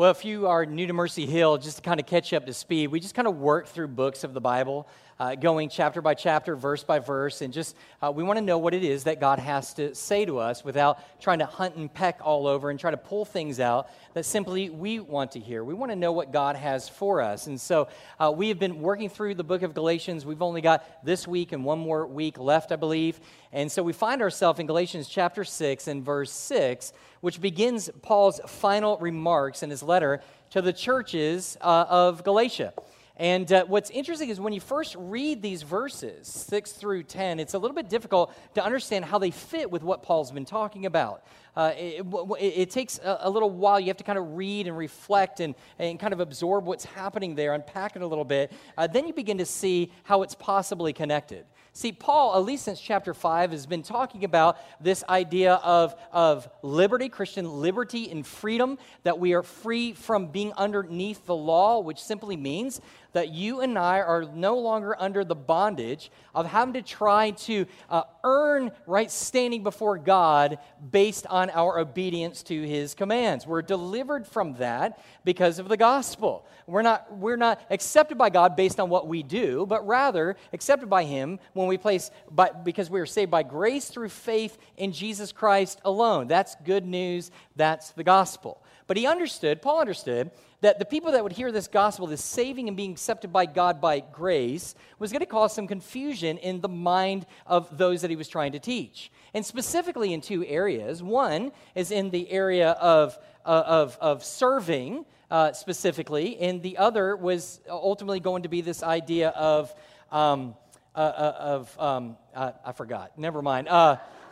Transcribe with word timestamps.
Well, 0.00 0.12
if 0.12 0.24
you 0.24 0.46
are 0.46 0.64
new 0.64 0.86
to 0.86 0.94
Mercy 0.94 1.26
Hill, 1.26 1.58
just 1.58 1.76
to 1.76 1.82
kind 1.82 2.00
of 2.00 2.06
catch 2.06 2.32
up 2.32 2.46
to 2.46 2.54
speed, 2.54 2.86
we 2.86 3.00
just 3.00 3.14
kind 3.14 3.28
of 3.28 3.36
work 3.36 3.68
through 3.68 3.88
books 3.88 4.24
of 4.24 4.32
the 4.32 4.40
Bible, 4.40 4.88
uh, 5.18 5.34
going 5.34 5.68
chapter 5.68 6.00
by 6.00 6.14
chapter, 6.14 6.56
verse 6.56 6.82
by 6.82 7.00
verse, 7.00 7.42
and 7.42 7.52
just 7.52 7.76
uh, 8.00 8.10
we 8.10 8.22
want 8.22 8.38
to 8.38 8.40
know 8.42 8.56
what 8.56 8.72
it 8.72 8.82
is 8.82 9.04
that 9.04 9.20
God 9.20 9.38
has 9.38 9.74
to 9.74 9.94
say 9.94 10.24
to 10.24 10.38
us 10.38 10.64
without 10.64 11.20
trying 11.20 11.40
to 11.40 11.44
hunt 11.44 11.76
and 11.76 11.92
peck 11.92 12.18
all 12.22 12.46
over 12.46 12.70
and 12.70 12.80
try 12.80 12.90
to 12.90 12.96
pull 12.96 13.26
things 13.26 13.60
out 13.60 13.90
that 14.14 14.24
simply 14.24 14.70
we 14.70 15.00
want 15.00 15.32
to 15.32 15.38
hear. 15.38 15.62
We 15.62 15.74
want 15.74 15.92
to 15.92 15.96
know 15.96 16.12
what 16.12 16.32
God 16.32 16.56
has 16.56 16.88
for 16.88 17.20
us. 17.20 17.46
And 17.46 17.60
so 17.60 17.88
uh, 18.18 18.32
we 18.34 18.48
have 18.48 18.58
been 18.58 18.80
working 18.80 19.10
through 19.10 19.34
the 19.34 19.44
book 19.44 19.60
of 19.60 19.74
Galatians. 19.74 20.24
We've 20.24 20.40
only 20.40 20.62
got 20.62 21.04
this 21.04 21.28
week 21.28 21.52
and 21.52 21.62
one 21.62 21.78
more 21.78 22.06
week 22.06 22.38
left, 22.38 22.72
I 22.72 22.76
believe. 22.76 23.20
And 23.52 23.70
so 23.70 23.82
we 23.82 23.92
find 23.92 24.22
ourselves 24.22 24.60
in 24.60 24.66
Galatians 24.66 25.10
chapter 25.10 25.44
6 25.44 25.88
and 25.88 26.02
verse 26.02 26.32
6 26.32 26.94
which 27.20 27.40
begins 27.40 27.90
Paul's 28.02 28.40
final 28.46 28.98
remarks 28.98 29.62
in 29.62 29.70
his 29.70 29.82
letter 29.82 30.22
to 30.50 30.62
the 30.62 30.72
churches 30.72 31.56
uh, 31.60 31.86
of 31.88 32.24
Galatia. 32.24 32.72
And 33.20 33.52
uh, 33.52 33.66
what's 33.66 33.90
interesting 33.90 34.30
is 34.30 34.40
when 34.40 34.54
you 34.54 34.62
first 34.62 34.96
read 34.98 35.42
these 35.42 35.62
verses, 35.62 36.26
6 36.26 36.72
through 36.72 37.02
10, 37.02 37.38
it's 37.38 37.52
a 37.52 37.58
little 37.58 37.74
bit 37.74 37.90
difficult 37.90 38.34
to 38.54 38.64
understand 38.64 39.04
how 39.04 39.18
they 39.18 39.30
fit 39.30 39.70
with 39.70 39.82
what 39.82 40.02
Paul's 40.02 40.32
been 40.32 40.46
talking 40.46 40.86
about. 40.86 41.22
Uh, 41.54 41.72
it, 41.76 42.02
it, 42.40 42.44
it, 42.56 42.70
takes 42.70 42.98
a, 42.98 43.18
a, 43.22 43.28
little 43.28 43.50
while. 43.50 43.78
You 43.78 43.88
have 43.88 43.98
to 43.98 44.04
kind 44.04 44.18
of 44.18 44.38
read 44.38 44.66
and 44.68 44.78
reflect 44.78 45.40
and, 45.40 45.54
and 45.78 46.00
kind 46.00 46.14
of 46.14 46.20
absorb 46.20 46.64
what's 46.64 46.86
happening 46.86 47.34
there, 47.34 47.52
unpack 47.52 47.94
it 47.94 48.00
a 48.00 48.06
little 48.06 48.24
bit. 48.24 48.52
Uh, 48.78 48.86
then 48.86 49.06
you 49.06 49.12
begin 49.12 49.36
to 49.36 49.46
see 49.46 49.92
how 50.04 50.22
it's 50.22 50.34
possibly 50.34 50.94
connected. 50.94 51.44
See, 51.72 51.92
Paul, 51.92 52.34
at 52.34 52.44
least 52.44 52.64
since 52.64 52.80
chapter 52.80 53.14
5, 53.14 53.52
has 53.52 53.64
been 53.64 53.84
talking 53.84 54.24
about 54.24 54.58
this 54.82 55.04
idea 55.08 55.54
of, 55.54 55.94
of 56.10 56.48
liberty, 56.62 57.08
Christian 57.08 57.60
liberty 57.60 58.10
and 58.10 58.26
freedom, 58.26 58.76
that 59.04 59.20
we 59.20 59.34
are 59.34 59.44
free 59.44 59.92
from 59.92 60.26
being 60.26 60.52
underneath 60.54 61.26
the 61.26 61.34
law, 61.34 61.78
which 61.78 62.02
simply 62.02 62.36
means 62.36 62.80
that 63.12 63.30
you 63.30 63.60
and 63.60 63.78
I 63.78 64.00
are 64.00 64.24
no 64.34 64.58
longer 64.58 64.96
under 64.98 65.24
the 65.24 65.34
bondage 65.34 66.10
of 66.34 66.46
having 66.46 66.74
to 66.74 66.82
try 66.82 67.32
to 67.32 67.66
uh, 67.88 68.02
earn 68.24 68.70
right 68.86 69.10
standing 69.10 69.62
before 69.62 69.98
God 69.98 70.58
based 70.90 71.26
on 71.26 71.50
our 71.50 71.78
obedience 71.78 72.42
to 72.44 72.62
his 72.62 72.94
commands. 72.94 73.46
We're 73.46 73.62
delivered 73.62 74.26
from 74.26 74.54
that 74.54 75.00
because 75.24 75.58
of 75.58 75.68
the 75.68 75.76
gospel. 75.76 76.46
We're 76.66 76.82
not, 76.82 77.16
we're 77.16 77.36
not 77.36 77.60
accepted 77.70 78.16
by 78.18 78.30
God 78.30 78.56
based 78.56 78.78
on 78.78 78.88
what 78.88 79.08
we 79.08 79.22
do, 79.22 79.66
but 79.66 79.86
rather 79.86 80.36
accepted 80.52 80.88
by 80.88 81.04
him 81.04 81.38
when 81.52 81.66
we 81.66 81.78
place, 81.78 82.10
by, 82.30 82.50
because 82.50 82.90
we 82.90 83.00
are 83.00 83.06
saved 83.06 83.30
by 83.30 83.42
grace 83.42 83.88
through 83.88 84.10
faith 84.10 84.56
in 84.76 84.92
Jesus 84.92 85.32
Christ 85.32 85.80
alone. 85.84 86.28
That's 86.28 86.54
good 86.64 86.86
news. 86.86 87.30
That's 87.56 87.90
the 87.90 88.04
gospel. 88.04 88.62
But 88.90 88.96
he 88.96 89.06
understood, 89.06 89.62
Paul 89.62 89.78
understood, 89.78 90.32
that 90.62 90.80
the 90.80 90.84
people 90.84 91.12
that 91.12 91.22
would 91.22 91.30
hear 91.30 91.52
this 91.52 91.68
gospel, 91.68 92.08
this 92.08 92.24
saving 92.24 92.66
and 92.66 92.76
being 92.76 92.90
accepted 92.90 93.32
by 93.32 93.46
God 93.46 93.80
by 93.80 94.00
grace, 94.00 94.74
was 94.98 95.12
going 95.12 95.20
to 95.20 95.26
cause 95.26 95.54
some 95.54 95.68
confusion 95.68 96.38
in 96.38 96.60
the 96.60 96.68
mind 96.68 97.24
of 97.46 97.78
those 97.78 98.02
that 98.02 98.10
he 98.10 98.16
was 98.16 98.26
trying 98.26 98.50
to 98.50 98.58
teach. 98.58 99.12
And 99.32 99.46
specifically 99.46 100.12
in 100.12 100.20
two 100.20 100.44
areas. 100.44 101.04
One 101.04 101.52
is 101.76 101.92
in 101.92 102.10
the 102.10 102.28
area 102.32 102.70
of, 102.70 103.16
uh, 103.46 103.62
of, 103.64 103.96
of 104.00 104.24
serving, 104.24 105.04
uh, 105.30 105.52
specifically, 105.52 106.36
and 106.40 106.60
the 106.60 106.76
other 106.76 107.14
was 107.14 107.60
ultimately 107.68 108.18
going 108.18 108.42
to 108.42 108.48
be 108.48 108.60
this 108.60 108.82
idea 108.82 109.28
of, 109.28 109.72
um, 110.10 110.56
uh, 110.96 110.98
uh 110.98 111.34
of 111.38 111.78
um, 111.78 112.16
uh, 112.34 112.50
I 112.66 112.72
forgot, 112.72 113.16
never 113.16 113.40
mind. 113.40 113.68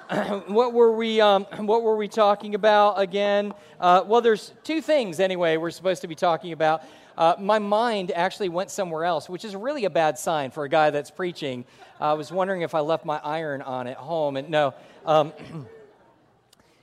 Uh, 0.09 0.41
what 0.47 0.73
were 0.73 0.93
we 0.93 1.21
um, 1.21 1.45
what 1.59 1.83
were 1.83 1.97
we 1.97 2.09
talking 2.09 2.55
about 2.55 2.99
again 3.01 3.53
uh, 3.81 4.03
well 4.07 4.21
there's 4.21 4.53
two 4.65 4.81
things 4.81 5.21
anyway 5.21 5.57
we're 5.57 5.71
supposed 5.71 6.01
to 6.01 6.09
be 6.09 6.15
talking 6.15 6.53
about 6.53 6.83
uh, 7.17 7.35
my 7.39 7.59
mind 7.59 8.11
actually 8.13 8.49
went 8.49 8.71
somewhere 8.71 9.05
else 9.05 9.29
which 9.29 9.45
is 9.45 9.55
really 9.55 9.85
a 9.85 9.91
bad 9.91 10.19
sign 10.19 10.51
for 10.51 10.65
a 10.65 10.69
guy 10.69 10.91
that's 10.91 11.11
preaching 11.11 11.65
i 12.01 12.13
was 12.15 12.33
wondering 12.33 12.63
if 12.63 12.75
i 12.75 12.81
left 12.81 13.05
my 13.05 13.19
iron 13.19 13.61
on 13.63 13.87
at 13.87 13.97
home 13.97 14.37
and 14.37 14.49
no 14.49 14.75
um, 15.05 15.33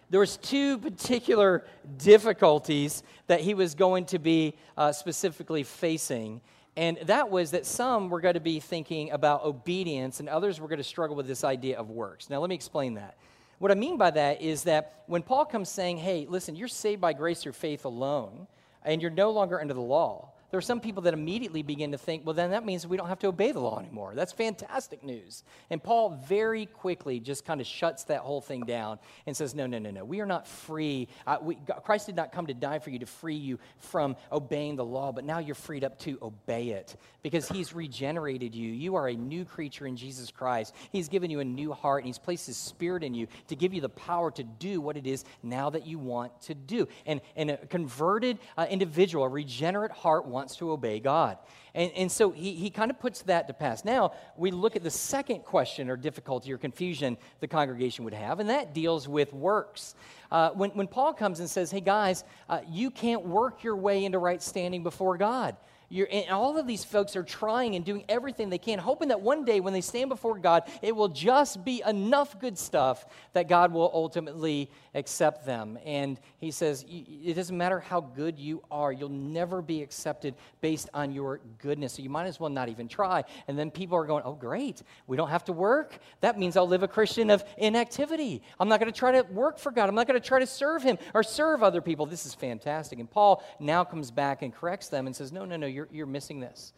there 0.10 0.20
was 0.20 0.38
two 0.38 0.78
particular 0.78 1.66
difficulties 1.98 3.02
that 3.28 3.42
he 3.42 3.54
was 3.54 3.74
going 3.76 4.06
to 4.06 4.20
be 4.20 4.54
uh, 4.78 4.92
specifically 4.92 5.64
facing 5.64 6.42
and 6.78 6.98
that 7.04 7.30
was 7.30 7.52
that 7.52 7.66
some 7.66 8.10
were 8.10 8.20
going 8.20 8.34
to 8.34 8.40
be 8.42 8.60
thinking 8.60 9.12
about 9.12 9.46
obedience 9.46 10.20
and 10.20 10.28
others 10.28 10.60
were 10.60 10.68
going 10.68 10.78
to 10.78 10.84
struggle 10.84 11.16
with 11.16 11.28
this 11.28 11.44
idea 11.44 11.78
of 11.78 11.90
works. 11.90 12.30
Now, 12.30 12.40
let 12.40 12.50
me 12.50 12.56
explain 12.56 12.96
that. 12.96 13.16
What 13.60 13.72
I 13.72 13.76
mean 13.76 13.98
by 13.98 14.12
that 14.12 14.42
is 14.42 14.64
that 14.64 15.04
when 15.08 15.22
Paul 15.22 15.46
comes 15.46 15.70
saying, 15.70 15.98
hey, 15.98 16.26
listen, 16.30 16.56
you're 16.56 16.68
saved 16.68 17.02
by 17.02 17.14
grace 17.14 17.42
through 17.42 17.54
faith 17.54 17.86
alone, 17.86 18.48
and 18.84 19.02
you're 19.02 19.12
no 19.12 19.32
longer 19.32 19.60
under 19.60 19.74
the 19.74 19.82
law, 19.82 20.30
there 20.52 20.58
are 20.58 20.62
some 20.62 20.80
people 20.80 21.04
that 21.04 21.14
immediately 21.14 21.64
begin 21.64 21.92
to 21.92 21.98
think, 21.98 22.26
well, 22.26 22.34
then 22.34 22.52
that 22.52 22.66
means 22.66 22.86
we 22.88 22.98
don't 22.98 23.08
have 23.08 23.20
to 23.20 23.28
obey 23.28 23.52
the 23.52 23.60
law 23.60 23.80
anymore. 23.80 24.14
That's 24.16 24.32
fantastic 24.32 25.04
news. 25.04 25.44
And 25.70 25.84
Paul 25.84 26.22
very 26.28 26.66
quickly 26.66 27.20
just 27.20 27.46
kind 27.46 27.60
of 27.60 27.68
shuts 27.68 28.06
that 28.06 28.22
whole 28.22 28.42
thing 28.42 28.62
down 28.62 29.00
and 29.26 29.36
says, 29.36 29.56
no, 29.56 29.68
no, 29.68 29.80
no, 29.80 29.92
no. 29.92 30.06
We 30.06 30.22
are 30.22 30.26
not 30.26 30.48
free. 30.48 31.08
We, 31.42 31.58
Christ 31.84 32.06
did 32.06 32.16
not 32.16 32.32
come 32.32 32.48
to 32.48 32.54
die 32.54 32.80
for 32.80 32.90
you 32.90 33.00
to 33.00 33.06
free 33.06 33.36
you 33.36 33.60
from 33.80 34.16
obeying 34.32 34.76
the 34.76 34.86
law, 34.86 35.12
but 35.12 35.26
now 35.26 35.40
you're 35.40 35.56
freed 35.56 35.84
up 35.84 36.00
to 36.00 36.18
obey 36.22 36.70
it 36.70 36.96
because 37.22 37.50
he's 37.50 37.74
regenerated 37.74 38.54
you. 38.54 38.72
You 38.72 38.96
are 38.96 39.08
a 39.08 39.16
new 39.16 39.46
creature 39.46 39.88
in 39.88 39.98
Jesus 39.98 40.32
Christ. 40.32 40.76
He's 40.92 41.10
given 41.10 41.32
you 41.32 41.40
a 41.40 41.46
new 41.46 41.74
heart 41.74 42.04
and 42.04 42.08
he's 42.08 42.20
placed 42.20 42.46
his 42.46 42.58
spirit 42.58 43.04
in 43.04 43.14
you 43.14 43.28
to 43.48 43.56
give 43.56 43.74
you 43.74 43.82
the 43.82 43.90
power 43.90 44.30
to 44.32 44.44
do 44.44 44.80
what 44.80 44.96
it 44.96 45.08
is 45.08 45.26
now 45.42 45.70
that 45.72 45.88
you 45.88 45.98
want 45.98 46.40
to 46.44 46.54
do. 46.54 46.88
And, 47.06 47.22
and 47.36 47.52
a 47.52 47.58
converted 47.58 48.38
uh, 48.58 48.68
individual, 48.70 49.26
a 49.26 49.30
regenerate 49.30 49.92
heart, 49.92 50.28
wants 50.36 50.58
to 50.58 50.70
obey 50.70 51.00
God. 51.00 51.38
And, 51.74 51.92
and 51.96 52.12
so 52.12 52.32
he, 52.32 52.52
he 52.54 52.70
kind 52.70 52.92
of 52.92 53.00
puts 53.00 53.22
that 53.24 53.48
to 53.48 53.54
pass. 53.54 53.86
Now, 53.86 54.12
we 54.36 54.52
look 54.52 54.76
at 54.76 54.84
the 54.84 54.90
second 54.92 55.40
question 55.46 55.90
or 55.90 55.96
difficulty 55.96 56.52
or 56.52 56.58
confusion 56.58 57.18
the 57.40 57.48
congregation 57.48 58.04
would 58.04 58.14
have, 58.14 58.42
and 58.42 58.50
that 58.50 58.74
deals 58.74 59.08
with 59.08 59.34
works. 59.34 59.96
Uh, 60.30 60.50
when, 60.50 60.72
when 60.72 60.88
Paul 60.88 61.14
comes 61.14 61.40
and 61.40 61.50
says, 61.50 61.72
hey 61.72 61.80
guys, 61.80 62.26
uh, 62.50 62.60
you 62.70 62.92
can't 62.92 63.26
work 63.26 63.64
your 63.64 63.78
way 63.78 64.04
into 64.04 64.20
right 64.20 64.44
standing 64.44 64.84
before 64.84 65.18
God. 65.18 65.56
You're, 65.90 66.08
and 66.12 66.30
all 66.30 66.58
of 66.58 66.68
these 66.68 66.84
folks 66.84 67.16
are 67.16 67.24
trying 67.24 67.76
and 67.76 67.86
doing 67.86 68.06
everything 68.10 68.50
they 68.50 68.58
can, 68.58 68.80
hoping 68.80 69.10
that 69.10 69.22
one 69.22 69.46
day 69.46 69.60
when 69.60 69.74
they 69.74 69.82
stand 69.82 70.10
before 70.10 70.38
God, 70.40 70.64
it 70.82 70.96
will 70.96 71.08
just 71.08 71.64
be 71.64 71.84
enough 71.86 72.40
good 72.40 72.58
stuff 72.58 73.06
that 73.34 73.48
God 73.48 73.72
will 73.72 73.92
ultimately 73.94 74.70
accept 74.96 75.46
them. 75.46 75.78
And 75.86 76.20
he 76.38 76.52
says, 76.52 76.86
It 76.90 77.36
doesn't 77.36 77.58
matter 77.58 77.80
how 77.80 78.02
good 78.02 78.40
you 78.40 78.64
are, 78.72 78.92
you'll 78.92 79.10
never 79.10 79.62
be 79.62 79.82
accepted 79.82 80.36
based 80.62 80.90
on 80.94 81.12
your 81.12 81.42
goodness. 81.60 81.94
So 81.94 82.02
you 82.02 82.10
might 82.10 82.26
as 82.26 82.40
well 82.40 82.50
not 82.50 82.70
even 82.70 82.88
try. 82.88 83.24
And 83.48 83.60
then 83.60 83.70
people 83.70 83.98
are 83.98 84.06
going, 84.06 84.24
Oh, 84.26 84.34
great, 84.34 84.82
we 85.08 85.18
don't 85.18 85.30
have 85.30 85.46
to 85.46 85.54
work. 85.54 86.00
That 86.22 86.40
means 86.40 86.58
I'll 86.58 86.68
live 86.68 86.84
a 86.84 86.88
Christian 86.88 87.30
of 87.30 87.44
inactivity. 87.58 88.42
I'm 88.60 88.70
not 88.70 88.80
going 88.80 88.92
to 88.92 88.98
try 88.98 89.12
to 89.12 89.22
work 89.32 89.60
for 89.60 89.72
God. 89.72 89.90
I'm 89.90 89.96
not 89.96 90.08
going 90.08 90.20
to 90.20 90.28
try 90.28 90.40
to 90.40 90.48
serve 90.48 90.82
Him 90.82 90.98
or 91.14 91.24
serve 91.24 91.62
other 91.62 91.82
people. 91.82 92.06
This 92.06 92.26
is 92.26 92.34
fantastic. 92.34 93.00
And 93.00 93.10
Paul 93.10 93.44
now 93.60 93.84
comes 93.84 94.12
back 94.12 94.42
and 94.42 94.54
corrects 94.54 94.88
them 94.88 95.06
and 95.06 95.16
says, 95.16 95.32
No, 95.32 95.46
no, 95.46 95.58
no, 95.58 95.68
you're, 95.76 95.90
you're 95.92 96.06
missing 96.08 96.40
this. 96.40 96.74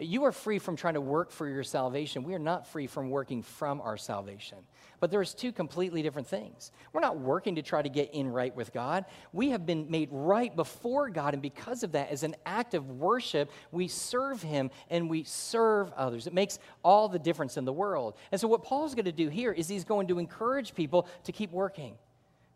You 0.00 0.24
are 0.24 0.32
free 0.32 0.60
from 0.60 0.76
trying 0.76 0.94
to 0.94 1.00
work 1.00 1.32
for 1.32 1.48
your 1.48 1.64
salvation. 1.64 2.22
We 2.22 2.34
are 2.34 2.38
not 2.38 2.68
free 2.68 2.86
from 2.86 3.10
working 3.10 3.42
from 3.42 3.80
our 3.80 3.96
salvation. 3.96 4.58
But 5.00 5.10
there's 5.10 5.34
two 5.34 5.50
completely 5.50 6.02
different 6.02 6.28
things. 6.28 6.70
We're 6.92 7.00
not 7.00 7.18
working 7.18 7.56
to 7.56 7.62
try 7.62 7.82
to 7.82 7.88
get 7.88 8.14
in 8.14 8.28
right 8.28 8.54
with 8.54 8.72
God. 8.72 9.06
We 9.32 9.50
have 9.50 9.66
been 9.66 9.90
made 9.90 10.08
right 10.12 10.54
before 10.54 11.10
God, 11.10 11.34
and 11.34 11.42
because 11.42 11.82
of 11.82 11.92
that, 11.92 12.10
as 12.10 12.22
an 12.22 12.36
act 12.46 12.74
of 12.74 12.88
worship, 12.90 13.50
we 13.72 13.88
serve 13.88 14.40
Him 14.40 14.70
and 14.88 15.10
we 15.10 15.24
serve 15.24 15.92
others. 15.94 16.26
It 16.26 16.32
makes 16.32 16.60
all 16.84 17.08
the 17.08 17.18
difference 17.18 17.56
in 17.56 17.64
the 17.64 17.72
world. 17.72 18.14
And 18.30 18.40
so, 18.40 18.46
what 18.46 18.62
Paul's 18.62 18.94
going 18.94 19.04
to 19.06 19.12
do 19.12 19.28
here 19.28 19.52
is 19.52 19.68
he's 19.68 19.84
going 19.84 20.08
to 20.08 20.18
encourage 20.18 20.74
people 20.74 21.08
to 21.24 21.32
keep 21.32 21.50
working. 21.50 21.96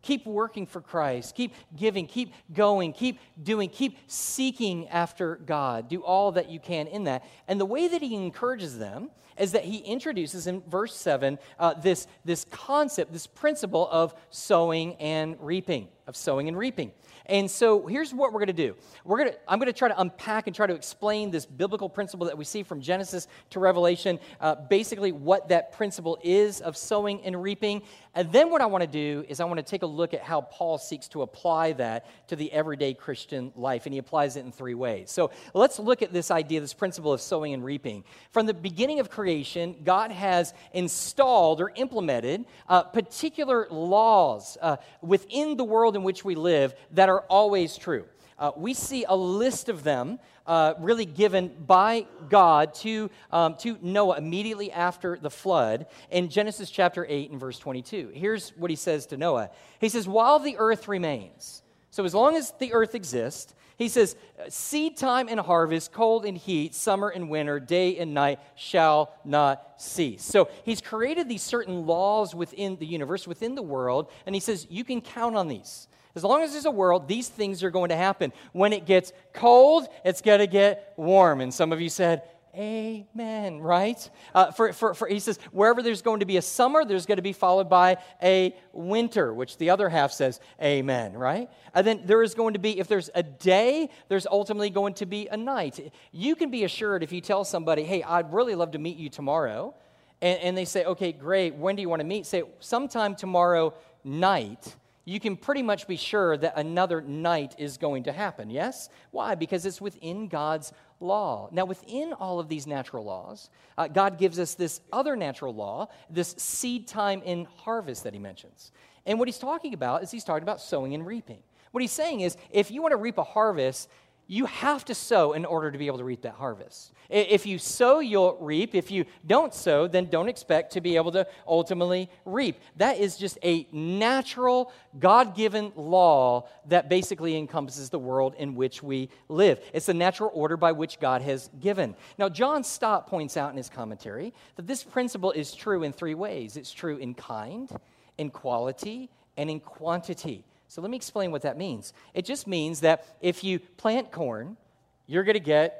Keep 0.03 0.25
working 0.27 0.67
for 0.67 0.81
Christ. 0.81 1.33
Keep 1.33 1.55
giving. 1.75 2.07
Keep 2.07 2.33
going. 2.53 2.93
Keep 2.93 3.19
doing. 3.41 3.69
Keep 3.69 3.97
seeking 4.07 4.87
after 4.89 5.37
God. 5.37 5.89
Do 5.89 6.03
all 6.03 6.33
that 6.33 6.49
you 6.49 6.59
can 6.59 6.87
in 6.87 7.05
that. 7.05 7.25
And 7.47 7.59
the 7.59 7.65
way 7.65 7.87
that 7.87 8.01
he 8.01 8.13
encourages 8.13 8.77
them 8.77 9.09
is 9.39 9.53
that 9.53 9.63
he 9.63 9.77
introduces 9.77 10.45
in 10.45 10.61
verse 10.67 10.95
7 10.95 11.39
uh, 11.57 11.73
this, 11.75 12.07
this 12.25 12.45
concept, 12.51 13.11
this 13.13 13.25
principle 13.25 13.87
of 13.91 14.13
sowing 14.29 14.95
and 14.95 15.37
reaping, 15.39 15.87
of 16.05 16.15
sowing 16.15 16.47
and 16.47 16.57
reaping. 16.57 16.91
And 17.25 17.49
so 17.49 17.87
here's 17.87 18.13
what 18.13 18.33
we're 18.33 18.39
going 18.39 18.47
to 18.47 18.53
do. 18.53 18.75
We're 19.05 19.19
going 19.19 19.31
to, 19.31 19.37
I'm 19.47 19.59
going 19.59 19.71
to 19.71 19.77
try 19.77 19.87
to 19.87 19.99
unpack 19.99 20.47
and 20.47 20.55
try 20.55 20.67
to 20.67 20.73
explain 20.73 21.31
this 21.31 21.45
biblical 21.45 21.89
principle 21.89 22.27
that 22.27 22.37
we 22.37 22.45
see 22.45 22.63
from 22.63 22.81
Genesis 22.81 23.27
to 23.51 23.59
Revelation, 23.59 24.19
uh, 24.41 24.55
basically 24.55 25.11
what 25.11 25.49
that 25.49 25.71
principle 25.71 26.19
is 26.23 26.59
of 26.61 26.75
sowing 26.75 27.23
and 27.23 27.41
reaping. 27.41 27.81
And 28.13 28.31
then 28.31 28.49
what 28.49 28.61
I 28.61 28.65
want 28.65 28.83
to 28.83 28.89
do 28.89 29.25
is 29.27 29.39
I 29.39 29.45
want 29.45 29.57
to 29.57 29.63
take 29.63 29.83
a 29.83 29.87
look 29.87 30.13
at 30.13 30.21
how 30.21 30.41
Paul 30.41 30.77
seeks 30.77 31.07
to 31.09 31.21
apply 31.21 31.73
that 31.73 32.05
to 32.27 32.35
the 32.35 32.51
everyday 32.51 32.93
Christian 32.93 33.51
life. 33.55 33.85
And 33.85 33.93
he 33.93 33.99
applies 33.99 34.35
it 34.35 34.45
in 34.45 34.51
three 34.51 34.75
ways. 34.75 35.09
So 35.09 35.31
let's 35.53 35.79
look 35.79 36.01
at 36.01 36.11
this 36.11 36.29
idea, 36.29 36.59
this 36.59 36.73
principle 36.73 37.13
of 37.13 37.21
sowing 37.21 37.53
and 37.53 37.63
reaping. 37.63 38.03
From 38.31 38.45
the 38.45 38.53
beginning 38.53 38.99
of 38.99 39.09
creation, 39.09 39.77
God 39.83 40.11
has 40.11 40.53
installed 40.73 41.61
or 41.61 41.71
implemented 41.75 42.45
uh, 42.67 42.83
particular 42.83 43.67
laws 43.69 44.57
uh, 44.61 44.77
within 45.01 45.57
the 45.57 45.63
world 45.63 45.95
in 45.95 46.03
which 46.03 46.25
we 46.25 46.35
live 46.35 46.75
that 46.91 47.09
are 47.09 47.12
always 47.21 47.77
true. 47.77 48.05
uh, 48.37 48.51
we 48.55 48.73
see 48.73 49.05
a 49.07 49.15
list 49.15 49.69
of 49.69 49.83
them 49.83 50.19
uh, 50.45 50.73
really 50.79 51.05
given 51.05 51.51
by 51.65 52.05
God 52.29 52.73
to, 52.75 53.09
um, 53.31 53.55
to 53.57 53.77
Noah 53.81 54.17
immediately 54.17 54.71
after 54.71 55.17
the 55.17 55.29
flood 55.29 55.85
in 56.11 56.29
Genesis 56.29 56.69
chapter 56.69 57.05
8 57.07 57.31
and 57.31 57.39
verse 57.39 57.57
22. 57.59 58.11
Here's 58.13 58.49
what 58.57 58.69
he 58.69 58.75
says 58.75 59.05
to 59.07 59.17
Noah 59.17 59.49
He 59.79 59.89
says, 59.89 60.07
While 60.07 60.39
the 60.39 60.57
earth 60.57 60.87
remains, 60.87 61.63
so 61.91 62.03
as 62.03 62.13
long 62.13 62.35
as 62.35 62.51
the 62.59 62.73
earth 62.73 62.95
exists, 62.95 63.55
he 63.77 63.89
says, 63.89 64.15
Seed 64.49 64.97
time 64.97 65.27
and 65.29 65.39
harvest, 65.39 65.91
cold 65.91 66.25
and 66.25 66.37
heat, 66.37 66.75
summer 66.75 67.09
and 67.09 67.29
winter, 67.29 67.59
day 67.59 67.97
and 67.97 68.13
night 68.13 68.39
shall 68.55 69.13
not 69.25 69.75
cease. 69.77 70.23
So 70.23 70.49
he's 70.63 70.81
created 70.81 71.27
these 71.27 71.41
certain 71.41 71.85
laws 71.85 72.35
within 72.35 72.77
the 72.77 72.85
universe, 72.85 73.27
within 73.27 73.55
the 73.55 73.61
world, 73.61 74.11
and 74.25 74.35
he 74.35 74.41
says, 74.41 74.67
You 74.69 74.83
can 74.83 75.01
count 75.01 75.35
on 75.35 75.47
these. 75.47 75.87
As 76.15 76.23
long 76.23 76.43
as 76.43 76.51
there's 76.51 76.65
a 76.65 76.71
world, 76.71 77.07
these 77.07 77.27
things 77.27 77.63
are 77.63 77.71
going 77.71 77.89
to 77.89 77.95
happen. 77.95 78.33
When 78.51 78.71
it 78.71 78.85
gets 78.85 79.13
cold, 79.33 79.87
it's 80.05 80.21
going 80.21 80.39
to 80.39 80.47
get 80.47 80.93
warm. 80.95 81.41
And 81.41 81.53
some 81.53 81.71
of 81.71 81.81
you 81.81 81.89
said, 81.89 82.23
Amen, 82.55 83.61
right? 83.61 84.07
Uh, 84.35 84.51
for, 84.51 84.73
for, 84.73 84.93
for, 84.93 85.07
he 85.07 85.19
says, 85.19 85.39
wherever 85.51 85.81
there's 85.81 86.03
going 86.03 86.19
to 86.19 86.27
be 86.27 86.37
a 86.37 86.41
summer, 86.41 86.85
there's 86.85 87.07
going 87.07 87.15
to 87.15 87.23
be 87.23 87.33
followed 87.33 87.67
by 87.67 87.97
a 88.21 88.55
winter, 88.73 89.33
which 89.33 89.57
the 89.57 89.71
other 89.71 89.89
half 89.89 90.11
says, 90.11 90.39
Amen, 90.61 91.13
right? 91.13 91.49
And 91.73 91.87
then 91.87 92.01
there 92.05 92.21
is 92.21 92.35
going 92.35 92.53
to 92.53 92.59
be, 92.59 92.79
if 92.79 92.87
there's 92.87 93.09
a 93.15 93.23
day, 93.23 93.89
there's 94.07 94.27
ultimately 94.27 94.69
going 94.69 94.93
to 94.95 95.07
be 95.07 95.27
a 95.29 95.37
night. 95.37 95.91
You 96.11 96.35
can 96.35 96.51
be 96.51 96.63
assured 96.63 97.01
if 97.01 97.11
you 97.11 97.21
tell 97.21 97.43
somebody, 97.43 97.85
Hey, 97.85 98.03
I'd 98.03 98.31
really 98.31 98.53
love 98.53 98.71
to 98.71 98.79
meet 98.79 98.97
you 98.97 99.09
tomorrow, 99.09 99.73
and, 100.21 100.39
and 100.41 100.55
they 100.55 100.65
say, 100.65 100.85
Okay, 100.85 101.11
great, 101.11 101.55
when 101.55 101.75
do 101.75 101.81
you 101.81 101.89
want 101.89 102.01
to 102.01 102.07
meet? 102.07 102.27
Say, 102.27 102.43
sometime 102.59 103.15
tomorrow 103.15 103.73
night 104.03 104.75
you 105.05 105.19
can 105.19 105.35
pretty 105.35 105.61
much 105.61 105.87
be 105.87 105.97
sure 105.97 106.37
that 106.37 106.53
another 106.55 107.01
night 107.01 107.55
is 107.57 107.77
going 107.77 108.03
to 108.03 108.13
happen. 108.13 108.49
Yes? 108.49 108.89
Why? 109.11 109.35
Because 109.35 109.65
it's 109.65 109.81
within 109.81 110.27
God's 110.27 110.71
law. 110.99 111.49
Now, 111.51 111.65
within 111.65 112.13
all 112.13 112.39
of 112.39 112.47
these 112.47 112.65
natural 112.65 113.03
laws, 113.03 113.49
uh, 113.77 113.87
God 113.89 114.17
gives 114.17 114.39
us 114.39 114.55
this 114.55 114.79
other 114.93 115.15
natural 115.15 115.53
law, 115.53 115.89
this 116.09 116.29
seed 116.37 116.87
time 116.87 117.21
and 117.25 117.47
harvest 117.47 118.05
that 118.05 118.13
he 118.13 118.19
mentions. 118.19 118.71
And 119.05 119.19
what 119.19 119.27
he's 119.27 119.39
talking 119.39 119.73
about 119.73 120.03
is 120.03 120.11
he's 120.11 120.23
talking 120.23 120.43
about 120.43 120.61
sowing 120.61 120.93
and 120.93 121.05
reaping. 121.05 121.43
What 121.71 121.81
he's 121.81 121.91
saying 121.91 122.21
is 122.21 122.37
if 122.49 122.71
you 122.71 122.81
want 122.81 122.93
to 122.93 122.97
reap 122.97 123.17
a 123.17 123.23
harvest, 123.23 123.89
you 124.33 124.47
have 124.47 124.83
to 124.85 124.95
sow 124.95 125.33
in 125.33 125.45
order 125.45 125.69
to 125.69 125.77
be 125.77 125.85
able 125.85 125.99
to 125.99 126.03
reap 126.03 126.23
that 126.23 126.33
harvest. 126.33 126.91
If 127.07 127.45
you 127.45 127.59
sow, 127.59 127.99
you'll 127.99 128.35
reap. 128.41 128.73
If 128.73 128.89
you 128.89 129.05
don't 129.27 129.53
sow, 129.53 129.87
then 129.87 130.07
don't 130.07 130.27
expect 130.27 130.73
to 130.73 130.81
be 130.81 130.95
able 130.95 131.11
to 131.11 131.27
ultimately 131.47 132.09
reap. 132.25 132.59
That 132.77 132.97
is 132.97 133.15
just 133.15 133.37
a 133.43 133.67
natural, 133.71 134.71
God 134.97 135.35
given 135.35 135.71
law 135.75 136.47
that 136.65 136.89
basically 136.89 137.37
encompasses 137.37 137.91
the 137.91 137.99
world 137.99 138.33
in 138.39 138.55
which 138.55 138.81
we 138.81 139.09
live. 139.29 139.59
It's 139.71 139.85
the 139.85 139.93
natural 139.93 140.31
order 140.33 140.57
by 140.57 140.71
which 140.71 140.99
God 140.99 141.21
has 141.21 141.51
given. 141.59 141.95
Now, 142.17 142.27
John 142.27 142.63
Stott 142.63 143.05
points 143.05 143.37
out 143.37 143.51
in 143.51 143.57
his 143.57 143.69
commentary 143.69 144.33
that 144.55 144.65
this 144.65 144.83
principle 144.83 145.29
is 145.29 145.53
true 145.53 145.83
in 145.83 145.93
three 145.93 146.15
ways 146.15 146.57
it's 146.57 146.71
true 146.71 146.97
in 146.97 147.13
kind, 147.13 147.69
in 148.17 148.31
quality, 148.31 149.11
and 149.37 149.47
in 149.47 149.59
quantity. 149.59 150.43
So 150.73 150.81
let 150.81 150.89
me 150.89 150.97
explain 150.97 151.31
what 151.31 151.43
that 151.43 151.55
means. 151.55 151.93
It 152.15 152.25
just 152.25 152.47
means 152.47 152.79
that 152.79 153.05
if 153.21 153.43
you 153.43 153.59
plant 153.59 154.11
corn, 154.11 154.57
you're 155.05 155.23
going 155.23 155.35
to 155.35 155.39
get 155.39 155.79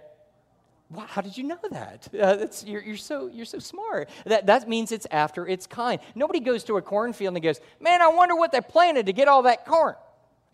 Wow, 0.91 1.05
how 1.07 1.21
did 1.21 1.35
you 1.35 1.45
know 1.45 1.57
that? 1.71 2.07
Uh, 2.21 2.45
you're, 2.67 2.83
you're, 2.83 2.97
so, 2.97 3.25
you're 3.25 3.43
so 3.43 3.57
smart. 3.57 4.07
That, 4.27 4.45
that 4.45 4.69
means 4.69 4.91
it's 4.91 5.07
after 5.09 5.47
its 5.47 5.65
kind. 5.65 5.99
Nobody 6.13 6.39
goes 6.39 6.63
to 6.65 6.77
a 6.77 6.81
cornfield 6.83 7.33
and 7.33 7.43
goes, 7.43 7.59
Man, 7.81 8.03
I 8.03 8.09
wonder 8.09 8.35
what 8.35 8.51
they 8.51 8.61
planted 8.61 9.07
to 9.07 9.13
get 9.13 9.27
all 9.27 9.41
that 9.43 9.65
corn. 9.65 9.95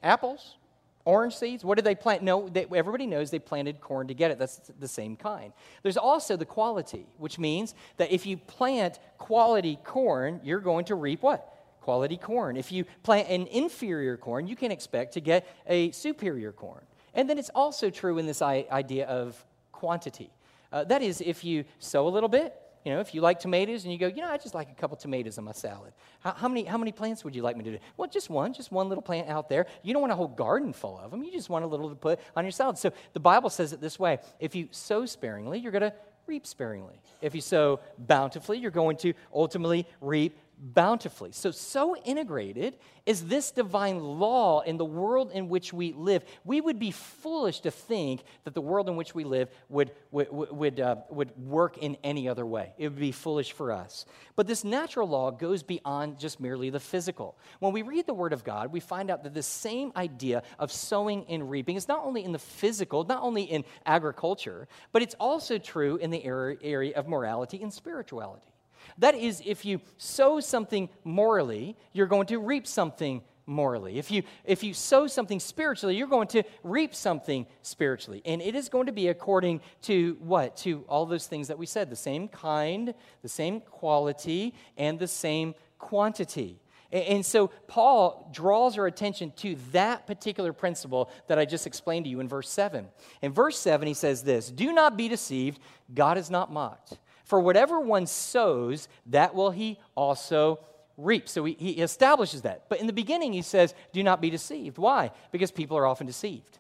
Apples? 0.01 0.55
Orange 1.03 1.35
seeds? 1.35 1.65
What 1.65 1.75
did 1.75 1.83
they 1.83 1.95
plant? 1.95 2.23
No, 2.23 2.47
they, 2.47 2.65
everybody 2.73 3.07
knows 3.07 3.31
they 3.31 3.39
planted 3.39 3.81
corn 3.81 4.07
to 4.07 4.13
get 4.13 4.31
it. 4.31 4.39
That's 4.39 4.71
the 4.79 4.87
same 4.87 5.17
kind. 5.17 5.51
There's 5.83 5.97
also 5.97 6.37
the 6.37 6.45
quality, 6.45 7.07
which 7.17 7.37
means 7.39 7.75
that 7.97 8.09
if 8.09 8.25
you 8.25 8.37
plant 8.37 8.99
quality 9.17 9.77
corn, 9.83 10.39
you're 10.45 10.61
going 10.61 10.85
to 10.85 10.95
reap 10.95 11.23
what? 11.23 11.58
Quality 11.81 12.17
corn. 12.17 12.57
If 12.57 12.71
you 12.71 12.85
plant 13.03 13.29
an 13.29 13.47
inferior 13.47 14.17
corn, 14.17 14.47
you 14.47 14.55
can 14.55 14.71
expect 14.71 15.13
to 15.13 15.21
get 15.21 15.47
a 15.67 15.91
superior 15.91 16.51
corn. 16.51 16.83
And 17.13 17.29
then 17.29 17.37
it's 17.37 17.49
also 17.55 17.89
true 17.89 18.17
in 18.17 18.25
this 18.25 18.41
idea 18.41 19.07
of 19.07 19.43
quantity. 19.71 20.29
Uh, 20.71 20.83
that 20.83 21.01
is, 21.01 21.21
if 21.21 21.43
you 21.43 21.65
sow 21.79 22.07
a 22.07 22.09
little 22.09 22.29
bit, 22.29 22.55
you 22.85 22.93
know, 22.93 23.01
if 23.01 23.13
you 23.13 23.21
like 23.21 23.39
tomatoes 23.39 23.83
and 23.83 23.91
you 23.91 23.99
go, 23.99 24.07
you 24.07 24.21
know, 24.21 24.29
I 24.29 24.37
just 24.37 24.55
like 24.55 24.71
a 24.71 24.73
couple 24.73 24.95
tomatoes 24.95 25.37
in 25.37 25.43
my 25.43 25.51
salad. 25.51 25.91
How, 26.21 26.33
how, 26.33 26.47
many, 26.47 26.63
how 26.63 26.77
many 26.77 26.91
plants 26.91 27.23
would 27.25 27.35
you 27.35 27.41
like 27.41 27.57
me 27.57 27.63
to 27.65 27.71
do? 27.71 27.77
Well, 27.97 28.09
just 28.09 28.29
one, 28.29 28.53
just 28.53 28.71
one 28.71 28.87
little 28.87 29.01
plant 29.01 29.27
out 29.27 29.49
there. 29.49 29.65
You 29.83 29.93
don't 29.93 30.01
want 30.01 30.13
a 30.13 30.15
whole 30.15 30.29
garden 30.29 30.71
full 30.71 30.97
of 30.97 31.11
them. 31.11 31.23
You 31.23 31.31
just 31.31 31.49
want 31.49 31.65
a 31.65 31.67
little 31.67 31.89
to 31.89 31.95
put 31.95 32.19
on 32.35 32.45
your 32.45 32.51
salad. 32.51 32.77
So 32.77 32.93
the 33.13 33.19
Bible 33.19 33.49
says 33.49 33.73
it 33.73 33.81
this 33.81 33.99
way 33.99 34.19
if 34.39 34.55
you 34.55 34.69
sow 34.71 35.05
sparingly, 35.05 35.59
you're 35.59 35.73
going 35.73 35.81
to 35.81 35.93
reap 36.25 36.47
sparingly. 36.47 37.01
If 37.21 37.35
you 37.35 37.41
sow 37.41 37.79
bountifully, 37.97 38.59
you're 38.59 38.71
going 38.71 38.97
to 38.97 39.13
ultimately 39.33 39.85
reap 39.99 40.37
bountifully. 40.59 41.31
So, 41.31 41.51
so 41.51 41.95
integrated 41.95 42.77
is 43.05 43.25
this 43.25 43.51
divine 43.51 43.99
law 43.99 44.59
in 44.59 44.77
the 44.77 44.85
world 44.85 45.31
in 45.31 45.49
which 45.49 45.73
we 45.73 45.93
live. 45.93 46.23
We 46.43 46.59
would 46.61 46.77
be 46.77 46.91
foolish 46.91 47.61
to 47.61 47.71
think 47.71 48.21
that 48.43 48.53
the 48.53 48.61
world 48.61 48.89
in 48.89 48.95
which 48.95 49.15
we 49.15 49.23
live 49.23 49.49
would, 49.69 49.91
would, 50.11 50.27
would, 50.31 50.79
uh, 50.79 50.97
would 51.09 51.35
work 51.37 51.77
in 51.77 51.97
any 52.03 52.27
other 52.27 52.45
way. 52.45 52.73
It 52.77 52.89
would 52.89 52.99
be 52.99 53.11
foolish 53.11 53.53
for 53.53 53.71
us. 53.71 54.05
But 54.35 54.47
this 54.47 54.63
natural 54.63 55.07
law 55.07 55.31
goes 55.31 55.63
beyond 55.63 56.19
just 56.19 56.39
merely 56.39 56.69
the 56.69 56.79
physical. 56.79 57.37
When 57.59 57.73
we 57.73 57.81
read 57.81 58.05
the 58.05 58.13
Word 58.13 58.33
of 58.33 58.43
God, 58.43 58.71
we 58.71 58.79
find 58.79 59.09
out 59.09 59.23
that 59.23 59.33
the 59.33 59.43
same 59.43 59.91
idea 59.95 60.43
of 60.59 60.71
sowing 60.71 61.25
and 61.29 61.49
reaping 61.49 61.77
is 61.77 61.87
not 61.87 62.03
only 62.03 62.23
in 62.23 62.33
the 62.33 62.39
physical, 62.39 63.05
not 63.05 63.23
only 63.23 63.43
in 63.43 63.63
agriculture, 63.85 64.67
but 64.91 65.01
it's 65.01 65.15
also 65.19 65.57
true 65.57 65.95
in 65.97 66.11
the 66.11 66.23
area 66.23 66.95
of 66.95 67.07
morality 67.07 67.61
and 67.61 67.73
spirituality. 67.73 68.53
That 68.99 69.15
is, 69.15 69.41
if 69.45 69.65
you 69.65 69.81
sow 69.97 70.39
something 70.39 70.89
morally, 71.03 71.75
you're 71.93 72.07
going 72.07 72.27
to 72.27 72.37
reap 72.37 72.67
something 72.67 73.21
morally. 73.45 73.97
If 73.97 74.11
you, 74.11 74.23
if 74.45 74.63
you 74.63 74.73
sow 74.73 75.07
something 75.07 75.39
spiritually, 75.39 75.95
you're 75.95 76.07
going 76.07 76.27
to 76.29 76.43
reap 76.63 76.93
something 76.93 77.47
spiritually. 77.61 78.21
And 78.25 78.41
it 78.41 78.55
is 78.55 78.69
going 78.69 78.85
to 78.85 78.91
be 78.91 79.07
according 79.07 79.61
to 79.83 80.17
what? 80.19 80.55
To 80.57 80.85
all 80.87 81.05
those 81.05 81.27
things 81.27 81.47
that 81.47 81.57
we 81.57 81.65
said 81.65 81.89
the 81.89 81.95
same 81.95 82.27
kind, 82.27 82.93
the 83.21 83.29
same 83.29 83.61
quality, 83.61 84.53
and 84.77 84.99
the 84.99 85.07
same 85.07 85.55
quantity. 85.79 86.59
And 86.91 87.23
so 87.23 87.47
Paul 87.67 88.29
draws 88.33 88.77
our 88.77 88.87
attention 88.87 89.31
to 89.37 89.55
that 89.71 90.07
particular 90.07 90.53
principle 90.53 91.09
that 91.27 91.37
I 91.37 91.45
just 91.45 91.67
explained 91.67 92.05
to 92.05 92.09
you 92.09 92.19
in 92.19 92.27
verse 92.27 92.49
7. 92.49 92.87
In 93.21 93.31
verse 93.31 93.59
7, 93.59 93.87
he 93.87 93.93
says 93.93 94.23
this 94.23 94.49
Do 94.49 94.73
not 94.73 94.97
be 94.97 95.07
deceived, 95.07 95.59
God 95.93 96.17
is 96.17 96.31
not 96.31 96.51
mocked. 96.51 96.97
For 97.29 97.39
whatever 97.39 97.79
one 97.79 98.07
sows, 98.07 98.87
that 99.05 99.35
will 99.35 99.51
he 99.51 99.77
also 99.93 100.61
reap. 100.97 101.29
So 101.29 101.45
he, 101.45 101.55
he 101.59 101.71
establishes 101.73 102.41
that. 102.41 102.63
But 102.69 102.79
in 102.79 102.87
the 102.87 102.91
beginning, 102.91 103.33
he 103.33 103.43
says, 103.43 103.75
Do 103.93 104.01
not 104.01 104.19
be 104.19 104.31
deceived. 104.31 104.79
Why? 104.79 105.11
Because 105.31 105.51
people 105.51 105.77
are 105.77 105.85
often 105.85 106.07
deceived. 106.07 106.57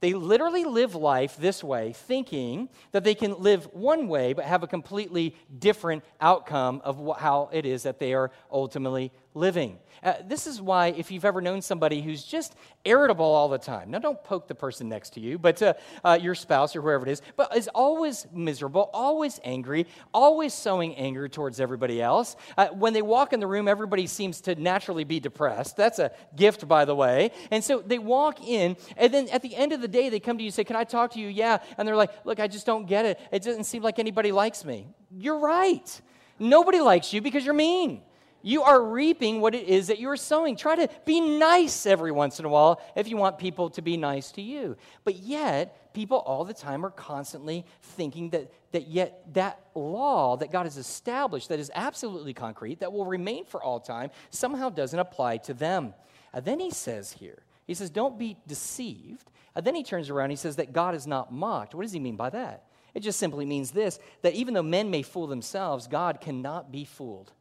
They 0.00 0.14
literally 0.14 0.64
live 0.64 0.94
life 0.94 1.36
this 1.36 1.62
way, 1.62 1.92
thinking 1.92 2.70
that 2.92 3.04
they 3.04 3.14
can 3.14 3.42
live 3.42 3.66
one 3.74 4.08
way 4.08 4.32
but 4.32 4.46
have 4.46 4.62
a 4.62 4.66
completely 4.66 5.36
different 5.58 6.02
outcome 6.18 6.80
of 6.82 7.18
how 7.18 7.50
it 7.52 7.66
is 7.66 7.82
that 7.82 7.98
they 7.98 8.14
are 8.14 8.30
ultimately 8.50 9.12
living. 9.36 9.78
Uh, 10.02 10.14
this 10.26 10.46
is 10.46 10.60
why, 10.60 10.88
if 10.88 11.10
you've 11.10 11.24
ever 11.24 11.40
known 11.40 11.60
somebody 11.60 12.00
who's 12.00 12.22
just 12.22 12.54
irritable 12.84 13.24
all 13.24 13.48
the 13.48 13.58
time, 13.58 13.90
now 13.90 13.98
don't 13.98 14.22
poke 14.24 14.48
the 14.48 14.54
person 14.54 14.88
next 14.88 15.10
to 15.10 15.20
you, 15.20 15.38
but 15.38 15.60
uh, 15.62 15.74
uh, 16.04 16.18
your 16.20 16.34
spouse 16.34 16.76
or 16.76 16.82
whoever 16.82 17.06
it 17.06 17.10
is, 17.10 17.22
but 17.36 17.54
is 17.56 17.68
always 17.68 18.26
miserable, 18.32 18.90
always 18.92 19.40
angry, 19.44 19.86
always 20.12 20.54
sowing 20.54 20.94
anger 20.96 21.28
towards 21.28 21.60
everybody 21.60 22.00
else. 22.00 22.36
Uh, 22.56 22.68
when 22.68 22.92
they 22.92 23.02
walk 23.02 23.32
in 23.32 23.40
the 23.40 23.46
room, 23.46 23.68
everybody 23.68 24.06
seems 24.06 24.40
to 24.40 24.54
naturally 24.54 25.04
be 25.04 25.20
depressed. 25.20 25.76
That's 25.76 25.98
a 25.98 26.12
gift, 26.34 26.66
by 26.68 26.84
the 26.84 26.94
way. 26.94 27.30
And 27.50 27.62
so 27.62 27.82
they 27.84 27.98
walk 27.98 28.42
in, 28.46 28.76
and 28.96 29.12
then 29.12 29.28
at 29.30 29.42
the 29.42 29.54
end 29.56 29.72
of 29.72 29.80
the 29.80 29.88
day, 29.88 30.08
they 30.08 30.20
come 30.20 30.38
to 30.38 30.42
you 30.42 30.48
and 30.48 30.54
say, 30.54 30.64
Can 30.64 30.76
I 30.76 30.84
talk 30.84 31.12
to 31.12 31.20
you? 31.20 31.28
Yeah. 31.28 31.58
And 31.78 31.86
they're 31.86 31.96
like, 31.96 32.24
Look, 32.24 32.40
I 32.40 32.48
just 32.48 32.66
don't 32.66 32.86
get 32.86 33.04
it. 33.04 33.20
It 33.32 33.42
doesn't 33.42 33.64
seem 33.64 33.82
like 33.82 33.98
anybody 33.98 34.32
likes 34.32 34.64
me. 34.64 34.86
You're 35.10 35.38
right. 35.38 36.00
Nobody 36.38 36.80
likes 36.80 37.12
you 37.12 37.20
because 37.20 37.44
you're 37.44 37.54
mean. 37.54 38.02
You 38.46 38.62
are 38.62 38.80
reaping 38.80 39.40
what 39.40 39.56
it 39.56 39.66
is 39.66 39.88
that 39.88 39.98
you 39.98 40.08
are 40.08 40.16
sowing. 40.16 40.54
Try 40.54 40.76
to 40.76 40.88
be 41.04 41.20
nice 41.20 41.84
every 41.84 42.12
once 42.12 42.38
in 42.38 42.44
a 42.44 42.48
while 42.48 42.80
if 42.94 43.08
you 43.08 43.16
want 43.16 43.38
people 43.38 43.70
to 43.70 43.82
be 43.82 43.96
nice 43.96 44.30
to 44.32 44.40
you. 44.40 44.76
But 45.02 45.16
yet, 45.16 45.92
people 45.92 46.18
all 46.18 46.44
the 46.44 46.54
time 46.54 46.86
are 46.86 46.90
constantly 46.90 47.66
thinking 47.82 48.30
that, 48.30 48.52
that 48.70 48.86
yet 48.86 49.20
that 49.34 49.58
law 49.74 50.36
that 50.36 50.52
God 50.52 50.62
has 50.62 50.76
established, 50.76 51.48
that 51.48 51.58
is 51.58 51.72
absolutely 51.74 52.34
concrete, 52.34 52.78
that 52.78 52.92
will 52.92 53.04
remain 53.04 53.46
for 53.46 53.60
all 53.60 53.80
time, 53.80 54.10
somehow 54.30 54.68
doesn't 54.68 54.96
apply 54.96 55.38
to 55.38 55.52
them. 55.52 55.92
And 56.32 56.44
then 56.44 56.60
he 56.60 56.70
says 56.70 57.10
here, 57.10 57.42
he 57.66 57.74
says, 57.74 57.90
Don't 57.90 58.16
be 58.16 58.36
deceived. 58.46 59.28
And 59.56 59.66
then 59.66 59.74
he 59.74 59.82
turns 59.82 60.08
around 60.08 60.30
he 60.30 60.36
says 60.36 60.54
that 60.54 60.72
God 60.72 60.94
is 60.94 61.08
not 61.08 61.32
mocked. 61.32 61.74
What 61.74 61.82
does 61.82 61.90
he 61.90 61.98
mean 61.98 62.14
by 62.14 62.30
that? 62.30 62.66
It 62.94 63.00
just 63.00 63.18
simply 63.18 63.44
means 63.44 63.72
this 63.72 63.98
that 64.22 64.34
even 64.34 64.54
though 64.54 64.62
men 64.62 64.88
may 64.88 65.02
fool 65.02 65.26
themselves, 65.26 65.88
God 65.88 66.20
cannot 66.20 66.70
be 66.70 66.84
fooled. 66.84 67.32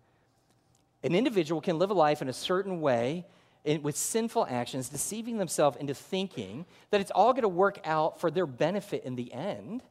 An 1.05 1.13
individual 1.13 1.61
can 1.61 1.77
live 1.77 1.91
a 1.91 1.93
life 1.93 2.23
in 2.23 2.29
a 2.29 2.33
certain 2.33 2.81
way 2.81 3.27
in, 3.63 3.83
with 3.83 3.95
sinful 3.95 4.47
actions, 4.49 4.89
deceiving 4.89 5.37
themselves 5.37 5.77
into 5.77 5.93
thinking 5.93 6.65
that 6.89 6.99
it's 6.99 7.11
all 7.11 7.31
going 7.31 7.43
to 7.43 7.47
work 7.47 7.79
out 7.85 8.19
for 8.19 8.31
their 8.31 8.47
benefit 8.47 9.03
in 9.03 9.15
the 9.15 9.31
end. 9.31 9.83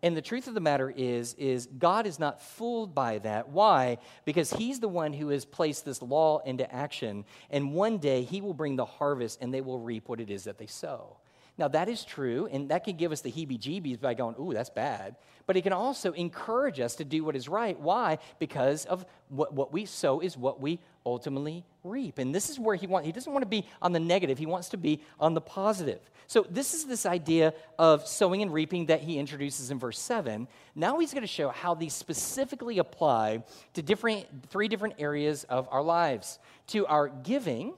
And 0.00 0.16
the 0.16 0.22
truth 0.22 0.46
of 0.46 0.54
the 0.54 0.60
matter 0.60 0.88
is, 0.88 1.34
is 1.34 1.66
God 1.66 2.06
is 2.06 2.20
not 2.20 2.40
fooled 2.40 2.94
by 2.94 3.18
that. 3.18 3.48
Why? 3.48 3.98
Because 4.24 4.52
He's 4.52 4.78
the 4.78 4.88
one 4.88 5.12
who 5.12 5.30
has 5.30 5.44
placed 5.44 5.84
this 5.84 6.00
law 6.02 6.38
into 6.38 6.72
action. 6.72 7.24
And 7.50 7.74
one 7.74 7.98
day 7.98 8.22
He 8.22 8.40
will 8.40 8.54
bring 8.54 8.76
the 8.76 8.84
harvest 8.84 9.42
and 9.42 9.52
they 9.52 9.62
will 9.62 9.80
reap 9.80 10.08
what 10.08 10.20
it 10.20 10.30
is 10.30 10.44
that 10.44 10.56
they 10.56 10.66
sow. 10.66 11.16
Now, 11.58 11.68
that 11.68 11.88
is 11.88 12.04
true, 12.04 12.48
and 12.50 12.70
that 12.70 12.84
can 12.84 12.96
give 12.96 13.12
us 13.12 13.20
the 13.20 13.30
heebie 13.30 13.58
jeebies 13.58 14.00
by 14.00 14.14
going, 14.14 14.34
ooh, 14.40 14.52
that's 14.52 14.70
bad. 14.70 15.16
But 15.46 15.56
it 15.56 15.62
can 15.62 15.72
also 15.72 16.12
encourage 16.12 16.80
us 16.80 16.94
to 16.96 17.04
do 17.04 17.24
what 17.24 17.34
is 17.34 17.48
right. 17.48 17.78
Why? 17.78 18.18
Because 18.38 18.84
of 18.84 19.04
what, 19.28 19.52
what 19.52 19.72
we 19.72 19.84
sow 19.84 20.20
is 20.20 20.36
what 20.36 20.60
we 20.60 20.78
ultimately 21.04 21.64
reap. 21.82 22.18
And 22.18 22.34
this 22.34 22.50
is 22.50 22.58
where 22.58 22.76
he 22.76 22.86
wants, 22.86 23.06
he 23.06 23.12
doesn't 23.12 23.32
want 23.32 23.42
to 23.42 23.48
be 23.48 23.66
on 23.82 23.92
the 23.92 24.00
negative, 24.00 24.38
he 24.38 24.46
wants 24.46 24.68
to 24.70 24.76
be 24.76 25.00
on 25.18 25.34
the 25.34 25.40
positive. 25.40 26.00
So, 26.26 26.46
this 26.48 26.74
is 26.74 26.84
this 26.84 27.06
idea 27.06 27.52
of 27.78 28.06
sowing 28.06 28.42
and 28.42 28.52
reaping 28.52 28.86
that 28.86 29.00
he 29.00 29.18
introduces 29.18 29.72
in 29.72 29.78
verse 29.80 29.98
7. 29.98 30.46
Now, 30.76 31.00
he's 31.00 31.12
going 31.12 31.22
to 31.22 31.26
show 31.26 31.48
how 31.48 31.74
these 31.74 31.92
specifically 31.92 32.78
apply 32.78 33.42
to 33.74 33.82
different, 33.82 34.26
three 34.50 34.68
different 34.68 34.94
areas 34.98 35.42
of 35.44 35.68
our 35.72 35.82
lives 35.82 36.38
to 36.68 36.86
our 36.86 37.08
giving, 37.08 37.74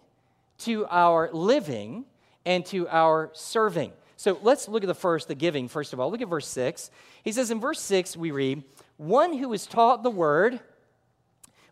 to 0.58 0.86
our 0.90 1.30
living, 1.32 2.04
and 2.44 2.64
to 2.66 2.88
our 2.88 3.30
serving. 3.32 3.92
So 4.16 4.38
let's 4.42 4.68
look 4.68 4.84
at 4.84 4.86
the 4.86 4.94
first, 4.94 5.28
the 5.28 5.34
giving, 5.34 5.68
first 5.68 5.92
of 5.92 6.00
all. 6.00 6.10
Look 6.10 6.20
at 6.20 6.28
verse 6.28 6.46
6. 6.46 6.90
He 7.24 7.32
says 7.32 7.50
in 7.50 7.60
verse 7.60 7.80
6, 7.80 8.16
we 8.16 8.30
read, 8.30 8.62
One 8.96 9.36
who 9.38 9.52
is 9.52 9.66
taught 9.66 10.02
the 10.02 10.10
word 10.10 10.60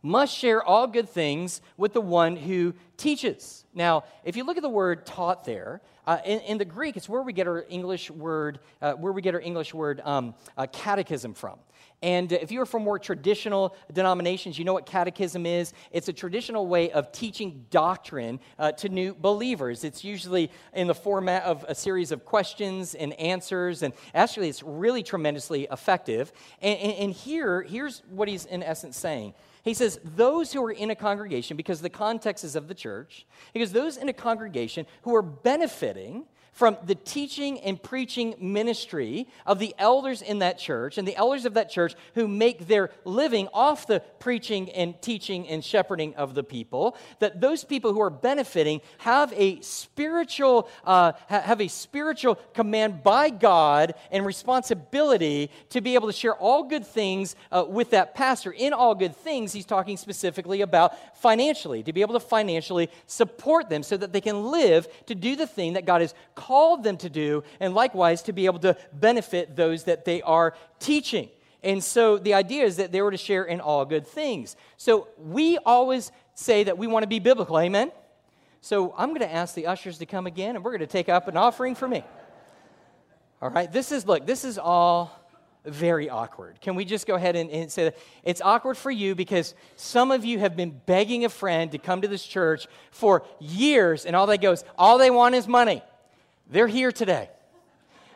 must 0.03 0.37
share 0.37 0.63
all 0.63 0.87
good 0.87 1.09
things 1.09 1.61
with 1.77 1.93
the 1.93 2.01
one 2.01 2.37
who 2.37 2.75
teaches. 2.97 3.65
Now, 3.75 4.05
if 4.25 4.37
you 4.37 4.45
look 4.45 4.57
at 4.57 4.63
the 4.63 4.69
word 4.69 5.07
taught 5.07 5.45
there, 5.45 5.81
uh, 6.07 6.19
in, 6.25 6.41
in, 6.41 6.59
the 6.59 6.65
Greek, 6.65 6.97
it's 6.97 7.09
where 7.09 7.23
we 7.23 7.33
get 7.33 7.47
our 7.47 7.65
English 7.69 8.11
word, 8.11 8.59
uh, 8.83 8.95
where 8.95 9.13
we 9.13 9.23
get 9.23 9.35
our 9.35 9.41
English 9.41 9.73
word 9.73 10.01
um, 10.05 10.35
uh, 10.57 10.67
catechism 10.73 11.35
from. 11.35 11.59
And 12.03 12.33
if 12.33 12.51
you're 12.51 12.65
from 12.65 12.83
more 12.83 12.99
traditional 12.99 13.77
denominations, 13.93 14.59
you 14.59 14.65
know 14.65 14.73
what 14.73 14.87
catechism 14.87 15.45
is. 15.45 15.75
It's 15.93 16.09
a 16.09 16.13
traditional 16.13 16.67
way 16.67 16.91
of 16.91 17.13
teaching 17.13 17.67
doctrine 17.71 18.41
uh, 18.59 18.73
to 18.73 18.89
new 18.89 19.15
believers. 19.15 19.85
It's 19.85 20.03
usually 20.03 20.51
in 20.73 20.87
the 20.87 20.95
format 20.95 21.43
of 21.43 21.65
a 21.69 21.75
series 21.75 22.11
of 22.11 22.25
questions 22.25 22.95
and 22.95 23.13
answers, 23.15 23.83
and 23.83 23.93
actually, 24.15 24.49
it's 24.49 24.63
really 24.63 25.03
tremendously 25.03 25.69
effective. 25.71 26.33
And, 26.63 26.79
and, 26.79 26.93
and 26.93 27.13
here, 27.13 27.63
here's 27.63 28.03
what 28.09 28.29
he's 28.29 28.47
in 28.47 28.63
essence 28.63 28.97
saying. 28.97 29.35
He 29.63 29.75
says, 29.75 30.01
those 30.03 30.53
who 30.53 30.65
are 30.65 30.71
in 30.71 30.91
a 30.91 30.95
congregation, 30.95 31.57
because 31.57 31.81
the 31.81 31.91
context 31.91 32.45
is 32.45 32.57
of 32.57 32.69
the 32.69 32.75
church, 32.75 33.27
because 33.53 33.73
those 33.73 33.97
in 33.97 34.09
a 34.09 34.13
congregation 34.13 34.87
who 35.03 35.15
are 35.15 35.23
benefiting 35.23 36.25
from 36.53 36.77
the 36.85 36.95
teaching 36.95 37.61
and 37.61 37.83
preaching 37.83 38.35
ministry 38.39 39.29
of 39.47 39.59
the 39.59 39.75
elders 39.79 40.23
in 40.23 40.41
that 40.41 40.59
church 40.59 40.99
and 40.99 41.07
the 41.07 41.17
elders 41.17 41.45
of 41.45 41.55
that 41.55 41.71
church 41.71 41.95
who 42.15 42.27
make 42.27 42.67
their 42.67 42.91
living 43.05 43.49
off 43.53 43.87
the 43.87 44.01
preaching 44.19 44.69
and 44.71 45.01
teaching 45.01 45.49
and 45.49 45.65
shepherding 45.65 46.15
of 46.17 46.35
the 46.35 46.43
people 46.43 46.97
that 47.21 47.41
those 47.41 47.65
people 47.65 47.93
who 47.93 48.01
are 48.01 48.11
benefiting 48.11 48.81
have 48.99 49.33
a 49.37 49.61
spiritual 49.61 50.69
uh, 50.85 51.13
have 51.29 51.61
a 51.61 51.69
spiritual 51.69 52.35
command 52.55 53.03
by 53.03 53.31
god 53.31 53.95
and 54.11 54.27
responsibility 54.27 55.51
to 55.69 55.81
be 55.81 55.95
able 55.95 56.09
to 56.09 56.13
share 56.13 56.35
all 56.35 56.65
good 56.65 56.87
things 56.87 57.37
uh, 57.53 57.65
with 57.67 57.91
that 57.91 58.15
pastor. 58.15 58.51
In 58.51 58.73
all 58.73 58.95
good 58.95 59.17
things 59.17 59.53
he's 59.53 59.67
talking 59.67 59.97
specifically 59.97 60.61
about 60.61 60.95
financially 61.17 61.83
to 61.85 61.93
be 61.93 62.01
able 62.01 62.15
to 62.15 62.21
financially 62.21 62.91
support 63.07 63.69
them 63.69 63.83
so 63.83 63.97
that 63.97 64.13
they 64.13 64.21
can 64.21 64.51
live 64.51 64.89
to 65.07 65.15
do 65.15 65.37
the 65.37 65.47
thing 65.47 65.75
that 65.75 65.85
god 65.85 66.01
has 66.01 66.15
called 66.41 66.85
them 66.85 66.97
to 66.97 67.11
do, 67.11 67.45
and 67.61 67.75
likewise 67.75 68.23
to 68.23 68.33
be 68.33 68.47
able 68.47 68.61
to 68.61 68.75
benefit 68.95 69.57
those 69.57 69.85
that 69.85 70.07
they 70.07 70.23
are 70.23 70.55
teaching. 70.79 71.29
And 71.63 71.85
so 71.85 72.17
the 72.17 72.33
idea 72.33 72.65
is 72.65 72.77
that 72.77 72.93
they 72.93 73.03
were 73.03 73.11
to 73.11 73.19
share 73.19 73.45
in 73.45 73.61
all 73.61 73.85
good 73.85 74.07
things. 74.07 74.57
So 74.79 75.09
we 75.19 75.59
always 75.59 76.11
say 76.35 76.65
that 76.65 76.79
we 76.79 76.87
want 76.87 77.03
to 77.03 77.09
be 77.09 77.19
biblical. 77.19 77.59
Amen? 77.59 77.93
So 78.63 78.95
I'm 78.97 79.11
going 79.11 79.21
to 79.21 79.33
ask 79.33 79.55
the 79.55 79.67
ushers 79.67 79.99
to 79.99 80.07
come 80.07 80.27
again, 80.27 80.57
and 80.57 80.65
we're 80.65 80.71
going 80.71 80.81
to 80.81 80.87
take 80.87 81.11
up 81.11 81.29
an 81.29 81.37
offering 81.37 81.75
for 81.75 81.87
me. 81.87 82.03
All 83.43 83.51
right, 83.51 83.71
this 83.71 83.93
is, 83.93 84.07
look, 84.07 84.27
this 84.27 84.45
is 84.45 84.59
all 84.59 85.19
very 85.65 86.09
awkward. 86.09 86.61
Can 86.61 86.75
we 86.75 86.87
just 86.87 87.07
go 87.07 87.15
ahead 87.15 87.37
and, 87.37 87.51
and, 87.51 87.71
say 87.71 87.85
that? 87.85 87.99
It's 88.23 88.41
awkward 88.41 88.77
for 88.77 88.91
you 88.91 89.15
because 89.15 89.55
some 89.77 90.11
of 90.11 90.25
you 90.25 90.39
have 90.39 90.57
been 90.57 90.79
begging 90.87 91.25
a 91.25 91.29
friend 91.29 91.71
to 91.73 91.79
come 91.79 92.01
to 92.01 92.09
this 92.09 92.25
church 92.25 92.67
for 92.91 93.25
years, 93.39 94.07
and 94.07 94.17
all 94.17 94.27
they 94.27 94.39
go 94.39 94.53
is, 94.53 94.65
all 94.79 94.97
they 94.97 95.11
want 95.11 95.35
is 95.35 95.47
money. 95.47 95.83
They're 96.51 96.69
here 96.69 96.93
today. 96.93 97.31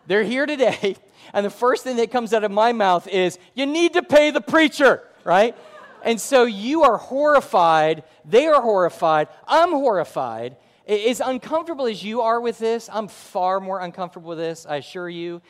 They're 0.06 0.24
here 0.24 0.46
today. 0.46 0.96
And 1.32 1.44
the 1.44 1.50
first 1.50 1.82
thing 1.84 1.96
that 1.96 2.10
comes 2.10 2.34
out 2.34 2.44
of 2.44 2.50
my 2.50 2.72
mouth 2.72 3.08
is, 3.08 3.38
you 3.54 3.64
need 3.64 3.94
to 3.94 4.02
pay 4.02 4.30
the 4.30 4.42
preacher, 4.42 5.02
right? 5.24 5.56
And 6.04 6.20
so 6.20 6.44
you 6.44 6.82
are 6.82 6.98
horrified. 6.98 8.04
They 8.24 8.46
are 8.46 8.60
horrified. 8.60 9.28
I'm 9.48 9.70
horrified. 9.70 10.56
As 10.86 11.20
uncomfortable 11.20 11.86
as 11.86 12.04
you 12.04 12.20
are 12.20 12.40
with 12.40 12.58
this, 12.58 12.90
I'm 12.92 13.08
far 13.08 13.58
more 13.58 13.80
uncomfortable 13.80 14.28
with 14.28 14.38
this, 14.38 14.66
I 14.66 14.76
assure 14.76 15.08
you. 15.08 15.40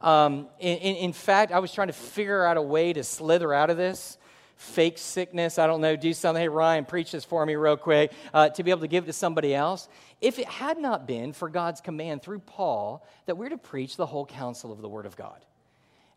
Um, 0.00 0.46
in, 0.60 0.78
in, 0.78 1.12
fact, 1.12 1.50
I 1.50 1.58
was 1.58 1.72
trying 1.72 1.88
to 1.88 1.92
figure 1.92 2.44
out 2.44 2.56
a 2.56 2.62
way 2.62 2.92
to 2.92 3.02
slither 3.02 3.52
out 3.52 3.70
of 3.70 3.76
this 3.76 4.18
fake 4.56 4.98
sickness. 4.98 5.58
I 5.58 5.66
don't 5.66 5.80
know, 5.80 5.96
do 5.96 6.12
something. 6.12 6.42
Hey, 6.42 6.48
Ryan, 6.48 6.84
preach 6.84 7.12
this 7.12 7.24
for 7.24 7.44
me 7.44 7.54
real 7.56 7.76
quick 7.76 8.12
uh, 8.32 8.50
to 8.50 8.62
be 8.62 8.70
able 8.70 8.82
to 8.82 8.88
give 8.88 9.04
it 9.04 9.06
to 9.08 9.12
somebody 9.12 9.54
else. 9.54 9.88
If 10.24 10.38
it 10.38 10.48
had 10.48 10.78
not 10.78 11.06
been 11.06 11.34
for 11.34 11.50
God's 11.50 11.82
command 11.82 12.22
through 12.22 12.38
Paul 12.38 13.06
that 13.26 13.36
we're 13.36 13.50
to 13.50 13.58
preach 13.58 13.96
the 13.96 14.06
whole 14.06 14.24
counsel 14.24 14.72
of 14.72 14.80
the 14.80 14.88
Word 14.88 15.04
of 15.04 15.16
God. 15.16 15.44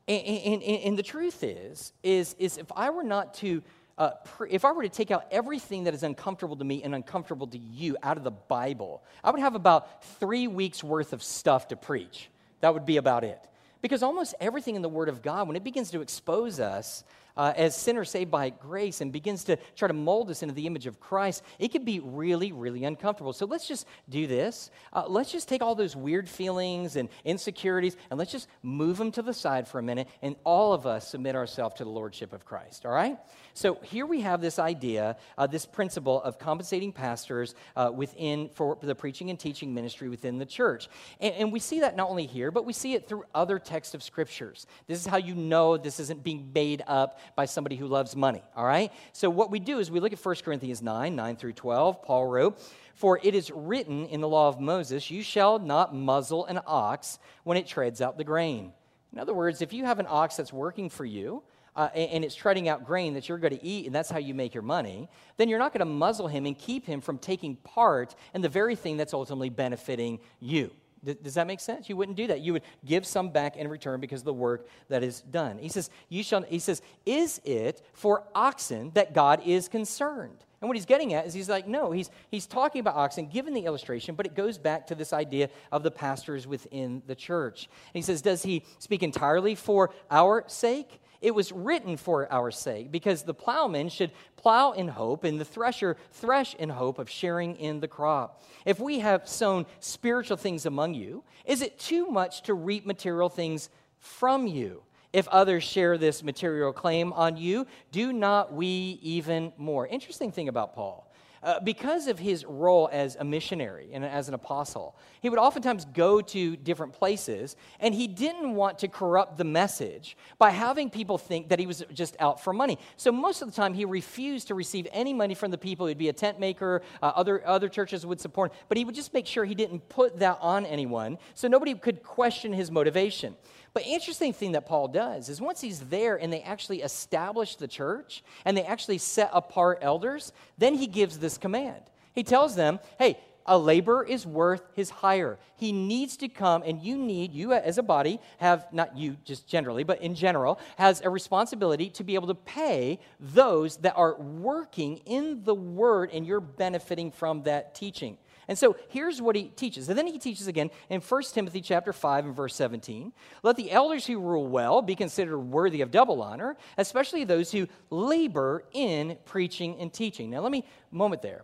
And, 0.07 0.23
and, 0.25 0.63
and 0.63 0.97
the 0.97 1.03
truth 1.03 1.43
is, 1.43 1.91
is, 2.03 2.33
is 2.39 2.57
if 2.57 2.71
I 2.73 2.89
were 2.91 3.03
not 3.03 3.33
to 3.35 3.61
uh, 3.97 4.11
if 4.49 4.63
I 4.63 4.71
were 4.71 4.83
to 4.83 4.89
take 4.89 5.11
out 5.11 5.25
everything 5.31 5.85
that 5.85 5.93
is 5.93 6.03
uncomfortable 6.03 6.55
to 6.55 6.63
me 6.63 6.83
and 6.83 6.93
uncomfortable 6.93 7.47
to 7.47 7.57
you 7.57 7.97
out 8.01 8.15
of 8.15 8.23
the 8.23 8.31
Bible, 8.31 9.03
I 9.23 9.31
would 9.31 9.41
have 9.41 9.55
about 9.55 10.03
three 10.19 10.47
weeks 10.47 10.83
worth 10.83 11.13
of 11.13 11.23
stuff 11.23 11.69
to 11.69 11.75
preach. 11.75 12.29
That 12.61 12.73
would 12.75 12.85
be 12.85 12.97
about 12.97 13.23
it. 13.23 13.39
Because 13.81 14.03
almost 14.03 14.35
everything 14.39 14.75
in 14.75 14.83
the 14.83 14.89
Word 14.89 15.09
of 15.09 15.21
God, 15.21 15.47
when 15.47 15.57
it 15.57 15.63
begins 15.63 15.91
to 15.91 16.01
expose 16.01 16.59
us 16.59 17.03
uh, 17.37 17.53
as 17.55 17.75
sinners 17.75 18.09
saved 18.09 18.31
by 18.31 18.49
grace 18.49 19.01
and 19.01 19.13
begins 19.13 19.43
to 19.45 19.57
try 19.75 19.87
to 19.87 19.93
mold 19.93 20.29
us 20.29 20.41
into 20.41 20.53
the 20.53 20.67
image 20.67 20.87
of 20.87 20.99
Christ, 20.99 21.43
it 21.59 21.71
can 21.71 21.85
be 21.85 21.99
really, 21.99 22.51
really 22.51 22.83
uncomfortable. 22.83 23.33
So 23.33 23.45
let's 23.45 23.67
just 23.67 23.87
do 24.09 24.27
this. 24.27 24.71
Uh, 24.91 25.05
let's 25.07 25.31
just 25.31 25.47
take 25.47 25.61
all 25.61 25.75
those 25.75 25.95
weird 25.95 26.27
feelings 26.27 26.95
and 26.95 27.09
insecurities 27.23 27.95
and 28.09 28.17
let's 28.17 28.31
just 28.31 28.47
move 28.63 28.97
them 28.97 29.11
to 29.11 29.21
the 29.21 29.33
side 29.33 29.67
for 29.67 29.79
a 29.79 29.83
minute 29.83 30.07
and 30.21 30.35
all 30.43 30.73
of 30.73 30.85
us 30.85 31.07
submit 31.07 31.35
ourselves 31.35 31.75
to 31.75 31.83
the 31.83 31.89
Lordship 31.89 32.33
of 32.33 32.45
Christ, 32.45 32.85
all 32.85 32.91
right? 32.91 33.17
So 33.53 33.79
here 33.81 34.05
we 34.05 34.21
have 34.21 34.41
this 34.41 34.59
idea, 34.59 35.17
uh, 35.37 35.47
this 35.47 35.65
principle 35.65 36.21
of 36.21 36.37
compensating 36.37 36.91
pastors 36.91 37.55
uh, 37.75 37.91
within 37.93 38.49
for 38.53 38.77
the 38.81 38.95
preaching 38.95 39.29
and 39.29 39.39
teaching 39.39 39.73
ministry 39.73 40.09
within 40.09 40.37
the 40.37 40.45
church. 40.45 40.89
And, 41.19 41.33
and 41.35 41.51
we 41.51 41.59
see 41.59 41.79
that 41.81 41.95
not 41.95 42.09
only 42.09 42.25
here, 42.25 42.51
but 42.51 42.65
we 42.65 42.73
see 42.73 42.93
it 42.93 43.07
through 43.07 43.23
other 43.33 43.59
texts 43.59 43.93
of 43.93 44.03
scriptures. 44.03 44.67
This 44.87 44.99
is 44.99 45.07
how 45.07 45.17
you 45.17 45.35
know 45.35 45.77
this 45.77 45.99
isn't 45.99 46.23
being 46.23 46.51
made 46.53 46.83
up 46.87 47.19
by 47.35 47.45
somebody 47.45 47.75
who 47.75 47.87
loves 47.87 48.15
money, 48.15 48.43
all 48.55 48.65
right? 48.65 48.91
So 49.13 49.29
what 49.29 49.51
we 49.51 49.59
do 49.59 49.79
is 49.79 49.91
we 49.91 49.99
look 49.99 50.13
at 50.13 50.23
1 50.23 50.35
Corinthians 50.43 50.81
9, 50.81 51.15
9 51.15 51.35
through 51.35 51.53
12. 51.53 52.01
Paul 52.03 52.27
wrote, 52.27 52.59
For 52.95 53.19
it 53.23 53.35
is 53.35 53.51
written 53.51 54.05
in 54.07 54.21
the 54.21 54.27
law 54.27 54.49
of 54.49 54.59
Moses, 54.59 55.09
You 55.11 55.21
shall 55.21 55.59
not 55.59 55.95
muzzle 55.95 56.45
an 56.45 56.59
ox 56.65 57.19
when 57.43 57.57
it 57.57 57.67
treads 57.67 58.01
out 58.01 58.17
the 58.17 58.23
grain. 58.23 58.73
In 59.13 59.19
other 59.19 59.33
words, 59.33 59.61
if 59.61 59.73
you 59.73 59.85
have 59.85 59.99
an 59.99 60.07
ox 60.09 60.37
that's 60.37 60.53
working 60.53 60.89
for 60.89 61.05
you, 61.05 61.43
uh, 61.75 61.89
and, 61.93 62.11
and, 62.11 62.25
it's 62.25 62.33
treading 62.33 62.67
out 62.67 62.83
grain 62.83 63.13
that 63.13 63.29
you're 63.29 63.37
going 63.37 63.55
to 63.55 63.63
eat, 63.63 63.85
and 63.85 63.93
that's 63.93 64.09
how 64.09 64.17
you 64.17 64.33
make 64.33 64.55
your 64.55 64.63
money, 64.63 65.07
then 65.37 65.47
you're 65.47 65.59
not 65.59 65.71
going 65.71 65.79
to 65.79 65.85
muzzle 65.85 66.27
him 66.27 66.47
and 66.47 66.57
keep 66.57 66.87
him 66.87 67.01
from 67.01 67.19
taking 67.19 67.55
part 67.57 68.15
in 68.33 68.41
the 68.41 68.49
very 68.49 68.75
thing 68.75 68.97
that's 68.97 69.13
ultimately 69.13 69.49
benefiting 69.49 70.19
you. 70.39 70.71
Does 71.03 71.35
that 71.35 71.47
make 71.47 71.59
sense? 71.59 71.89
You 71.89 71.95
wouldn't 71.95 72.17
do 72.17 72.27
that. 72.27 72.41
You 72.41 72.53
would 72.53 72.63
give 72.85 73.05
some 73.05 73.29
back 73.29 73.55
in 73.55 73.67
return 73.67 73.99
because 73.99 74.21
of 74.21 74.25
the 74.25 74.33
work 74.33 74.67
that 74.89 75.03
is 75.03 75.21
done. 75.21 75.57
He 75.57 75.69
says, 75.69 75.89
you 76.09 76.23
shall, 76.23 76.41
he 76.41 76.59
says, 76.59 76.81
is 77.05 77.39
it 77.45 77.81
for 77.93 78.23
oxen 78.35 78.91
that 78.93 79.13
God 79.13 79.41
is 79.45 79.67
concerned? 79.67 80.43
And 80.59 80.67
what 80.67 80.75
he's 80.75 80.87
getting 80.87 81.13
at 81.13 81.27
is 81.27 81.33
he's 81.33 81.49
like, 81.49 81.67
no, 81.67 81.91
he's, 81.91 82.09
he's 82.31 82.47
talking 82.47 82.79
about 82.79 82.95
oxen, 82.95 83.27
given 83.27 83.53
the 83.53 83.65
illustration, 83.65 84.15
but 84.15 84.25
it 84.25 84.33
goes 84.33 84.57
back 84.57 84.87
to 84.87 84.95
this 84.95 85.13
idea 85.13 85.49
of 85.71 85.83
the 85.83 85.91
pastors 85.91 86.47
within 86.47 87.03
the 87.05 87.13
church. 87.13 87.69
And 87.93 87.93
he 87.93 88.01
says, 88.01 88.23
does 88.23 88.41
he 88.41 88.63
speak 88.79 89.03
entirely 89.03 89.53
for 89.53 89.91
our 90.09 90.43
sake? 90.47 90.99
It 91.21 91.33
was 91.33 91.51
written 91.51 91.97
for 91.97 92.31
our 92.31 92.51
sake 92.51 92.91
because 92.91 93.23
the 93.23 93.33
plowman 93.33 93.89
should 93.89 94.11
plow 94.35 94.71
in 94.71 94.87
hope 94.87 95.23
and 95.23 95.39
the 95.39 95.45
thresher 95.45 95.97
thresh 96.11 96.53
in 96.55 96.69
hope 96.69 96.99
of 96.99 97.09
sharing 97.09 97.55
in 97.55 97.79
the 97.79 97.87
crop. 97.87 98.43
If 98.65 98.79
we 98.79 98.99
have 98.99 99.27
sown 99.27 99.65
spiritual 99.79 100.37
things 100.37 100.65
among 100.65 100.93
you, 100.93 101.23
is 101.45 101.61
it 101.61 101.79
too 101.79 102.07
much 102.07 102.43
to 102.43 102.53
reap 102.53 102.85
material 102.85 103.29
things 103.29 103.69
from 103.99 104.47
you? 104.47 104.83
If 105.13 105.27
others 105.29 105.63
share 105.63 105.97
this 105.97 106.21
material 106.21 106.73
claim 106.73 107.13
on 107.13 107.37
you, 107.37 107.65
do 107.91 108.13
not 108.13 108.53
we 108.53 108.99
even 109.01 109.53
more? 109.57 109.87
Interesting 109.87 110.31
thing 110.31 110.49
about 110.49 110.75
Paul. 110.75 111.06
Uh, 111.43 111.59
because 111.59 112.07
of 112.07 112.19
his 112.19 112.45
role 112.45 112.89
as 112.91 113.15
a 113.15 113.23
missionary 113.23 113.89
and 113.93 114.03
as 114.03 114.27
an 114.27 114.33
apostle, 114.33 114.95
he 115.21 115.29
would 115.29 115.39
oftentimes 115.39 115.85
go 115.85 116.21
to 116.21 116.55
different 116.55 116.93
places, 116.93 117.55
and 117.79 117.93
he 117.93 118.07
didn't 118.07 118.55
want 118.55 118.79
to 118.79 118.87
corrupt 118.87 119.37
the 119.37 119.43
message 119.43 120.17
by 120.37 120.49
having 120.49 120.89
people 120.89 121.17
think 121.17 121.49
that 121.49 121.59
he 121.59 121.67
was 121.67 121.83
just 121.93 122.15
out 122.19 122.43
for 122.43 122.53
money. 122.53 122.77
So 122.97 123.11
most 123.11 123.41
of 123.41 123.49
the 123.49 123.55
time, 123.55 123.73
he 123.73 123.85
refused 123.85 124.47
to 124.47 124.55
receive 124.55 124.87
any 124.91 125.13
money 125.13 125.33
from 125.33 125.51
the 125.51 125.57
people. 125.57 125.87
He'd 125.87 125.97
be 125.97 126.09
a 126.09 126.13
tent 126.13 126.39
maker, 126.39 126.81
uh, 127.01 127.11
other, 127.15 127.45
other 127.47 127.69
churches 127.69 128.05
would 128.05 128.19
support, 128.19 128.51
him, 128.51 128.57
but 128.69 128.77
he 128.77 128.85
would 128.85 128.95
just 128.95 129.13
make 129.13 129.25
sure 129.25 129.45
he 129.45 129.55
didn't 129.55 129.87
put 129.89 130.19
that 130.19 130.37
on 130.41 130.65
anyone 130.65 131.17
so 131.33 131.47
nobody 131.47 131.73
could 131.75 132.03
question 132.03 132.53
his 132.53 132.71
motivation. 132.71 133.35
But 133.77 133.85
interesting 133.85 134.33
thing 134.33 134.53
that 134.53 134.65
Paul 134.65 134.87
does 134.87 135.29
is 135.29 135.39
once 135.39 135.61
he's 135.61 135.81
there 135.81 136.15
and 136.15 136.33
they 136.33 136.41
actually 136.41 136.81
establish 136.81 137.57
the 137.57 137.67
church 137.67 138.23
and 138.43 138.57
they 138.57 138.63
actually 138.63 138.97
set 138.97 139.29
apart 139.31 139.77
elders, 139.83 140.33
then 140.57 140.73
he 140.73 140.87
gives 140.87 141.19
this 141.19 141.37
command. 141.37 141.83
He 142.15 142.23
tells 142.23 142.55
them, 142.55 142.79
hey, 142.97 143.19
a 143.45 143.55
laborer 143.55 144.03
is 144.03 144.25
worth 144.25 144.63
his 144.73 144.89
hire. 144.89 145.37
He 145.57 145.71
needs 145.71 146.17
to 146.17 146.27
come, 146.27 146.63
and 146.65 146.81
you 146.81 146.97
need, 146.97 147.33
you 147.33 147.53
as 147.53 147.77
a 147.77 147.83
body, 147.83 148.19
have, 148.39 148.65
not 148.73 148.97
you 148.97 149.15
just 149.23 149.47
generally, 149.47 149.83
but 149.83 150.01
in 150.01 150.15
general, 150.15 150.59
has 150.79 151.01
a 151.01 151.11
responsibility 151.11 151.91
to 151.91 152.03
be 152.03 152.15
able 152.15 152.29
to 152.29 152.33
pay 152.33 152.99
those 153.19 153.77
that 153.77 153.93
are 153.95 154.15
working 154.15 154.97
in 155.05 155.43
the 155.43 155.53
word 155.53 156.09
and 156.11 156.25
you're 156.25 156.41
benefiting 156.41 157.11
from 157.11 157.43
that 157.43 157.75
teaching. 157.75 158.17
And 158.47 158.57
so 158.57 158.77
here's 158.89 159.21
what 159.21 159.35
he 159.35 159.45
teaches. 159.49 159.89
And 159.89 159.97
then 159.97 160.07
he 160.07 160.17
teaches 160.17 160.47
again 160.47 160.69
in 160.89 161.01
1 161.01 161.23
Timothy 161.33 161.59
chapter 161.59 161.91
5 161.91 162.25
and 162.25 162.35
verse 162.35 162.55
17. 162.55 163.11
Let 163.43 163.57
the 163.57 163.71
elders 163.71 164.05
who 164.05 164.19
rule 164.19 164.47
well 164.47 164.81
be 164.81 164.95
considered 164.95 165.37
worthy 165.37 165.81
of 165.81 165.91
double 165.91 166.21
honor, 166.21 166.55
especially 166.77 167.25
those 167.25 167.51
who 167.51 167.67
labor 167.89 168.63
in 168.71 169.17
preaching 169.25 169.77
and 169.79 169.91
teaching. 169.91 170.29
Now 170.29 170.39
let 170.39 170.51
me 170.51 170.63
moment 170.91 171.21
there. 171.21 171.43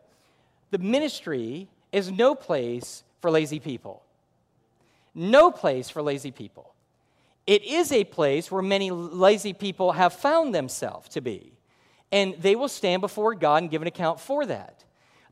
The 0.71 0.77
ministry 0.77 1.67
is 1.91 2.09
no 2.09 2.35
place 2.35 3.03
for 3.19 3.29
lazy 3.29 3.59
people. 3.59 4.01
No 5.13 5.51
place 5.51 5.89
for 5.89 6.01
lazy 6.01 6.31
people. 6.31 6.73
It 7.45 7.63
is 7.63 7.91
a 7.91 8.05
place 8.05 8.49
where 8.49 8.61
many 8.61 8.89
lazy 8.91 9.53
people 9.53 9.91
have 9.91 10.13
found 10.13 10.55
themselves 10.55 11.09
to 11.09 11.21
be. 11.21 11.51
And 12.11 12.35
they 12.39 12.55
will 12.55 12.69
stand 12.69 13.01
before 13.01 13.35
God 13.35 13.63
and 13.63 13.71
give 13.71 13.81
an 13.81 13.87
account 13.87 14.19
for 14.19 14.45
that. 14.45 14.83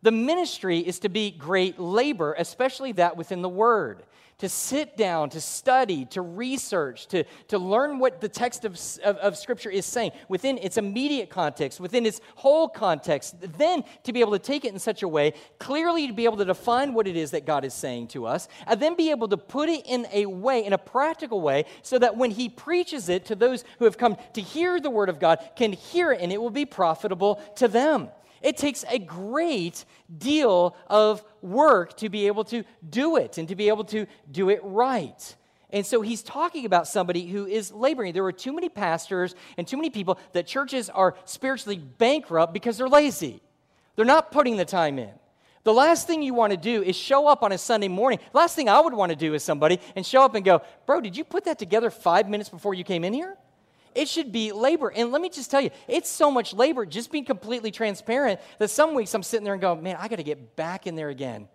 The 0.04 0.12
ministry 0.12 0.80
is 0.80 1.00
to 1.00 1.10
be 1.10 1.32
great 1.32 1.80
labor, 1.80 2.36
especially 2.38 2.92
that 2.94 3.18
within 3.18 3.42
the 3.42 3.50
Word. 3.50 4.04
To 4.40 4.50
sit 4.50 4.98
down, 4.98 5.30
to 5.30 5.40
study, 5.40 6.06
to 6.06 6.24
research, 6.24 7.06
to, 7.10 7.26
to 7.50 7.60
learn 7.60 8.00
what 8.00 8.22
the 8.22 8.28
text 8.28 8.66
of, 8.66 8.74
of, 9.04 9.18
of, 9.18 9.38
Scripture 9.38 9.70
is 9.70 9.86
saying 9.86 10.14
within 10.30 10.58
its 10.58 10.78
immediate 10.78 11.30
context, 11.30 11.80
within 11.80 12.08
its 12.08 12.20
whole 12.34 12.68
context. 12.68 13.36
Then 13.40 13.84
to 14.02 14.12
be 14.12 14.20
able 14.22 14.32
to 14.32 14.40
take 14.40 14.66
it 14.66 14.74
in 14.74 14.80
such 14.80 15.04
a 15.04 15.08
way, 15.08 15.36
clearly 15.60 16.08
to 16.08 16.14
be 16.14 16.26
able 16.26 16.38
to 16.38 16.46
define 16.46 16.96
what 16.96 17.08
it 17.08 17.16
is 17.16 17.30
that 17.32 17.46
God 17.46 17.64
is 17.64 17.76
saying 17.76 18.08
to 18.10 18.26
us, 18.26 18.48
and 18.66 18.80
then 18.80 18.96
be 18.96 19.12
able 19.12 19.28
to 19.28 19.38
put 19.38 19.70
it 19.70 19.86
in 19.86 20.08
a 20.12 20.26
way, 20.26 20.66
in 20.66 20.74
a 20.74 20.78
practical 20.80 21.42
way, 21.42 21.66
so 21.84 22.00
that 22.00 22.18
when 22.18 22.32
He 22.32 22.50
preaches 22.50 23.10
it 23.10 23.26
to 23.26 23.36
those 23.36 23.64
who 23.78 23.86
have 23.86 24.00
come 24.00 24.18
to 24.34 24.42
hear 24.42 24.80
the 24.80 24.90
Word 24.90 25.10
of 25.10 25.20
God, 25.20 25.38
can 25.56 25.72
hear 25.72 26.12
it 26.12 26.20
and 26.20 26.32
it 26.32 26.42
will 26.42 26.50
be 26.50 26.66
profitable 26.66 27.40
to 27.58 27.68
them. 27.68 28.10
It 28.42 28.58
takes 28.58 28.84
a 28.90 29.00
great 29.00 29.86
deal 30.16 30.76
of 30.88 31.24
work 31.42 31.98
to 31.98 32.10
be 32.10 32.28
able 32.28 32.44
to 32.46 32.64
do 32.90 33.18
it 33.18 33.38
and 33.38 33.48
to 33.48 33.56
be 33.56 33.68
able 33.68 33.84
to 33.86 34.08
do 34.32 34.50
it 34.50 34.60
right. 34.64 35.36
And 35.70 35.86
so 35.86 36.02
he's 36.02 36.22
talking 36.22 36.66
about 36.66 36.88
somebody 36.88 37.28
who 37.28 37.46
is 37.46 37.72
laboring. 37.72 38.14
There 38.14 38.26
are 38.26 38.32
too 38.32 38.52
many 38.52 38.68
pastors 38.68 39.36
and 39.58 39.66
too 39.66 39.78
many 39.78 39.90
people 39.90 40.20
that 40.34 40.46
churches 40.46 40.90
are 40.90 41.16
spiritually 41.26 41.78
bankrupt 41.78 42.54
because 42.54 42.78
they're 42.78 42.90
lazy. 42.90 43.42
They're 43.96 44.06
not 44.06 44.32
putting 44.32 44.58
the 44.58 44.66
time 44.66 45.00
in. 45.00 45.12
The 45.64 45.74
last 45.74 46.08
thing 46.08 46.24
you 46.24 46.34
want 46.34 46.52
to 46.52 46.58
do 46.58 46.82
is 46.82 46.96
show 46.96 47.28
up 47.28 47.44
on 47.44 47.52
a 47.52 47.58
Sunday 47.58 47.88
morning. 47.88 48.20
Last 48.34 48.56
thing 48.56 48.68
I 48.68 48.80
would 48.80 48.94
want 48.94 49.12
to 49.12 49.16
do 49.16 49.34
is 49.36 49.44
somebody 49.44 49.80
and 49.96 50.06
show 50.06 50.24
up 50.24 50.34
and 50.34 50.44
go, 50.44 50.62
Bro, 50.86 51.02
did 51.02 51.16
you 51.16 51.24
put 51.24 51.46
that 51.46 51.60
together 51.60 51.92
five 51.92 52.28
minutes 52.28 52.50
before 52.50 52.74
you 52.74 52.84
came 52.84 53.04
in 53.04 53.14
here? 53.14 53.38
It 53.96 54.08
should 54.08 54.32
be 54.32 54.52
labor. 54.52 54.92
And 54.92 55.12
let 55.12 55.22
me 55.22 55.30
just 55.30 55.52
tell 55.52 55.62
you, 55.62 55.72
it's 55.88 56.10
so 56.10 56.32
much 56.32 56.54
labor, 56.54 56.86
just 56.86 57.12
being 57.12 57.26
completely 57.26 57.72
transparent, 57.72 58.40
that 58.60 58.70
some 58.70 58.94
weeks 58.94 59.14
I'm 59.14 59.24
sitting 59.24 59.44
there 59.44 59.54
and 59.54 59.62
go, 59.62 59.76
man, 59.76 59.98
I 60.00 60.08
got 60.08 60.18
to 60.18 60.24
get 60.24 60.56
back 60.56 60.88
in 60.88 60.96
there 60.96 61.10
again. 61.10 61.48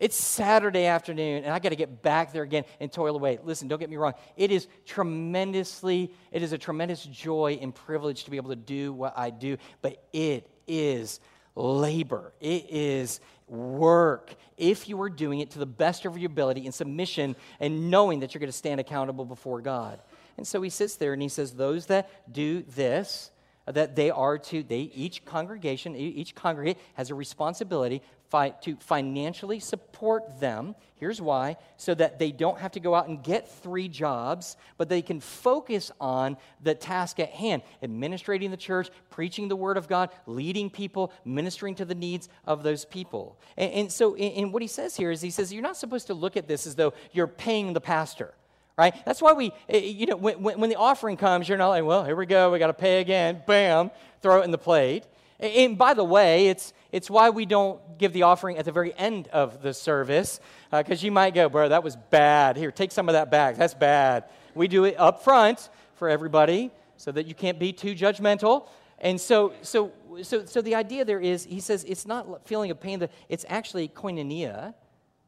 It's 0.00 0.16
Saturday 0.16 0.86
afternoon, 0.86 1.42
and 1.42 1.52
I 1.52 1.58
got 1.58 1.70
to 1.70 1.76
get 1.76 2.02
back 2.02 2.32
there 2.32 2.44
again 2.44 2.64
and 2.78 2.92
toil 2.92 3.16
away. 3.16 3.40
Listen, 3.42 3.66
don't 3.66 3.80
get 3.80 3.90
me 3.90 3.96
wrong. 3.96 4.14
It 4.36 4.52
is 4.52 4.68
tremendously, 4.86 6.12
it 6.30 6.42
is 6.42 6.52
a 6.52 6.58
tremendous 6.58 7.04
joy 7.04 7.58
and 7.60 7.74
privilege 7.74 8.24
to 8.24 8.30
be 8.30 8.36
able 8.36 8.50
to 8.50 8.56
do 8.56 8.92
what 8.92 9.18
I 9.18 9.30
do, 9.30 9.56
but 9.82 10.04
it 10.12 10.48
is 10.68 11.18
labor. 11.56 12.32
It 12.40 12.66
is 12.70 13.20
work 13.48 14.34
if 14.56 14.88
you 14.88 15.00
are 15.02 15.10
doing 15.10 15.40
it 15.40 15.50
to 15.52 15.58
the 15.58 15.66
best 15.66 16.04
of 16.04 16.16
your 16.16 16.30
ability 16.30 16.66
in 16.66 16.72
submission 16.72 17.34
and 17.58 17.90
knowing 17.90 18.20
that 18.20 18.34
you're 18.34 18.40
going 18.40 18.52
to 18.52 18.56
stand 18.56 18.78
accountable 18.78 19.24
before 19.24 19.60
God. 19.60 19.98
And 20.38 20.46
so 20.46 20.62
he 20.62 20.70
sits 20.70 20.94
there 20.94 21.12
and 21.12 21.20
he 21.20 21.28
says, 21.28 21.52
Those 21.52 21.86
that 21.86 22.08
do 22.32 22.62
this, 22.62 23.32
that 23.66 23.96
they 23.96 24.10
are 24.10 24.38
to, 24.38 24.62
they, 24.62 24.90
each 24.94 25.24
congregation, 25.24 25.94
each 25.96 26.34
congregate 26.34 26.78
has 26.94 27.10
a 27.10 27.14
responsibility 27.14 28.02
fi- 28.30 28.50
to 28.62 28.76
financially 28.76 29.58
support 29.58 30.38
them. 30.38 30.76
Here's 30.94 31.20
why 31.20 31.56
so 31.76 31.92
that 31.94 32.20
they 32.20 32.30
don't 32.30 32.58
have 32.60 32.70
to 32.72 32.80
go 32.80 32.94
out 32.94 33.08
and 33.08 33.20
get 33.20 33.50
three 33.50 33.88
jobs, 33.88 34.56
but 34.76 34.88
they 34.88 35.02
can 35.02 35.18
focus 35.18 35.90
on 36.00 36.36
the 36.62 36.74
task 36.74 37.18
at 37.18 37.30
hand 37.30 37.62
administrating 37.82 38.52
the 38.52 38.56
church, 38.56 38.90
preaching 39.10 39.48
the 39.48 39.56
word 39.56 39.76
of 39.76 39.88
God, 39.88 40.10
leading 40.26 40.70
people, 40.70 41.12
ministering 41.24 41.74
to 41.74 41.84
the 41.84 41.96
needs 41.96 42.28
of 42.46 42.62
those 42.62 42.84
people. 42.84 43.40
And, 43.56 43.72
and 43.72 43.92
so, 43.92 44.14
and 44.14 44.52
what 44.52 44.62
he 44.62 44.68
says 44.68 44.96
here 44.96 45.10
is 45.10 45.20
he 45.20 45.30
says, 45.30 45.52
You're 45.52 45.62
not 45.62 45.76
supposed 45.76 46.06
to 46.06 46.14
look 46.14 46.36
at 46.36 46.46
this 46.46 46.64
as 46.64 46.76
though 46.76 46.94
you're 47.10 47.26
paying 47.26 47.72
the 47.72 47.80
pastor 47.80 48.34
right? 48.78 48.94
That's 49.04 49.20
why 49.20 49.32
we, 49.32 49.52
eh, 49.68 49.78
you 49.78 50.06
know, 50.06 50.16
when, 50.16 50.40
when 50.40 50.70
the 50.70 50.76
offering 50.76 51.16
comes, 51.16 51.48
you're 51.48 51.58
not 51.58 51.68
like, 51.68 51.84
well, 51.84 52.04
here 52.04 52.16
we 52.16 52.24
go, 52.24 52.52
we 52.52 52.58
got 52.58 52.68
to 52.68 52.72
pay 52.72 53.00
again, 53.00 53.42
bam, 53.46 53.90
throw 54.22 54.40
it 54.40 54.44
in 54.44 54.52
the 54.52 54.58
plate. 54.58 55.04
And 55.40 55.76
by 55.76 55.94
the 55.94 56.04
way, 56.04 56.48
it's, 56.48 56.72
it's 56.90 57.10
why 57.10 57.30
we 57.30 57.44
don't 57.44 57.80
give 57.98 58.12
the 58.12 58.22
offering 58.22 58.56
at 58.56 58.64
the 58.64 58.72
very 58.72 58.96
end 58.96 59.28
of 59.28 59.62
the 59.62 59.74
service, 59.74 60.40
because 60.72 61.02
uh, 61.02 61.06
you 61.06 61.12
might 61.12 61.34
go, 61.34 61.48
bro, 61.48 61.68
that 61.68 61.82
was 61.82 61.96
bad. 62.10 62.56
Here, 62.56 62.70
take 62.70 62.92
some 62.92 63.08
of 63.08 63.12
that 63.12 63.30
back. 63.30 63.56
That's 63.56 63.74
bad. 63.74 64.24
We 64.54 64.68
do 64.68 64.84
it 64.84 64.94
up 64.98 65.22
front 65.22 65.68
for 65.94 66.08
everybody 66.08 66.70
so 66.96 67.12
that 67.12 67.26
you 67.26 67.34
can't 67.34 67.58
be 67.58 67.72
too 67.72 67.94
judgmental. 67.94 68.68
And 69.00 69.20
so, 69.20 69.52
so, 69.62 69.92
so, 70.22 70.44
so 70.44 70.60
the 70.60 70.74
idea 70.74 71.04
there 71.04 71.20
is, 71.20 71.44
he 71.44 71.60
says, 71.60 71.84
it's 71.84 72.06
not 72.06 72.46
feeling 72.46 72.70
of 72.70 72.80
pain, 72.80 73.08
it's 73.28 73.44
actually 73.48 73.88
koinonia, 73.88 74.74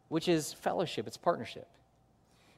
which 0.09 0.29
is 0.29 0.53
fellowship, 0.53 1.07
it's 1.07 1.17
partnership. 1.17 1.69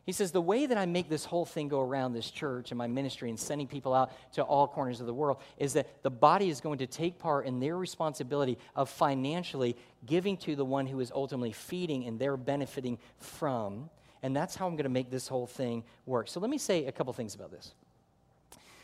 He 0.05 0.13
says, 0.13 0.33
The 0.33 0.41
way 0.41 0.67
that 0.67 0.77
I 0.77 0.87
make 0.87 1.09
this 1.09 1.25
whole 1.25 1.47
thing 1.47 1.69
go 1.69 1.81
around 1.81 2.13
this 2.13 2.31
church 2.31 2.71
and 2.71 2.79
my 2.79 2.87
ministry 2.87 3.29
and 3.29 3.39
sending 3.39 3.67
people 3.67 3.95
out 3.95 4.13
to 4.35 4.43
all 4.43 4.67
corners 4.67 5.01
of 5.01 5.07
the 5.07 5.15
world 5.15 5.39
is 5.59 5.75
that 5.75 6.03
the 6.03 6.11
body 6.11 6.49
is 6.49 6.61
going 6.61 6.79
to 6.79 6.87
take 6.87 7.19
part 7.19 7.47
in 7.47 7.61
their 7.61 7.77
responsibility 7.77 8.59
of 8.75 8.89
financially 8.91 9.77
giving 10.05 10.37
to 10.39 10.57
the 10.57 10.65
one 10.65 10.87
who 10.87 10.99
is 11.01 11.13
ultimately 11.15 11.53
feeding 11.53 12.07
and 12.07 12.19
they're 12.19 12.37
benefiting 12.37 12.99
from. 13.19 13.89
And 14.25 14.37
that's 14.37 14.55
how 14.55 14.67
I'm 14.67 14.75
going 14.75 14.85
to 14.85 14.91
make 14.91 15.11
this 15.11 15.29
whole 15.29 15.47
thing 15.47 15.85
work. 16.07 16.29
So 16.29 16.41
let 16.41 16.51
me 16.51 16.59
say 16.59 16.87
a 16.87 16.93
couple 16.93 17.13
things 17.13 17.35
about 17.35 17.51
this. 17.51 17.75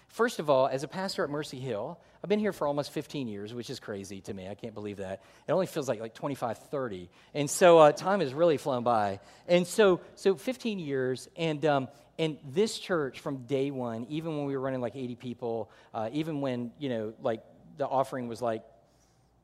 First 0.09 0.39
of 0.39 0.49
all, 0.51 0.67
as 0.67 0.83
a 0.83 0.89
pastor 0.89 1.23
at 1.23 1.31
Mercy 1.31 1.59
Hill, 1.59 1.99
I've 2.23 2.29
been 2.29 2.41
here 2.41 2.53
for 2.53 2.67
almost 2.67 2.91
15 2.93 3.29
years, 3.29 3.55
which 3.55 3.71
is 3.71 3.79
crazy 3.79 4.21
to 4.23 4.35
me. 4.35 4.49
I 4.49 4.55
can't 4.55 4.75
believe 4.75 4.97
that. 4.97 5.23
It 5.47 5.53
only 5.53 5.67
feels 5.67 5.89
like 5.89 6.01
like 6.01 6.15
25, 6.15 6.59
30. 6.59 7.09
And 7.35 7.49
so 7.49 7.79
uh, 7.79 7.93
time 7.93 8.21
has 8.21 8.35
really 8.35 8.57
flown 8.57 8.83
by. 8.83 9.21
And 9.47 9.67
so, 9.67 10.01
so 10.17 10.35
15 10.35 10.79
years, 10.79 11.29
and, 11.37 11.65
um, 11.65 11.89
and 12.19 12.39
this 12.53 12.79
church 12.79 13.21
from 13.21 13.45
day 13.45 13.71
one, 13.71 14.07
even 14.09 14.37
when 14.37 14.47
we 14.47 14.57
were 14.57 14.63
running 14.63 14.81
like 14.81 14.97
80 14.97 15.15
people, 15.17 15.71
uh, 15.95 16.09
even 16.13 16.41
when, 16.41 16.73
you 16.79 16.89
know, 16.89 17.13
like 17.23 17.43
the 17.77 17.87
offering 17.87 18.29
was 18.29 18.43
like, 18.43 18.65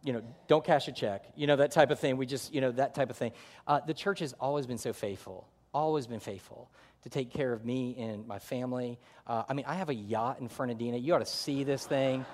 you 0.03 0.12
know, 0.12 0.22
don't 0.48 0.64
cash 0.64 0.88
a 0.88 0.92
check, 0.92 1.24
you 1.37 1.46
know, 1.46 1.57
that 1.57 1.70
type 1.70 1.90
of 1.90 2.00
thing. 2.00 2.16
We 2.16 2.27
just, 2.27 2.53
you 2.53 2.61
know, 2.61 2.72
that 2.72 2.94
type 2.94 3.11
of 3.11 3.16
thing. 3.16 3.33
Uh, 3.66 3.81
the 3.81 3.94
church 3.94 4.18
has 4.20 4.33
always 4.35 4.66
been 4.66 4.79
so 4.79 4.92
faithful, 4.92 5.46
always 5.72 6.07
been 6.07 6.20
faithful 6.20 6.68
to 7.05 7.11
take 7.11 7.31
care 7.31 7.53
of 7.53 7.64
me 7.64 7.97
and 7.99 8.27
my 8.27 8.38
family. 8.38 8.99
Uh, 9.27 9.45
I 9.49 9.55
mean, 9.55 9.64
I 9.69 9.75
have 9.75 9.90
a 9.90 9.95
yacht 9.95 10.40
in 10.40 10.49
Fernandina. 10.49 10.97
You 10.97 11.14
ought 11.14 11.19
to 11.19 11.27
see 11.27 11.64
this 11.64 11.87
thing. 11.87 12.25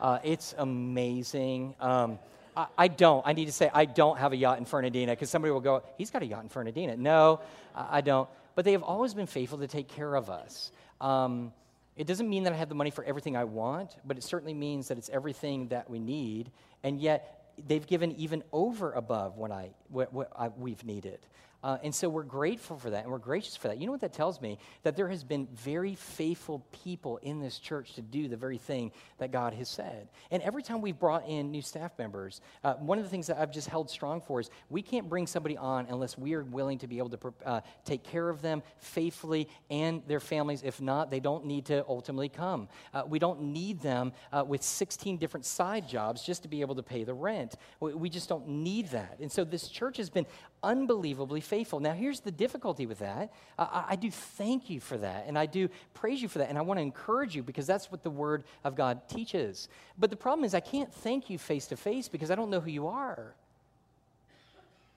Uh, 0.00 0.18
it's 0.24 0.54
amazing. 0.56 1.74
Um, 1.80 2.18
I, 2.56 2.66
I, 2.78 2.88
don't. 2.88 3.26
I 3.26 3.32
need 3.32 3.46
to 3.46 3.52
say 3.52 3.70
I 3.72 3.84
don't 3.84 4.18
have 4.18 4.32
a 4.32 4.36
yacht 4.36 4.58
in 4.58 4.64
Fernandina 4.64 5.12
because 5.12 5.30
somebody 5.30 5.52
will 5.52 5.60
go, 5.60 5.82
he's 5.98 6.10
got 6.10 6.22
a 6.22 6.26
yacht 6.26 6.42
in 6.42 6.48
Fernandina. 6.48 6.96
No, 6.96 7.40
I 7.74 8.00
don't. 8.00 8.28
But 8.54 8.64
they 8.64 8.72
have 8.72 8.82
always 8.82 9.14
been 9.14 9.26
faithful 9.26 9.58
to 9.58 9.68
take 9.68 9.88
care 9.88 10.14
of 10.14 10.30
us. 10.30 10.72
Um, 11.00 11.52
it 11.96 12.06
doesn't 12.06 12.28
mean 12.28 12.44
that 12.44 12.52
I 12.52 12.56
have 12.56 12.68
the 12.68 12.74
money 12.74 12.90
for 12.90 13.04
everything 13.04 13.36
I 13.36 13.44
want, 13.44 13.96
but 14.04 14.16
it 14.16 14.22
certainly 14.22 14.54
means 14.54 14.88
that 14.88 14.98
it's 14.98 15.10
everything 15.10 15.68
that 15.68 15.90
we 15.90 15.98
need. 15.98 16.50
And 16.82 17.00
yet, 17.00 17.52
they've 17.66 17.86
given 17.86 18.12
even 18.12 18.42
over 18.52 18.92
above 18.92 19.36
what, 19.36 19.50
I, 19.50 19.70
what, 19.88 20.12
what 20.12 20.32
I, 20.36 20.48
we've 20.48 20.84
needed. 20.84 21.18
Uh, 21.62 21.78
and 21.82 21.94
so 21.94 22.08
we're 22.08 22.22
grateful 22.22 22.78
for 22.78 22.90
that 22.90 23.02
and 23.02 23.12
we're 23.12 23.18
gracious 23.18 23.56
for 23.56 23.68
that. 23.68 23.78
You 23.78 23.86
know 23.86 23.92
what 23.92 24.00
that 24.00 24.12
tells 24.12 24.40
me? 24.40 24.58
That 24.82 24.96
there 24.96 25.08
has 25.08 25.24
been 25.24 25.46
very 25.54 25.94
faithful 25.94 26.64
people 26.84 27.18
in 27.18 27.40
this 27.40 27.58
church 27.58 27.94
to 27.94 28.02
do 28.02 28.28
the 28.28 28.36
very 28.36 28.58
thing 28.58 28.92
that 29.18 29.30
God 29.30 29.52
has 29.54 29.68
said. 29.68 30.08
And 30.30 30.42
every 30.42 30.62
time 30.62 30.80
we've 30.80 30.98
brought 30.98 31.28
in 31.28 31.50
new 31.50 31.62
staff 31.62 31.92
members, 31.98 32.40
uh, 32.64 32.74
one 32.74 32.98
of 32.98 33.04
the 33.04 33.10
things 33.10 33.26
that 33.26 33.38
I've 33.38 33.52
just 33.52 33.68
held 33.68 33.90
strong 33.90 34.20
for 34.20 34.40
is 34.40 34.50
we 34.70 34.82
can't 34.82 35.08
bring 35.08 35.26
somebody 35.26 35.56
on 35.56 35.86
unless 35.90 36.16
we 36.16 36.34
are 36.34 36.44
willing 36.44 36.78
to 36.78 36.86
be 36.86 36.98
able 36.98 37.10
to 37.10 37.34
uh, 37.44 37.60
take 37.84 38.04
care 38.04 38.28
of 38.28 38.40
them 38.40 38.62
faithfully 38.78 39.48
and 39.70 40.02
their 40.06 40.20
families. 40.20 40.62
If 40.64 40.80
not, 40.80 41.10
they 41.10 41.20
don't 41.20 41.44
need 41.44 41.66
to 41.66 41.84
ultimately 41.88 42.28
come. 42.28 42.68
Uh, 42.94 43.02
we 43.06 43.18
don't 43.18 43.42
need 43.42 43.80
them 43.80 44.12
uh, 44.32 44.44
with 44.46 44.62
16 44.62 45.18
different 45.18 45.44
side 45.44 45.88
jobs 45.88 46.22
just 46.22 46.42
to 46.42 46.48
be 46.48 46.62
able 46.62 46.74
to 46.76 46.82
pay 46.82 47.04
the 47.04 47.14
rent. 47.14 47.56
We, 47.80 47.94
we 47.94 48.10
just 48.10 48.28
don't 48.28 48.48
need 48.48 48.88
that. 48.88 49.18
And 49.20 49.30
so 49.30 49.44
this 49.44 49.68
church 49.68 49.98
has 49.98 50.08
been 50.08 50.26
unbelievably 50.62 51.40
faithful. 51.40 51.80
Now, 51.80 51.92
here's 51.92 52.20
the 52.20 52.30
difficulty 52.30 52.86
with 52.86 52.98
that. 52.98 53.32
I, 53.58 53.84
I, 53.90 53.96
do 53.96 54.10
thank 54.10 54.68
you 54.68 54.80
for 54.80 54.98
that, 54.98 55.24
and 55.26 55.38
I 55.38 55.46
do 55.46 55.68
praise 55.94 56.20
you 56.20 56.28
for 56.28 56.38
that, 56.38 56.48
and 56.48 56.58
I 56.58 56.62
want 56.62 56.78
to 56.78 56.82
encourage 56.82 57.34
you 57.34 57.42
because 57.42 57.66
that's 57.66 57.90
what 57.90 58.02
the 58.02 58.10
Word 58.10 58.44
of 58.64 58.74
God 58.74 59.08
teaches. 59.08 59.68
But 59.98 60.10
the 60.10 60.16
problem 60.16 60.44
is, 60.44 60.54
I 60.54 60.60
can't 60.60 60.92
thank 60.92 61.30
you 61.30 61.38
face 61.38 61.66
to 61.68 61.76
face 61.76 62.08
because 62.08 62.30
I 62.30 62.34
don't 62.34 62.50
know 62.50 62.60
who 62.60 62.70
you 62.70 62.88
are. 62.88 63.34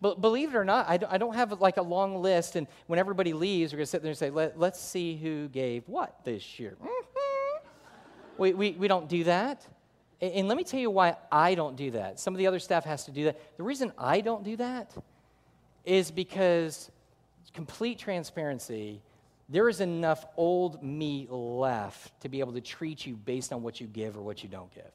But 0.01 0.19
believe 0.19 0.53
it 0.53 0.57
or 0.57 0.65
not, 0.65 0.89
I 0.89 0.97
don't, 0.97 1.13
I 1.13 1.17
don't 1.17 1.35
have 1.35 1.61
like 1.61 1.77
a 1.77 1.81
long 1.81 2.21
list, 2.21 2.55
and 2.55 2.67
when 2.87 2.99
everybody 2.99 3.31
leaves, 3.31 3.71
we're 3.71 3.77
going 3.77 3.85
to 3.85 3.89
sit 3.89 4.01
there 4.01 4.09
and 4.09 4.17
say, 4.17 4.29
Let, 4.29 4.61
us 4.61 4.79
see 4.81 5.15
who 5.15 5.47
gave 5.47 5.87
what 5.87 6.23
this 6.25 6.59
year. 6.59 6.75
Mm-hmm. 6.81 7.57
we, 8.37 8.53
we, 8.53 8.71
we 8.71 8.87
don't 8.87 9.07
do 9.07 9.23
that. 9.25 9.65
And 10.21 10.47
let 10.47 10.55
me 10.55 10.63
tell 10.63 10.79
you 10.79 10.89
why 10.89 11.17
I 11.29 11.53
don't 11.53 11.75
do 11.75 11.91
that. 11.91 12.17
Some 12.17 12.33
of 12.33 12.37
the 12.37 12.47
other 12.47 12.59
staff 12.59 12.85
has 12.85 13.03
to 13.05 13.11
do 13.11 13.25
that. 13.25 13.57
The 13.57 13.63
reason 13.63 13.91
I 13.97 14.21
don't 14.21 14.43
do 14.43 14.55
that 14.55 14.93
is 15.85 16.11
because 16.11 16.89
complete 17.53 17.99
transparency, 17.99 19.01
there 19.49 19.69
is 19.69 19.81
enough 19.81 20.25
old 20.37 20.81
me 20.81 21.27
left 21.29 22.19
to 22.21 22.29
be 22.29 22.39
able 22.39 22.53
to 22.53 22.61
treat 22.61 23.05
you 23.05 23.15
based 23.15 23.53
on 23.53 23.61
what 23.61 23.79
you 23.81 23.87
give 23.87 24.17
or 24.17 24.21
what 24.21 24.43
you 24.43 24.49
don't 24.49 24.73
give. 24.73 24.91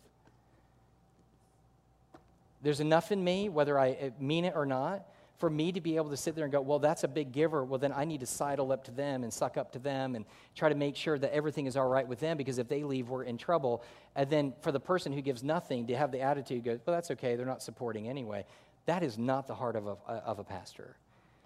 There's 2.62 2.80
enough 2.80 3.12
in 3.12 3.22
me, 3.22 3.48
whether 3.48 3.78
I 3.78 3.90
uh, 3.92 4.10
mean 4.18 4.44
it 4.44 4.54
or 4.56 4.66
not, 4.66 5.06
for 5.38 5.48
me 5.48 5.70
to 5.70 5.80
be 5.80 5.94
able 5.94 6.10
to 6.10 6.16
sit 6.16 6.34
there 6.34 6.44
and 6.44 6.52
go, 6.52 6.60
well, 6.60 6.80
that's 6.80 7.04
a 7.04 7.08
big 7.08 7.30
giver. 7.30 7.64
Well, 7.64 7.78
then 7.78 7.92
I 7.92 8.04
need 8.04 8.20
to 8.20 8.26
sidle 8.26 8.72
up 8.72 8.82
to 8.84 8.90
them 8.90 9.22
and 9.22 9.32
suck 9.32 9.56
up 9.56 9.70
to 9.72 9.78
them 9.78 10.16
and 10.16 10.24
try 10.56 10.68
to 10.68 10.74
make 10.74 10.96
sure 10.96 11.16
that 11.16 11.32
everything 11.32 11.66
is 11.66 11.76
all 11.76 11.86
right 11.86 12.06
with 12.06 12.18
them 12.18 12.36
because 12.36 12.58
if 12.58 12.66
they 12.66 12.82
leave, 12.82 13.08
we're 13.08 13.22
in 13.22 13.38
trouble. 13.38 13.84
And 14.16 14.28
then 14.28 14.52
for 14.62 14.72
the 14.72 14.80
person 14.80 15.12
who 15.12 15.22
gives 15.22 15.44
nothing 15.44 15.86
to 15.86 15.96
have 15.96 16.10
the 16.10 16.22
attitude 16.22 16.64
go, 16.64 16.80
well, 16.84 16.96
that's 16.96 17.12
okay, 17.12 17.36
they're 17.36 17.46
not 17.46 17.62
supporting 17.62 18.08
anyway. 18.08 18.44
That 18.88 19.02
is 19.02 19.18
not 19.18 19.46
the 19.46 19.54
heart 19.54 19.76
of 19.76 19.86
a, 19.86 19.96
of 20.08 20.38
a 20.38 20.44
pastor. 20.44 20.96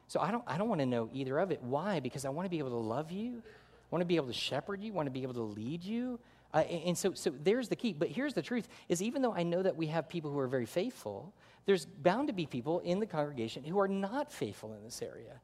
So 0.06 0.20
I 0.20 0.30
don't, 0.30 0.44
I 0.46 0.56
don't 0.58 0.68
want 0.68 0.80
to 0.80 0.86
know 0.86 1.10
either 1.12 1.40
of 1.40 1.50
it. 1.50 1.60
Why? 1.60 1.98
Because 1.98 2.24
I 2.24 2.28
want 2.28 2.46
to 2.46 2.50
be 2.50 2.60
able 2.60 2.70
to 2.70 2.76
love 2.76 3.10
you, 3.10 3.42
I 3.42 3.86
want 3.90 4.00
to 4.00 4.06
be 4.06 4.14
able 4.14 4.28
to 4.28 4.32
shepherd 4.32 4.80
you, 4.80 4.92
I 4.92 4.94
want 4.94 5.06
to 5.06 5.10
be 5.10 5.24
able 5.24 5.34
to 5.34 5.42
lead 5.42 5.82
you. 5.82 6.20
Uh, 6.54 6.58
and, 6.58 6.82
and 6.84 6.98
so, 6.98 7.14
so 7.14 7.32
there's 7.42 7.68
the 7.68 7.74
key. 7.74 7.94
But 7.94 8.10
here's 8.10 8.32
the 8.32 8.42
truth 8.42 8.68
is 8.88 9.02
even 9.02 9.22
though 9.22 9.32
I 9.32 9.42
know 9.42 9.60
that 9.60 9.76
we 9.76 9.88
have 9.88 10.08
people 10.08 10.30
who 10.30 10.38
are 10.38 10.46
very 10.46 10.66
faithful, 10.66 11.34
there's 11.66 11.84
bound 11.84 12.28
to 12.28 12.32
be 12.32 12.46
people 12.46 12.78
in 12.78 13.00
the 13.00 13.06
congregation 13.06 13.64
who 13.64 13.80
are 13.80 13.88
not 13.88 14.32
faithful 14.32 14.74
in 14.74 14.84
this 14.84 15.02
area. 15.02 15.40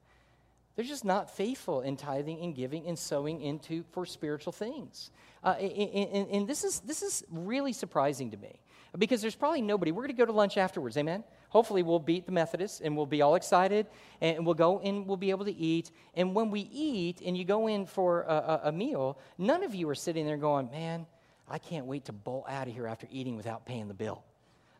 They're 0.77 0.85
just 0.85 1.05
not 1.05 1.35
faithful 1.35 1.81
in 1.81 1.97
tithing 1.97 2.39
and 2.43 2.55
giving 2.55 2.87
and 2.87 2.97
sowing 2.97 3.43
into 3.43 3.83
for 3.91 4.07
spiritual 4.07 4.53
things. 4.53 5.11
Uh, 5.43 5.57
and, 5.59 6.13
and, 6.13 6.29
and 6.31 6.47
this, 6.47 6.63
is, 6.63 6.79
this 6.79 7.03
is 7.03 7.25
really 7.33 7.73
surprising 7.73 8.31
to 8.31 8.37
me 8.37 8.61
because 8.97 9.21
there's 9.21 9.35
probably 9.35 9.63
nobody. 9.63 9.91
We're 9.91 10.03
going 10.03 10.15
to 10.15 10.23
go 10.23 10.27
to 10.27 10.33
lunch 10.33 10.57
afterwards, 10.57 10.97
amen? 10.97 11.25
Hopefully, 11.51 11.83
we'll 11.83 11.99
beat 11.99 12.27
the 12.27 12.33
Methodists 12.33 12.81
and 12.81 12.97
we'll 12.97 13.07
be 13.07 13.23
all 13.23 13.35
excited 13.35 13.87
and 14.21 14.45
we'll 14.45 14.55
go 14.55 14.81
and 14.81 15.07
we'll 15.07 15.17
be 15.17 15.31
able 15.31 15.45
to 15.47 15.55
eat. 15.55 15.91
And 16.15 16.35
when 16.35 16.51
we 16.51 16.69
eat 16.73 17.23
and 17.25 17.37
you 17.37 17.45
go 17.45 17.69
in 17.69 17.87
for 17.87 18.23
a, 18.23 18.35
a, 18.35 18.61
a 18.65 18.73
meal, 18.73 19.19
none 19.39 19.63
of 19.63 19.75
you 19.75 19.89
are 19.89 19.95
sitting 19.95 20.27
there 20.27 20.37
going, 20.37 20.71
man, 20.71 21.07
I 21.49 21.59
can't 21.59 21.87
wait 21.87 22.05
to 22.07 22.13
bolt 22.13 22.45
out 22.49 22.69
of 22.69 22.75
here 22.75 22.87
after 22.87 23.07
eating 23.11 23.37
without 23.37 23.65
paying 23.65 23.89
the 23.89 23.95
bill. 23.95 24.25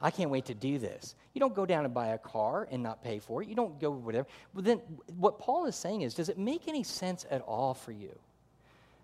I 0.01 0.11
can't 0.11 0.31
wait 0.31 0.45
to 0.47 0.55
do 0.55 0.79
this. 0.79 1.15
You 1.35 1.41
don't 1.41 1.55
go 1.55 1.67
down 1.67 1.85
and 1.85 1.93
buy 1.93 2.09
a 2.09 2.19
car 2.19 2.69
and 2.71 2.83
not 2.83 3.03
pay 3.03 3.19
for 3.19 3.43
it. 3.43 3.49
You 3.49 3.57
don't 3.57 3.81
go 3.81 3.91
whatever. 3.91 4.29
But 4.55 4.65
then 4.65 4.81
what 5.17 5.39
Paul 5.39 5.67
is 5.67 5.75
saying 5.75 6.03
is, 6.03 6.15
does 6.15 6.29
it 6.29 6.39
make 6.39 6.69
any 6.69 6.85
sense 6.85 7.27
at 7.31 7.41
all 7.43 7.75
for 7.75 7.93
you 7.93 8.17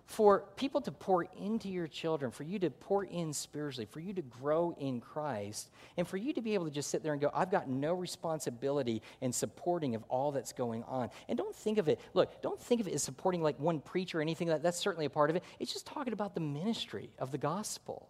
for 0.06 0.44
people 0.56 0.80
to 0.82 0.92
pour 0.92 1.24
into 1.38 1.68
your 1.68 1.86
children, 1.86 2.30
for 2.30 2.42
you 2.42 2.58
to 2.58 2.70
pour 2.70 3.04
in 3.04 3.32
spiritually, 3.32 3.86
for 3.90 4.00
you 4.00 4.12
to 4.12 4.22
grow 4.22 4.74
in 4.78 5.00
Christ, 5.00 5.70
and 5.96 6.06
for 6.06 6.16
you 6.16 6.32
to 6.34 6.42
be 6.42 6.54
able 6.54 6.66
to 6.66 6.70
just 6.70 6.90
sit 6.90 7.02
there 7.02 7.12
and 7.12 7.20
go, 7.20 7.30
I've 7.32 7.50
got 7.50 7.68
no 7.68 7.94
responsibility 7.94 9.02
in 9.20 9.32
supporting 9.32 9.94
of 9.94 10.04
all 10.08 10.30
that's 10.30 10.52
going 10.52 10.82
on. 10.84 11.10
And 11.28 11.38
don't 11.38 11.56
think 11.56 11.78
of 11.78 11.88
it, 11.88 12.00
look, 12.12 12.42
don't 12.42 12.60
think 12.60 12.80
of 12.80 12.88
it 12.88 12.94
as 12.94 13.02
supporting 13.02 13.42
like 13.42 13.58
one 13.58 13.80
preacher 13.80 14.18
or 14.18 14.22
anything 14.22 14.48
that. 14.48 14.62
That's 14.62 14.78
certainly 14.78 15.06
a 15.06 15.10
part 15.10 15.30
of 15.30 15.36
it. 15.36 15.44
It's 15.58 15.72
just 15.72 15.86
talking 15.86 16.12
about 16.12 16.34
the 16.34 16.40
ministry 16.40 17.10
of 17.18 17.30
the 17.30 17.38
gospel. 17.38 18.08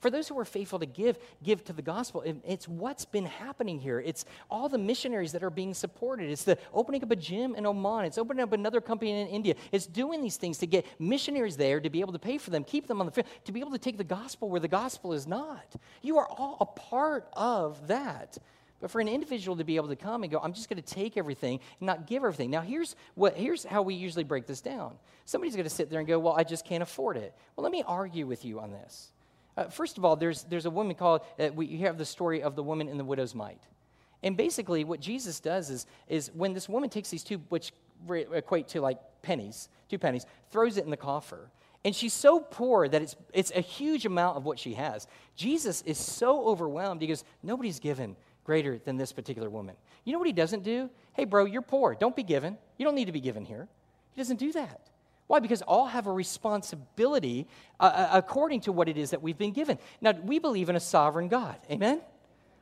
For 0.00 0.10
those 0.10 0.28
who 0.28 0.38
are 0.38 0.44
faithful 0.44 0.78
to 0.78 0.86
give, 0.86 1.18
give 1.42 1.64
to 1.64 1.72
the 1.72 1.82
gospel. 1.82 2.22
It's 2.46 2.68
what's 2.68 3.04
been 3.04 3.26
happening 3.26 3.78
here. 3.78 4.00
It's 4.00 4.24
all 4.50 4.68
the 4.68 4.78
missionaries 4.78 5.32
that 5.32 5.42
are 5.42 5.50
being 5.50 5.74
supported. 5.74 6.30
It's 6.30 6.44
the 6.44 6.58
opening 6.72 7.02
up 7.02 7.10
a 7.10 7.16
gym 7.16 7.54
in 7.54 7.66
Oman. 7.66 8.04
It's 8.04 8.18
opening 8.18 8.42
up 8.42 8.52
another 8.52 8.80
company 8.80 9.12
in 9.12 9.28
India. 9.28 9.54
It's 9.72 9.86
doing 9.86 10.22
these 10.22 10.36
things 10.36 10.58
to 10.58 10.66
get 10.66 10.86
missionaries 10.98 11.56
there 11.56 11.80
to 11.80 11.90
be 11.90 12.00
able 12.00 12.12
to 12.12 12.18
pay 12.18 12.38
for 12.38 12.50
them, 12.50 12.64
keep 12.64 12.86
them 12.86 13.00
on 13.00 13.06
the 13.06 13.12
field, 13.12 13.26
to 13.44 13.52
be 13.52 13.60
able 13.60 13.72
to 13.72 13.78
take 13.78 13.96
the 13.96 14.04
gospel 14.04 14.48
where 14.48 14.60
the 14.60 14.68
gospel 14.68 15.12
is 15.12 15.26
not. 15.26 15.74
You 16.02 16.18
are 16.18 16.26
all 16.26 16.56
a 16.60 16.66
part 16.66 17.28
of 17.32 17.88
that. 17.88 18.38
But 18.80 18.90
for 18.90 19.00
an 19.00 19.08
individual 19.08 19.56
to 19.56 19.64
be 19.64 19.76
able 19.76 19.88
to 19.88 19.96
come 19.96 20.22
and 20.22 20.30
go, 20.30 20.38
I'm 20.38 20.52
just 20.52 20.68
going 20.68 20.82
to 20.82 20.94
take 20.94 21.16
everything 21.16 21.60
and 21.80 21.86
not 21.86 22.06
give 22.06 22.22
everything. 22.22 22.50
Now, 22.50 22.60
here's, 22.60 22.94
what, 23.14 23.34
here's 23.34 23.64
how 23.64 23.82
we 23.82 23.94
usually 23.94 24.24
break 24.24 24.46
this 24.46 24.60
down. 24.60 24.96
Somebody's 25.24 25.56
going 25.56 25.64
to 25.64 25.74
sit 25.74 25.88
there 25.88 25.98
and 25.98 26.06
go, 26.06 26.18
Well, 26.18 26.34
I 26.34 26.44
just 26.44 26.66
can't 26.66 26.82
afford 26.82 27.16
it. 27.16 27.34
Well, 27.56 27.62
let 27.62 27.72
me 27.72 27.82
argue 27.86 28.26
with 28.26 28.44
you 28.44 28.60
on 28.60 28.70
this. 28.70 29.12
Uh, 29.56 29.64
first 29.68 29.98
of 29.98 30.04
all, 30.04 30.16
there's, 30.16 30.44
there's 30.44 30.66
a 30.66 30.70
woman 30.70 30.94
called, 30.94 31.22
uh, 31.38 31.48
we 31.54 31.78
have 31.78 31.98
the 31.98 32.04
story 32.04 32.42
of 32.42 32.56
the 32.56 32.62
woman 32.62 32.88
in 32.88 32.98
the 32.98 33.04
widow's 33.04 33.34
mite. 33.34 33.62
And 34.22 34.36
basically, 34.36 34.84
what 34.84 35.00
Jesus 35.00 35.40
does 35.40 35.70
is, 35.70 35.86
is 36.08 36.30
when 36.34 36.52
this 36.52 36.68
woman 36.68 36.90
takes 36.90 37.10
these 37.10 37.22
two, 37.22 37.38
which 37.48 37.72
equate 38.10 38.68
to 38.68 38.80
like 38.80 38.98
pennies, 39.22 39.68
two 39.88 39.98
pennies, 39.98 40.26
throws 40.50 40.76
it 40.76 40.84
in 40.84 40.90
the 40.90 40.96
coffer. 40.96 41.50
And 41.84 41.94
she's 41.94 42.12
so 42.12 42.40
poor 42.40 42.88
that 42.88 43.00
it's, 43.00 43.16
it's 43.32 43.52
a 43.54 43.60
huge 43.60 44.06
amount 44.06 44.36
of 44.36 44.44
what 44.44 44.58
she 44.58 44.74
has. 44.74 45.06
Jesus 45.36 45.82
is 45.82 45.98
so 45.98 46.46
overwhelmed. 46.46 47.00
He 47.00 47.06
goes, 47.06 47.24
Nobody's 47.42 47.78
given 47.78 48.16
greater 48.44 48.78
than 48.78 48.96
this 48.96 49.12
particular 49.12 49.50
woman. 49.50 49.76
You 50.04 50.12
know 50.12 50.18
what 50.18 50.26
he 50.26 50.32
doesn't 50.32 50.62
do? 50.62 50.90
Hey, 51.12 51.24
bro, 51.24 51.44
you're 51.44 51.62
poor. 51.62 51.94
Don't 51.94 52.16
be 52.16 52.22
given. 52.22 52.58
You 52.78 52.84
don't 52.84 52.94
need 52.94 53.06
to 53.06 53.12
be 53.12 53.20
given 53.20 53.44
here. 53.44 53.68
He 54.12 54.20
doesn't 54.20 54.38
do 54.38 54.52
that. 54.52 54.88
Why? 55.26 55.40
Because 55.40 55.62
all 55.62 55.86
have 55.86 56.06
a 56.06 56.12
responsibility 56.12 57.46
uh, 57.80 57.84
uh, 57.84 58.08
according 58.12 58.60
to 58.62 58.72
what 58.72 58.88
it 58.88 58.96
is 58.96 59.10
that 59.10 59.22
we've 59.22 59.38
been 59.38 59.52
given. 59.52 59.78
Now, 60.00 60.12
we 60.12 60.38
believe 60.38 60.68
in 60.68 60.76
a 60.76 60.80
sovereign 60.80 61.28
God. 61.28 61.56
Amen? 61.70 62.00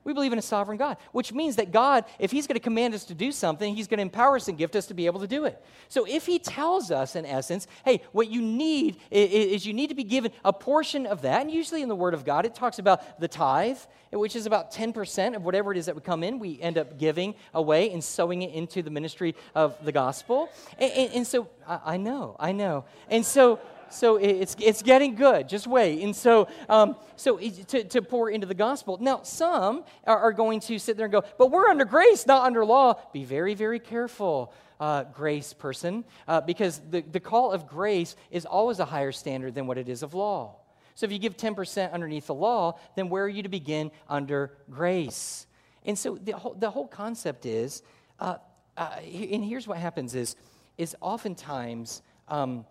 We 0.04 0.12
believe 0.12 0.32
in 0.32 0.38
a 0.38 0.42
sovereign 0.42 0.78
God, 0.78 0.98
which 1.12 1.32
means 1.32 1.56
that 1.56 1.72
God, 1.72 2.04
if 2.18 2.30
He's 2.30 2.46
going 2.46 2.56
to 2.56 2.60
command 2.60 2.94
us 2.94 3.04
to 3.04 3.14
do 3.14 3.32
something, 3.32 3.74
He's 3.74 3.88
going 3.88 3.98
to 3.98 4.02
empower 4.02 4.36
us 4.36 4.48
and 4.48 4.56
gift 4.56 4.76
us 4.76 4.86
to 4.86 4.94
be 4.94 5.06
able 5.06 5.20
to 5.20 5.26
do 5.26 5.46
it. 5.46 5.62
So 5.88 6.06
if 6.06 6.26
He 6.26 6.38
tells 6.38 6.90
us, 6.90 7.16
in 7.16 7.24
essence, 7.24 7.66
hey, 7.84 8.02
what 8.12 8.28
you 8.28 8.42
need 8.42 8.98
is 9.10 9.66
you 9.66 9.72
need 9.72 9.88
to 9.88 9.94
be 9.94 10.04
given 10.04 10.30
a 10.44 10.52
portion 10.52 11.06
of 11.06 11.22
that, 11.22 11.40
and 11.42 11.50
usually 11.50 11.82
in 11.82 11.88
the 11.88 11.96
Word 11.96 12.14
of 12.14 12.24
God, 12.24 12.44
it 12.44 12.54
talks 12.54 12.78
about 12.78 13.18
the 13.18 13.28
tithe, 13.28 13.78
which 14.12 14.36
is 14.36 14.46
about 14.46 14.72
10% 14.72 15.34
of 15.36 15.44
whatever 15.44 15.72
it 15.72 15.78
is 15.78 15.86
that 15.86 15.94
would 15.94 16.04
come 16.04 16.22
in, 16.22 16.38
we 16.38 16.60
end 16.60 16.78
up 16.78 16.98
giving 16.98 17.34
away 17.52 17.90
and 17.90 18.02
sowing 18.02 18.42
it 18.42 18.52
into 18.52 18.82
the 18.82 18.90
ministry 18.90 19.34
of 19.54 19.76
the 19.84 19.92
gospel. 19.92 20.48
And, 20.78 20.92
and, 20.92 21.12
and 21.14 21.26
so 21.26 21.48
I, 21.66 21.80
I 21.84 21.96
know, 21.96 22.36
I 22.38 22.52
know. 22.52 22.84
And 23.08 23.24
so, 23.24 23.58
so 23.94 24.16
it's, 24.16 24.56
it's 24.58 24.82
getting 24.82 25.14
good. 25.14 25.48
Just 25.48 25.66
wait. 25.66 26.02
And 26.02 26.14
so, 26.14 26.48
um, 26.68 26.96
so 27.16 27.38
to, 27.38 27.84
to 27.84 28.02
pour 28.02 28.30
into 28.30 28.46
the 28.46 28.54
gospel. 28.54 28.98
Now, 29.00 29.22
some 29.22 29.84
are, 30.06 30.32
going 30.32 30.60
to 30.60 30.78
sit 30.78 30.96
there 30.96 31.06
and 31.06 31.12
go, 31.12 31.22
but 31.38 31.50
we're 31.50 31.68
under 31.68 31.84
grace, 31.84 32.26
not 32.26 32.44
under 32.44 32.64
law. 32.64 33.00
Be 33.12 33.24
very, 33.24 33.54
very 33.54 33.78
careful, 33.78 34.52
uh, 34.80 35.04
grace 35.04 35.52
person, 35.52 36.04
uh, 36.26 36.40
because 36.40 36.80
the, 36.90 37.02
the 37.02 37.20
call 37.20 37.52
of 37.52 37.66
grace 37.66 38.16
is 38.30 38.44
always 38.44 38.80
a 38.80 38.84
higher 38.84 39.12
standard 39.12 39.54
than 39.54 39.66
what 39.66 39.78
it 39.78 39.88
is 39.88 40.02
of 40.02 40.14
law. 40.14 40.56
So 40.94 41.06
if 41.06 41.12
you 41.12 41.18
give 41.18 41.36
10% 41.36 41.92
underneath 41.92 42.26
the 42.26 42.34
law, 42.34 42.78
then 42.96 43.08
where 43.08 43.24
are 43.24 43.28
you 43.28 43.42
to 43.42 43.48
begin 43.48 43.90
under 44.08 44.56
grace? 44.70 45.46
And 45.84 45.98
so 45.98 46.16
the 46.16 46.32
whole, 46.32 46.54
the 46.54 46.70
whole 46.70 46.86
concept 46.86 47.46
is, 47.46 47.82
uh, 48.20 48.36
uh 48.76 48.96
and 49.00 49.44
here's 49.44 49.66
what 49.66 49.78
happens 49.78 50.14
is, 50.14 50.36
is 50.78 50.96
oftentimes, 51.00 52.02
um, 52.28 52.64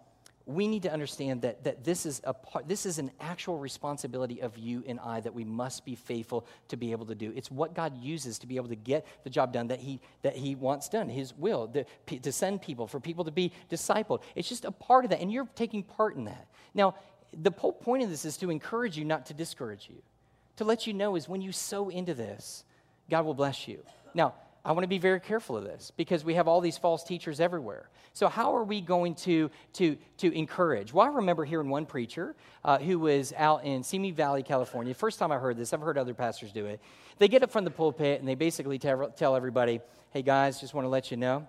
we 0.45 0.67
need 0.67 0.83
to 0.83 0.91
understand 0.91 1.43
that, 1.43 1.63
that 1.63 1.85
this, 1.85 2.05
is 2.05 2.21
a 2.25 2.33
part, 2.33 2.67
this 2.67 2.85
is 2.85 2.99
an 2.99 3.11
actual 3.21 3.57
responsibility 3.57 4.41
of 4.41 4.57
you 4.57 4.83
and 4.85 4.99
I 4.99 5.21
that 5.21 5.33
we 5.33 5.45
must 5.45 5.85
be 5.85 5.95
faithful 5.95 6.45
to 6.67 6.75
be 6.75 6.91
able 6.91 7.05
to 7.05 7.15
do. 7.15 7.31
It's 7.33 7.49
what 7.49 7.73
God 7.73 7.95
uses 7.97 8.39
to 8.39 8.47
be 8.47 8.57
able 8.57 8.67
to 8.67 8.75
get 8.75 9.05
the 9.23 9.29
job 9.29 9.53
done 9.53 9.67
that 9.67 9.79
He, 9.79 10.01
that 10.21 10.35
he 10.35 10.55
wants 10.55 10.89
done, 10.89 11.07
His 11.07 11.33
will, 11.37 11.67
the, 11.67 11.85
to 12.19 12.31
send 12.31 12.61
people, 12.61 12.87
for 12.87 12.99
people 12.99 13.23
to 13.23 13.31
be 13.31 13.53
discipled. 13.71 14.21
It's 14.35 14.49
just 14.49 14.65
a 14.65 14.71
part 14.71 15.05
of 15.05 15.11
that, 15.11 15.21
and 15.21 15.31
you're 15.31 15.47
taking 15.55 15.81
part 15.81 16.15
in 16.15 16.25
that. 16.25 16.47
Now, 16.73 16.95
the 17.31 17.51
whole 17.51 17.71
point 17.71 18.03
of 18.03 18.09
this 18.09 18.25
is 18.25 18.35
to 18.37 18.51
encourage 18.51 18.97
you, 18.97 19.05
not 19.05 19.25
to 19.27 19.33
discourage 19.33 19.87
you. 19.89 20.01
To 20.57 20.65
let 20.65 20.85
you 20.85 20.93
know 20.93 21.15
is 21.15 21.29
when 21.29 21.41
you 21.41 21.51
sow 21.51 21.89
into 21.89 22.13
this, 22.13 22.65
God 23.09 23.25
will 23.25 23.33
bless 23.33 23.67
you. 23.67 23.79
Now, 24.13 24.35
I 24.65 24.71
want 24.71 24.83
to 24.83 24.87
be 24.89 24.97
very 24.97 25.19
careful 25.19 25.57
of 25.57 25.65
this 25.65 25.91
because 25.97 26.23
we 26.23 26.35
have 26.35 26.47
all 26.47 26.61
these 26.61 26.77
false 26.77 27.03
teachers 27.03 27.41
everywhere. 27.41 27.89
So, 28.13 28.29
how 28.29 28.55
are 28.55 28.63
we 28.63 28.79
going 28.79 29.15
to, 29.15 29.51
to, 29.73 29.97
to 30.19 30.31
encourage? 30.31 30.93
Well, 30.93 31.05
I 31.05 31.09
remember 31.15 31.43
hearing 31.43 31.67
one 31.67 31.85
preacher 31.85 32.33
uh, 32.63 32.77
who 32.77 32.97
was 32.97 33.33
out 33.35 33.65
in 33.65 33.83
Simi 33.83 34.11
Valley, 34.11 34.41
California. 34.41 34.93
First 34.93 35.19
time 35.19 35.33
I 35.33 35.37
heard 35.37 35.57
this, 35.57 35.73
I've 35.73 35.81
heard 35.81 35.97
other 35.97 36.13
pastors 36.13 36.53
do 36.53 36.65
it. 36.65 36.79
They 37.17 37.27
get 37.27 37.43
up 37.43 37.51
from 37.51 37.65
the 37.65 37.71
pulpit 37.71 38.21
and 38.21 38.27
they 38.27 38.35
basically 38.35 38.79
tell, 38.79 39.09
tell 39.09 39.35
everybody, 39.35 39.81
hey 40.11 40.21
guys, 40.21 40.61
just 40.61 40.73
want 40.73 40.85
to 40.85 40.89
let 40.89 41.11
you 41.11 41.17
know, 41.17 41.45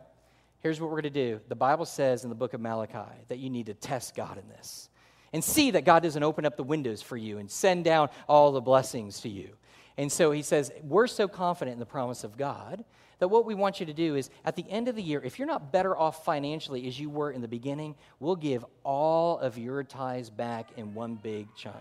here's 0.59 0.81
what 0.81 0.91
we're 0.91 1.03
going 1.03 1.13
to 1.15 1.35
do. 1.35 1.41
The 1.49 1.55
Bible 1.55 1.85
says 1.85 2.25
in 2.25 2.31
the 2.31 2.37
book 2.37 2.53
of 2.53 2.61
Malachi 2.61 3.13
that 3.29 3.39
you 3.39 3.49
need 3.49 3.67
to 3.67 3.75
test 3.75 4.17
God 4.17 4.39
in 4.39 4.49
this 4.49 4.89
and 5.33 5.45
see 5.45 5.71
that 5.73 5.85
God 5.85 6.03
doesn't 6.03 6.23
open 6.23 6.45
up 6.45 6.57
the 6.57 6.65
windows 6.65 7.01
for 7.01 7.17
you 7.17 7.39
and 7.39 7.49
send 7.49 7.85
down 7.85 8.09
all 8.29 8.51
the 8.51 8.61
blessings 8.61 9.21
to 9.21 9.29
you. 9.29 9.51
And 9.97 10.11
so 10.11 10.33
he 10.33 10.43
says, 10.43 10.73
We're 10.83 11.07
so 11.07 11.29
confident 11.29 11.75
in 11.75 11.79
the 11.79 11.87
promise 11.87 12.25
of 12.25 12.37
God 12.37 12.85
that 13.19 13.29
what 13.29 13.45
we 13.45 13.55
want 13.55 13.81
you 13.81 13.87
to 13.87 13.93
do 13.93 14.17
is 14.17 14.31
at 14.45 14.57
the 14.57 14.65
end 14.69 14.89
of 14.89 14.97
the 14.97 15.03
year, 15.03 15.21
if 15.23 15.39
you're 15.39 15.49
not 15.49 15.73
better 15.73 15.97
off 15.97 16.25
financially 16.25 16.87
as 16.87 16.99
you 16.99 17.11
were 17.11 17.31
in 17.31 17.41
the 17.41 17.49
beginning, 17.49 17.95
we'll 18.21 18.37
give 18.37 18.65
all 18.83 19.39
of 19.39 19.59
your 19.59 19.83
tithes 19.83 20.31
back 20.31 20.69
in 20.77 20.95
one 20.95 21.15
big 21.17 21.49
chunk. 21.57 21.77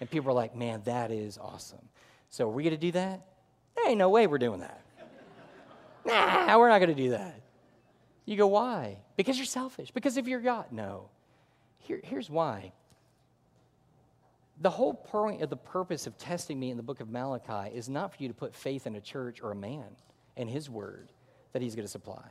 And 0.00 0.10
people 0.10 0.30
are 0.30 0.34
like, 0.34 0.56
Man, 0.56 0.82
that 0.84 1.10
is 1.10 1.38
awesome. 1.38 1.88
So 2.30 2.48
are 2.48 2.52
we 2.52 2.62
going 2.62 2.74
to 2.74 2.80
do 2.80 2.92
that? 2.92 3.26
There 3.76 3.88
ain't 3.88 3.98
no 3.98 4.10
way 4.10 4.26
we're 4.26 4.38
doing 4.38 4.60
that. 4.60 4.80
nah, 6.04 6.58
we're 6.58 6.68
not 6.68 6.78
going 6.78 6.94
to 6.94 7.02
do 7.02 7.10
that. 7.10 7.40
You 8.24 8.36
go, 8.36 8.48
Why? 8.48 8.98
Because 9.16 9.36
you're 9.36 9.46
selfish. 9.46 9.90
Because 9.90 10.16
of 10.16 10.26
your 10.26 10.40
God. 10.40 10.66
No. 10.70 11.10
Here, 11.78 12.00
here's 12.02 12.30
why 12.30 12.72
the 14.62 14.70
whole 14.70 14.94
point 14.94 15.42
of 15.42 15.50
the 15.50 15.56
purpose 15.56 16.06
of 16.06 16.16
testing 16.16 16.58
me 16.58 16.70
in 16.70 16.76
the 16.76 16.82
book 16.82 17.00
of 17.00 17.10
Malachi 17.10 17.74
is 17.74 17.88
not 17.88 18.14
for 18.14 18.22
you 18.22 18.28
to 18.28 18.34
put 18.34 18.54
faith 18.54 18.86
in 18.86 18.94
a 18.94 19.00
church 19.00 19.42
or 19.42 19.50
a 19.50 19.56
man 19.56 19.84
and 20.36 20.48
his 20.48 20.68
word 20.68 21.12
that 21.52 21.62
he's 21.62 21.74
going 21.74 21.86
to 21.86 21.90
supply, 21.90 22.24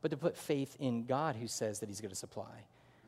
but 0.00 0.10
to 0.10 0.16
put 0.16 0.36
faith 0.36 0.76
in 0.80 1.04
God 1.04 1.36
who 1.36 1.46
says 1.46 1.80
that 1.80 1.88
he's 1.88 2.00
going 2.00 2.10
to 2.10 2.16
supply. 2.16 2.66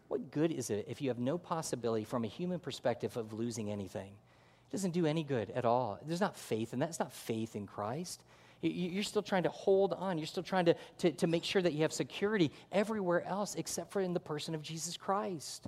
What 0.09 0.30
good 0.30 0.52
is 0.52 0.70
it 0.70 0.87
if 0.88 1.00
you 1.00 1.09
have 1.09 1.18
no 1.18 1.38
possibility 1.38 2.04
from 2.04 2.24
a 2.24 2.28
human 2.28 2.59
perspective 2.59 3.16
of 3.16 3.33
losing 3.33 3.70
anything? 3.70 4.12
It 4.12 4.72
doesn't 4.72 4.92
do 4.92 5.07
any 5.07 5.24
good 5.24 5.50
at 5.50 5.64
all. 5.64 5.98
There's 6.07 6.20
not 6.20 6.37
faith, 6.37 6.72
and 6.72 6.83
that's 6.83 6.98
not 6.98 7.12
faith 7.12 7.57
in 7.57 7.66
Christ. 7.66 8.22
You're 8.61 9.02
still 9.02 9.22
trying 9.22 9.42
to 9.42 9.50
hold 9.50 9.92
on. 9.92 10.16
You're 10.16 10.26
still 10.26 10.42
trying 10.42 10.64
to, 10.66 10.74
to, 10.98 11.12
to 11.12 11.26
make 11.26 11.44
sure 11.44 11.61
that 11.61 11.74
you 11.74 11.83
have 11.83 11.92
security 11.92 12.50
everywhere 12.72 13.24
else 13.26 13.57
except 13.57 13.92
for 13.92 14.00
in 14.00 14.14
the 14.14 14.20
person 14.20 14.54
of 14.54 14.62
Jesus 14.62 14.96
Christ. 14.96 15.66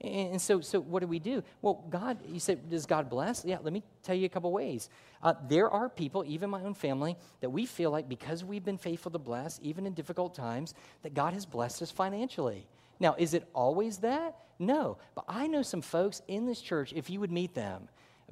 And 0.00 0.40
so, 0.40 0.60
so 0.60 0.80
what 0.80 1.00
do 1.00 1.06
we 1.06 1.18
do? 1.18 1.42
Well, 1.62 1.84
God, 1.88 2.18
you 2.28 2.40
said, 2.40 2.68
does 2.68 2.84
God 2.84 3.08
bless? 3.08 3.44
Yeah, 3.44 3.58
let 3.62 3.72
me 3.72 3.82
tell 4.02 4.14
you 4.14 4.26
a 4.26 4.28
couple 4.28 4.52
ways. 4.52 4.90
Uh, 5.22 5.34
there 5.48 5.70
are 5.70 5.88
people, 5.88 6.24
even 6.26 6.50
my 6.50 6.62
own 6.62 6.74
family, 6.74 7.16
that 7.40 7.50
we 7.50 7.64
feel 7.64 7.90
like 7.90 8.08
because 8.08 8.44
we've 8.44 8.64
been 8.64 8.76
faithful 8.76 9.12
to 9.12 9.18
bless, 9.18 9.58
even 9.62 9.86
in 9.86 9.94
difficult 9.94 10.34
times, 10.34 10.74
that 11.02 11.14
God 11.14 11.32
has 11.32 11.46
blessed 11.46 11.80
us 11.80 11.90
financially. 11.90 12.66
Now, 13.00 13.14
is 13.18 13.34
it 13.34 13.48
always 13.54 13.98
that? 13.98 14.36
No. 14.58 14.98
But 15.14 15.24
I 15.28 15.46
know 15.46 15.62
some 15.62 15.80
folks 15.80 16.20
in 16.28 16.46
this 16.46 16.60
church, 16.60 16.92
if 16.94 17.08
you 17.08 17.20
would 17.20 17.32
meet 17.32 17.54
them, 17.54 17.88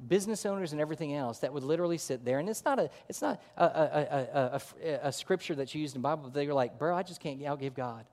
business 0.07 0.45
owners 0.45 0.71
and 0.71 0.81
everything 0.81 1.15
else 1.15 1.39
that 1.39 1.53
would 1.53 1.63
literally 1.63 1.97
sit 1.97 2.25
there 2.25 2.39
and 2.39 2.49
it's 2.49 2.65
not 2.65 2.79
a 2.79 2.89
it's 3.07 3.21
not 3.21 3.41
a, 3.57 3.63
a, 3.63 4.61
a, 4.83 4.99
a 5.03 5.11
scripture 5.11 5.55
that's 5.55 5.75
used 5.75 5.95
in 5.95 6.01
the 6.01 6.03
bible 6.03 6.29
they're 6.29 6.53
like 6.53 6.77
bro 6.79 6.95
i 6.95 7.03
just 7.03 7.21
can't 7.21 7.39
outgive 7.41 7.75
god 7.75 8.03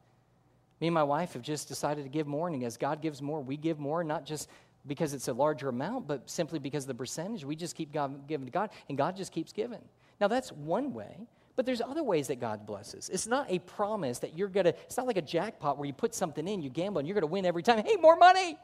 me 0.80 0.86
and 0.86 0.94
my 0.94 1.02
wife 1.02 1.34
have 1.34 1.42
just 1.42 1.68
decided 1.68 2.04
to 2.04 2.08
give 2.08 2.26
more, 2.26 2.48
and 2.48 2.62
as 2.64 2.76
God 2.76 3.02
gives 3.02 3.20
more, 3.20 3.40
we 3.40 3.56
give 3.56 3.78
more, 3.78 4.02
not 4.02 4.24
just 4.24 4.48
because 4.86 5.12
it's 5.12 5.28
a 5.28 5.32
larger 5.32 5.68
amount, 5.68 6.06
but 6.06 6.28
simply 6.28 6.58
because 6.58 6.86
the 6.86 6.94
percentage, 6.94 7.44
we 7.44 7.54
just 7.54 7.74
keep 7.74 7.92
God, 7.92 8.26
giving 8.26 8.46
to 8.46 8.52
God, 8.52 8.70
and 8.88 8.96
God 8.96 9.16
just 9.16 9.30
keeps 9.30 9.52
giving. 9.52 9.82
Now, 10.20 10.28
that's 10.28 10.52
one 10.52 10.94
way, 10.94 11.26
but 11.56 11.66
there's 11.66 11.82
other 11.82 12.02
ways 12.02 12.28
that 12.28 12.40
God 12.40 12.66
blesses. 12.66 13.10
It's 13.12 13.26
not 13.26 13.50
a 13.50 13.58
promise 13.58 14.18
that 14.20 14.36
you're 14.36 14.48
going 14.48 14.64
to, 14.64 14.70
it's 14.70 14.96
not 14.96 15.06
like 15.06 15.18
a 15.18 15.22
jackpot 15.22 15.76
where 15.76 15.86
you 15.86 15.92
put 15.92 16.14
something 16.14 16.48
in, 16.48 16.62
you 16.62 16.70
gamble, 16.70 16.98
and 16.98 17.06
you're 17.06 17.14
going 17.14 17.22
to 17.22 17.26
win 17.26 17.44
every 17.44 17.62
time. 17.62 17.84
Hey, 17.84 17.96
more 17.96 18.16
money! 18.16 18.56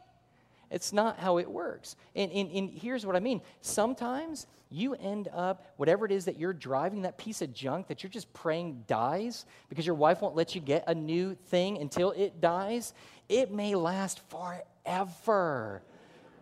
It's 0.71 0.93
not 0.93 1.19
how 1.19 1.39
it 1.39 1.51
works. 1.51 1.97
And, 2.15 2.31
and, 2.33 2.51
and, 2.51 2.71
here's 2.71 3.07
what 3.07 3.15
I 3.15 3.21
mean 3.21 3.41
sometimes 3.61 4.47
you 4.69 4.95
end 4.95 5.29
up, 5.33 5.65
whatever 5.77 6.05
it 6.05 6.13
is 6.13 6.25
that 6.25 6.39
you're 6.39 6.53
driving, 6.53 7.03
that 7.03 7.19
piece 7.19 7.41
of 7.41 7.55
junk 7.55 7.87
that 7.87 8.03
you're 8.03 8.11
just 8.11 8.33
praying 8.33 8.85
dies 8.89 9.47
because 9.69 9.87
your 9.87 9.95
wife 9.95 10.21
won't 10.21 10.35
let 10.35 10.55
you 10.55 10.61
get 10.61 10.85
a 10.89 10.95
new 10.95 11.35
thing 11.35 11.79
until 11.79 12.11
it 12.11 12.41
dies, 12.41 12.93
it 13.29 13.53
may 13.53 13.75
last 13.77 14.21
forever 14.29 15.83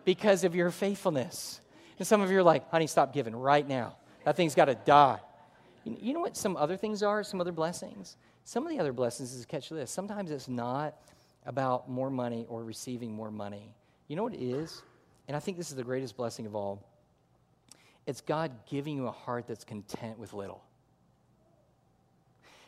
because 0.04 0.44
of 0.44 0.54
your 0.54 0.70
faithfulness. 0.70 1.60
And 1.98 2.06
some 2.06 2.22
of 2.22 2.30
you 2.30 2.38
are 2.38 2.42
like, 2.42 2.70
honey, 2.70 2.86
stop 2.86 3.12
giving 3.12 3.36
right 3.36 3.66
now. 3.66 3.96
That 4.24 4.36
thing's 4.36 4.54
got 4.54 4.66
to 4.66 4.74
die. 4.74 5.20
You 5.84 6.14
know 6.14 6.20
what 6.20 6.34
some 6.34 6.56
other 6.56 6.78
things 6.78 7.02
are, 7.02 7.22
some 7.22 7.42
other 7.42 7.52
blessings? 7.52 8.16
Some 8.44 8.64
of 8.64 8.70
the 8.70 8.80
other 8.80 8.92
blessings 8.92 9.34
is 9.34 9.44
catch 9.44 9.68
this. 9.68 9.90
Sometimes 9.90 10.30
it's 10.30 10.48
not 10.48 10.94
about 11.44 11.90
more 11.90 12.08
money 12.08 12.46
or 12.48 12.64
receiving 12.64 13.12
more 13.12 13.30
money. 13.30 13.74
You 14.08 14.16
know 14.16 14.22
what 14.22 14.34
it 14.34 14.42
is? 14.42 14.82
And 15.28 15.36
I 15.36 15.40
think 15.40 15.56
this 15.56 15.70
is 15.70 15.76
the 15.76 15.84
greatest 15.84 16.16
blessing 16.16 16.46
of 16.46 16.54
all. 16.54 16.82
It's 18.06 18.20
God 18.20 18.52
giving 18.68 18.96
you 18.96 19.06
a 19.06 19.12
heart 19.12 19.46
that's 19.46 19.64
content 19.64 20.18
with 20.18 20.34
little. 20.34 20.62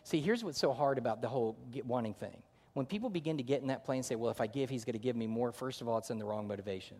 See, 0.04 0.20
here's 0.20 0.42
what's 0.42 0.58
so 0.58 0.72
hard 0.72 0.98
about 0.98 1.20
the 1.20 1.28
whole 1.28 1.56
wanting 1.84 2.14
thing. 2.14 2.42
When 2.74 2.86
people 2.86 3.10
begin 3.10 3.36
to 3.38 3.42
get 3.42 3.60
in 3.60 3.68
that 3.68 3.84
plane 3.84 3.98
and 3.98 4.06
say, 4.06 4.14
well, 4.14 4.30
if 4.30 4.40
I 4.40 4.46
give, 4.46 4.70
he's 4.70 4.84
going 4.84 4.94
to 4.94 4.98
give 4.98 5.16
me 5.16 5.26
more, 5.26 5.50
first 5.52 5.80
of 5.80 5.88
all, 5.88 5.98
it's 5.98 6.10
in 6.10 6.18
the 6.18 6.24
wrong 6.24 6.46
motivation. 6.46 6.96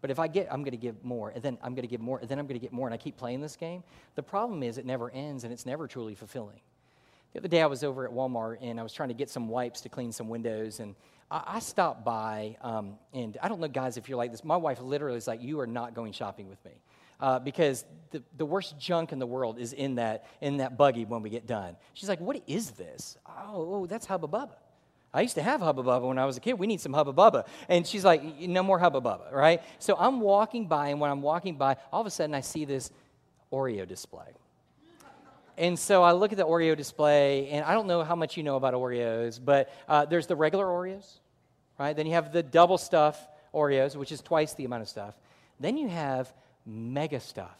But 0.00 0.10
if 0.10 0.18
I 0.18 0.28
get, 0.28 0.52
I'm 0.52 0.62
going 0.62 0.72
to 0.72 0.78
give 0.78 1.04
more, 1.04 1.30
and 1.30 1.42
then 1.42 1.58
I'm 1.62 1.74
going 1.74 1.82
to 1.82 1.88
give 1.88 2.00
more, 2.00 2.18
and 2.18 2.28
then 2.28 2.38
I'm 2.38 2.46
going 2.46 2.58
to 2.58 2.64
get 2.64 2.72
more, 2.72 2.86
and 2.86 2.94
I 2.94 2.96
keep 2.96 3.16
playing 3.16 3.40
this 3.40 3.56
game, 3.56 3.82
the 4.14 4.22
problem 4.22 4.62
is 4.62 4.78
it 4.78 4.86
never 4.86 5.10
ends 5.10 5.44
and 5.44 5.52
it's 5.52 5.66
never 5.66 5.86
truly 5.86 6.14
fulfilling. 6.14 6.60
The 7.38 7.42
other 7.42 7.48
day 7.50 7.62
I 7.62 7.66
was 7.66 7.84
over 7.84 8.04
at 8.04 8.10
Walmart 8.12 8.56
and 8.62 8.80
I 8.80 8.82
was 8.82 8.92
trying 8.92 9.10
to 9.10 9.14
get 9.14 9.30
some 9.30 9.46
wipes 9.46 9.80
to 9.82 9.88
clean 9.88 10.10
some 10.10 10.28
windows, 10.28 10.80
and 10.80 10.96
I, 11.30 11.44
I 11.46 11.58
stopped 11.60 12.04
by, 12.04 12.56
um, 12.62 12.98
and 13.14 13.38
I 13.40 13.46
don't 13.46 13.60
know, 13.60 13.68
guys, 13.68 13.96
if 13.96 14.08
you're 14.08 14.18
like 14.18 14.32
this. 14.32 14.42
My 14.42 14.56
wife 14.56 14.80
literally 14.80 15.18
is 15.18 15.28
like, 15.28 15.40
You 15.40 15.60
are 15.60 15.66
not 15.68 15.94
going 15.94 16.10
shopping 16.10 16.48
with 16.48 16.64
me. 16.64 16.72
Uh, 17.20 17.38
because 17.38 17.84
the, 18.10 18.24
the 18.38 18.44
worst 18.44 18.76
junk 18.76 19.12
in 19.12 19.20
the 19.20 19.26
world 19.26 19.60
is 19.60 19.72
in 19.72 19.94
that, 19.96 20.26
in 20.40 20.56
that 20.56 20.76
buggy 20.76 21.04
when 21.04 21.22
we 21.22 21.30
get 21.30 21.46
done. 21.46 21.76
She's 21.94 22.08
like, 22.08 22.18
What 22.18 22.42
is 22.48 22.72
this? 22.72 23.16
Oh, 23.24 23.74
oh 23.74 23.86
that's 23.86 24.06
Hubba 24.06 24.26
Bubba. 24.26 24.56
I 25.14 25.20
used 25.20 25.36
to 25.36 25.42
have 25.42 25.60
Hubba 25.60 25.84
Bubba 25.84 26.08
when 26.08 26.18
I 26.18 26.24
was 26.24 26.36
a 26.38 26.40
kid. 26.40 26.54
We 26.54 26.66
need 26.66 26.80
some 26.80 26.92
Hubba 26.92 27.12
Bubba. 27.12 27.46
And 27.68 27.86
she's 27.86 28.04
like, 28.04 28.40
No 28.40 28.64
more 28.64 28.80
Hubba 28.80 29.00
Bubba, 29.00 29.32
right? 29.32 29.62
So 29.78 29.94
I'm 29.96 30.18
walking 30.18 30.66
by, 30.66 30.88
and 30.88 30.98
when 30.98 31.12
I'm 31.12 31.22
walking 31.22 31.56
by, 31.56 31.76
all 31.92 32.00
of 32.00 32.06
a 32.08 32.10
sudden 32.10 32.34
I 32.34 32.40
see 32.40 32.64
this 32.64 32.90
Oreo 33.52 33.86
display. 33.86 34.26
And 35.58 35.76
so 35.76 36.04
I 36.04 36.12
look 36.12 36.30
at 36.30 36.38
the 36.38 36.46
Oreo 36.46 36.76
display, 36.76 37.48
and 37.48 37.64
I 37.64 37.74
don't 37.74 37.88
know 37.88 38.04
how 38.04 38.14
much 38.14 38.36
you 38.36 38.44
know 38.44 38.54
about 38.54 38.74
Oreos, 38.74 39.40
but 39.44 39.68
uh, 39.88 40.04
there's 40.04 40.28
the 40.28 40.36
regular 40.36 40.64
Oreos, 40.64 41.18
right? 41.80 41.96
Then 41.96 42.06
you 42.06 42.12
have 42.12 42.32
the 42.32 42.44
double 42.44 42.78
stuff 42.78 43.26
Oreos, 43.52 43.96
which 43.96 44.12
is 44.12 44.20
twice 44.20 44.54
the 44.54 44.64
amount 44.64 44.82
of 44.82 44.88
stuff. 44.88 45.14
Then 45.58 45.76
you 45.76 45.88
have 45.88 46.32
mega 46.64 47.18
stuff 47.18 47.58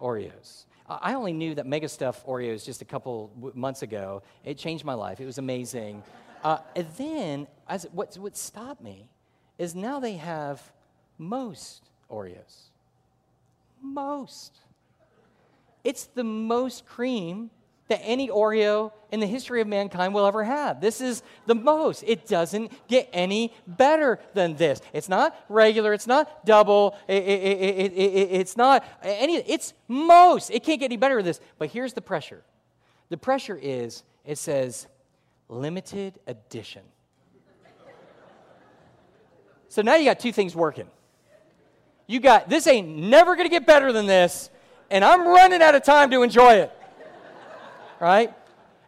Oreos. 0.00 0.64
I 0.88 1.14
only 1.14 1.32
knew 1.32 1.54
that 1.54 1.66
mega 1.66 1.88
stuff 1.88 2.26
Oreos 2.26 2.64
just 2.64 2.82
a 2.82 2.84
couple 2.84 3.30
months 3.54 3.82
ago. 3.82 4.22
It 4.44 4.58
changed 4.58 4.84
my 4.84 4.94
life. 4.94 5.20
It 5.20 5.26
was 5.26 5.38
amazing. 5.38 6.02
Uh, 6.42 6.58
and 6.74 6.86
then, 6.96 7.46
as 7.68 7.86
what, 7.92 8.16
what 8.16 8.36
stopped 8.36 8.82
me 8.82 9.08
is 9.58 9.76
now 9.76 10.00
they 10.00 10.14
have 10.14 10.60
most 11.18 11.88
Oreos. 12.10 12.70
Most. 13.80 14.58
It's 15.88 16.04
the 16.04 16.22
most 16.22 16.84
cream 16.84 17.48
that 17.88 18.02
any 18.02 18.28
Oreo 18.28 18.92
in 19.10 19.20
the 19.20 19.26
history 19.26 19.62
of 19.62 19.66
mankind 19.66 20.12
will 20.12 20.26
ever 20.26 20.44
have. 20.44 20.82
This 20.82 21.00
is 21.00 21.22
the 21.46 21.54
most. 21.54 22.04
It 22.06 22.26
doesn't 22.26 22.70
get 22.88 23.08
any 23.10 23.54
better 23.66 24.20
than 24.34 24.56
this. 24.56 24.82
It's 24.92 25.08
not 25.08 25.34
regular, 25.48 25.94
it's 25.94 26.06
not 26.06 26.44
double, 26.44 26.94
it, 27.08 27.22
it, 27.22 27.92
it, 27.94 27.96
it's 27.96 28.54
not 28.54 28.84
any, 29.02 29.36
it's 29.36 29.72
most. 29.88 30.50
It 30.50 30.62
can't 30.62 30.78
get 30.78 30.84
any 30.84 30.98
better 30.98 31.16
than 31.16 31.24
this. 31.24 31.40
But 31.56 31.70
here's 31.70 31.94
the 31.94 32.02
pressure 32.02 32.42
the 33.08 33.16
pressure 33.16 33.58
is 33.60 34.02
it 34.26 34.36
says 34.36 34.88
limited 35.48 36.18
edition. 36.26 36.82
So 39.70 39.80
now 39.80 39.94
you 39.94 40.04
got 40.04 40.20
two 40.20 40.32
things 40.32 40.54
working. 40.54 40.88
You 42.06 42.20
got 42.20 42.50
this 42.50 42.66
ain't 42.66 42.88
never 42.88 43.36
gonna 43.36 43.48
get 43.48 43.64
better 43.64 43.90
than 43.90 44.04
this 44.04 44.50
and 44.90 45.04
I'm 45.04 45.26
running 45.26 45.62
out 45.62 45.74
of 45.74 45.82
time 45.82 46.10
to 46.10 46.22
enjoy 46.22 46.54
it. 46.54 46.72
right? 48.00 48.32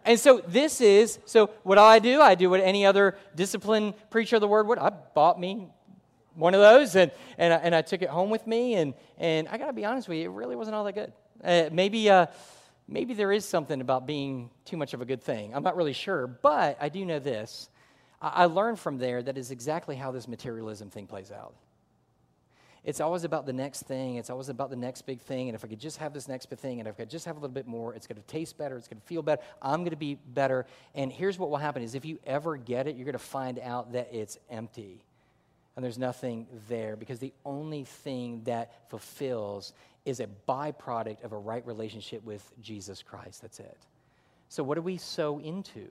And 0.04 0.18
so 0.18 0.42
this 0.46 0.80
is, 0.80 1.18
so 1.26 1.50
what 1.62 1.78
I 1.78 1.98
do, 1.98 2.20
I 2.20 2.34
do 2.34 2.50
what 2.50 2.60
any 2.60 2.86
other 2.86 3.16
disciplined 3.36 3.94
preacher 4.10 4.36
of 4.36 4.40
the 4.40 4.48
word 4.48 4.66
would. 4.66 4.78
I 4.78 4.90
bought 4.90 5.38
me 5.38 5.68
one 6.34 6.54
of 6.54 6.60
those 6.60 6.96
and, 6.96 7.10
and, 7.36 7.52
I, 7.52 7.56
and 7.56 7.74
I 7.74 7.82
took 7.82 8.00
it 8.02 8.08
home 8.08 8.30
with 8.30 8.46
me. 8.46 8.74
And, 8.74 8.94
and 9.18 9.46
I 9.48 9.58
got 9.58 9.66
to 9.66 9.72
be 9.72 9.84
honest 9.84 10.08
with 10.08 10.18
you, 10.18 10.30
it 10.30 10.34
really 10.34 10.56
wasn't 10.56 10.74
all 10.74 10.84
that 10.84 10.94
good. 10.94 11.12
Uh, 11.44 11.68
maybe, 11.70 12.08
uh, 12.08 12.26
maybe 12.88 13.12
there 13.12 13.30
is 13.30 13.44
something 13.44 13.80
about 13.80 14.06
being 14.06 14.50
too 14.64 14.78
much 14.78 14.94
of 14.94 15.02
a 15.02 15.04
good 15.04 15.22
thing. 15.22 15.54
I'm 15.54 15.62
not 15.62 15.76
really 15.76 15.92
sure. 15.92 16.26
But 16.26 16.78
I 16.80 16.88
do 16.88 17.04
know 17.04 17.18
this. 17.18 17.68
I, 18.22 18.28
I 18.28 18.44
learned 18.46 18.78
from 18.78 18.96
there 18.96 19.22
that 19.22 19.36
is 19.36 19.50
exactly 19.50 19.96
how 19.96 20.12
this 20.12 20.26
materialism 20.26 20.88
thing 20.88 21.06
plays 21.06 21.30
out 21.30 21.54
It's 22.84 23.00
always 23.00 23.24
about 23.24 23.44
the 23.44 23.52
next 23.52 23.82
thing. 23.82 24.16
It's 24.16 24.30
always 24.30 24.48
about 24.48 24.70
the 24.70 24.76
next 24.76 25.02
big 25.02 25.20
thing. 25.20 25.48
And 25.48 25.54
if 25.54 25.64
I 25.64 25.68
could 25.68 25.80
just 25.80 25.98
have 25.98 26.14
this 26.14 26.28
next 26.28 26.46
big 26.46 26.58
thing, 26.58 26.80
and 26.80 26.88
if 26.88 26.94
I 26.94 27.02
could 27.02 27.10
just 27.10 27.26
have 27.26 27.36
a 27.36 27.40
little 27.40 27.52
bit 27.52 27.66
more, 27.66 27.94
it's 27.94 28.06
going 28.06 28.20
to 28.20 28.26
taste 28.26 28.56
better. 28.56 28.76
It's 28.78 28.88
going 28.88 29.00
to 29.00 29.06
feel 29.06 29.22
better. 29.22 29.42
I'm 29.60 29.80
going 29.80 29.90
to 29.90 29.96
be 29.96 30.14
better. 30.14 30.66
And 30.94 31.12
here's 31.12 31.38
what 31.38 31.50
will 31.50 31.58
happen 31.58 31.82
is 31.82 31.94
if 31.94 32.06
you 32.06 32.18
ever 32.26 32.56
get 32.56 32.86
it, 32.86 32.96
you're 32.96 33.04
going 33.04 33.12
to 33.12 33.18
find 33.18 33.58
out 33.58 33.92
that 33.92 34.08
it's 34.12 34.38
empty. 34.48 35.04
And 35.76 35.84
there's 35.84 35.98
nothing 35.98 36.46
there 36.68 36.96
because 36.96 37.18
the 37.18 37.32
only 37.44 37.84
thing 37.84 38.42
that 38.44 38.88
fulfills 38.88 39.72
is 40.04 40.20
a 40.20 40.26
byproduct 40.48 41.22
of 41.22 41.32
a 41.32 41.38
right 41.38 41.64
relationship 41.66 42.24
with 42.24 42.50
Jesus 42.62 43.02
Christ. 43.02 43.42
That's 43.42 43.60
it. 43.60 43.78
So, 44.48 44.62
what 44.62 44.74
do 44.74 44.82
we 44.82 44.96
sow 44.96 45.38
into? 45.38 45.86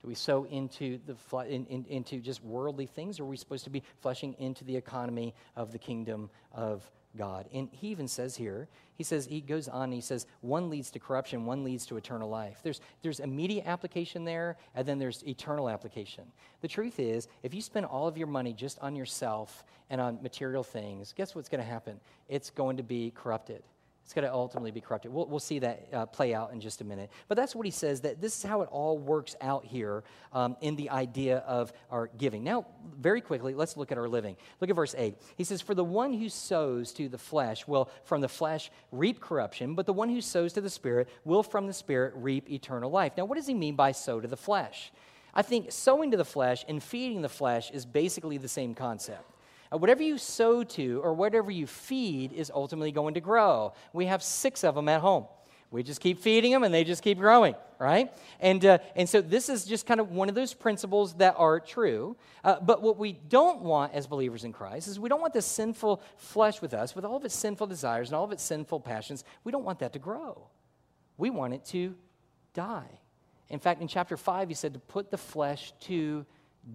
Do 0.00 0.08
we 0.08 0.14
sow 0.14 0.44
into, 0.44 0.98
the, 1.06 1.16
in, 1.46 1.66
in, 1.66 1.84
into 1.88 2.20
just 2.20 2.42
worldly 2.44 2.86
things, 2.86 3.18
or 3.18 3.24
are 3.24 3.26
we 3.26 3.36
supposed 3.36 3.64
to 3.64 3.70
be 3.70 3.82
fleshing 4.00 4.34
into 4.38 4.64
the 4.64 4.76
economy 4.76 5.34
of 5.56 5.72
the 5.72 5.78
kingdom 5.78 6.30
of 6.52 6.88
God? 7.16 7.48
And 7.52 7.68
he 7.72 7.88
even 7.88 8.06
says 8.06 8.36
here, 8.36 8.68
he 8.94 9.02
says, 9.02 9.26
he 9.26 9.40
goes 9.40 9.66
on 9.66 9.84
and 9.84 9.94
he 9.94 10.00
says, 10.00 10.26
one 10.40 10.70
leads 10.70 10.90
to 10.92 10.98
corruption, 10.98 11.46
one 11.46 11.64
leads 11.64 11.86
to 11.86 11.96
eternal 11.96 12.28
life. 12.28 12.60
There's, 12.62 12.80
there's 13.02 13.20
immediate 13.20 13.66
application 13.66 14.24
there, 14.24 14.56
and 14.74 14.86
then 14.86 14.98
there's 14.98 15.24
eternal 15.26 15.68
application. 15.68 16.24
The 16.60 16.68
truth 16.68 17.00
is, 17.00 17.26
if 17.42 17.52
you 17.52 17.60
spend 17.60 17.86
all 17.86 18.06
of 18.06 18.16
your 18.16 18.26
money 18.28 18.52
just 18.52 18.78
on 18.80 18.94
yourself 18.94 19.64
and 19.90 20.00
on 20.00 20.22
material 20.22 20.62
things, 20.62 21.12
guess 21.16 21.34
what's 21.34 21.48
going 21.48 21.62
to 21.62 21.68
happen? 21.68 21.98
It's 22.28 22.50
going 22.50 22.76
to 22.76 22.82
be 22.84 23.12
corrupted. 23.16 23.62
It's 24.08 24.14
going 24.14 24.24
to 24.24 24.32
ultimately 24.32 24.70
be 24.70 24.80
corrupted. 24.80 25.12
We'll, 25.12 25.26
we'll 25.26 25.38
see 25.38 25.58
that 25.58 25.86
uh, 25.92 26.06
play 26.06 26.32
out 26.32 26.54
in 26.54 26.62
just 26.62 26.80
a 26.80 26.84
minute. 26.84 27.10
But 27.28 27.36
that's 27.36 27.54
what 27.54 27.66
he 27.66 27.70
says, 27.70 28.00
that 28.00 28.22
this 28.22 28.38
is 28.38 28.42
how 28.42 28.62
it 28.62 28.68
all 28.72 28.96
works 28.96 29.36
out 29.42 29.66
here 29.66 30.02
um, 30.32 30.56
in 30.62 30.76
the 30.76 30.88
idea 30.88 31.40
of 31.46 31.74
our 31.90 32.08
giving. 32.16 32.42
Now, 32.42 32.64
very 32.98 33.20
quickly, 33.20 33.52
let's 33.52 33.76
look 33.76 33.92
at 33.92 33.98
our 33.98 34.08
living. 34.08 34.38
Look 34.62 34.70
at 34.70 34.76
verse 34.76 34.94
8. 34.96 35.14
He 35.36 35.44
says, 35.44 35.60
For 35.60 35.74
the 35.74 35.84
one 35.84 36.14
who 36.14 36.30
sows 36.30 36.94
to 36.94 37.10
the 37.10 37.18
flesh 37.18 37.68
will 37.68 37.90
from 38.04 38.22
the 38.22 38.30
flesh 38.30 38.70
reap 38.92 39.20
corruption, 39.20 39.74
but 39.74 39.84
the 39.84 39.92
one 39.92 40.08
who 40.08 40.22
sows 40.22 40.54
to 40.54 40.62
the 40.62 40.70
Spirit 40.70 41.10
will 41.26 41.42
from 41.42 41.66
the 41.66 41.74
Spirit 41.74 42.14
reap 42.16 42.50
eternal 42.50 42.90
life. 42.90 43.12
Now, 43.14 43.26
what 43.26 43.36
does 43.36 43.46
he 43.46 43.52
mean 43.52 43.76
by 43.76 43.92
sow 43.92 44.22
to 44.22 44.26
the 44.26 44.38
flesh? 44.38 44.90
I 45.34 45.42
think 45.42 45.70
sowing 45.70 46.12
to 46.12 46.16
the 46.16 46.24
flesh 46.24 46.64
and 46.66 46.82
feeding 46.82 47.20
the 47.20 47.28
flesh 47.28 47.70
is 47.72 47.84
basically 47.84 48.38
the 48.38 48.48
same 48.48 48.74
concept. 48.74 49.30
Uh, 49.72 49.78
whatever 49.78 50.02
you 50.02 50.18
sow 50.18 50.62
to 50.62 51.00
or 51.02 51.14
whatever 51.14 51.50
you 51.50 51.66
feed 51.66 52.32
is 52.32 52.50
ultimately 52.54 52.92
going 52.92 53.14
to 53.14 53.20
grow. 53.20 53.72
We 53.92 54.06
have 54.06 54.22
six 54.22 54.64
of 54.64 54.74
them 54.74 54.88
at 54.88 55.00
home. 55.00 55.26
We 55.70 55.82
just 55.82 56.00
keep 56.00 56.20
feeding 56.20 56.50
them 56.52 56.62
and 56.62 56.72
they 56.72 56.82
just 56.82 57.02
keep 57.02 57.18
growing, 57.18 57.54
right? 57.78 58.10
And, 58.40 58.64
uh, 58.64 58.78
and 58.96 59.06
so 59.06 59.20
this 59.20 59.50
is 59.50 59.66
just 59.66 59.84
kind 59.84 60.00
of 60.00 60.10
one 60.10 60.30
of 60.30 60.34
those 60.34 60.54
principles 60.54 61.12
that 61.14 61.34
are 61.36 61.60
true. 61.60 62.16
Uh, 62.42 62.58
but 62.60 62.80
what 62.80 62.96
we 62.96 63.12
don't 63.12 63.60
want 63.60 63.92
as 63.92 64.06
believers 64.06 64.44
in 64.44 64.52
Christ 64.52 64.88
is 64.88 64.98
we 64.98 65.10
don't 65.10 65.20
want 65.20 65.34
the 65.34 65.42
sinful 65.42 66.00
flesh 66.16 66.62
with 66.62 66.72
us, 66.72 66.94
with 66.94 67.04
all 67.04 67.16
of 67.16 67.24
its 67.24 67.34
sinful 67.34 67.66
desires 67.66 68.08
and 68.08 68.16
all 68.16 68.24
of 68.24 68.32
its 68.32 68.42
sinful 68.42 68.80
passions. 68.80 69.24
We 69.44 69.52
don't 69.52 69.64
want 69.64 69.80
that 69.80 69.92
to 69.92 69.98
grow. 69.98 70.46
We 71.18 71.28
want 71.28 71.52
it 71.52 71.66
to 71.66 71.94
die. 72.54 73.00
In 73.50 73.58
fact, 73.58 73.82
in 73.82 73.88
chapter 73.88 74.16
5, 74.16 74.48
he 74.48 74.54
said 74.54 74.72
to 74.72 74.80
put 74.80 75.10
the 75.10 75.18
flesh 75.18 75.72
to 75.80 76.24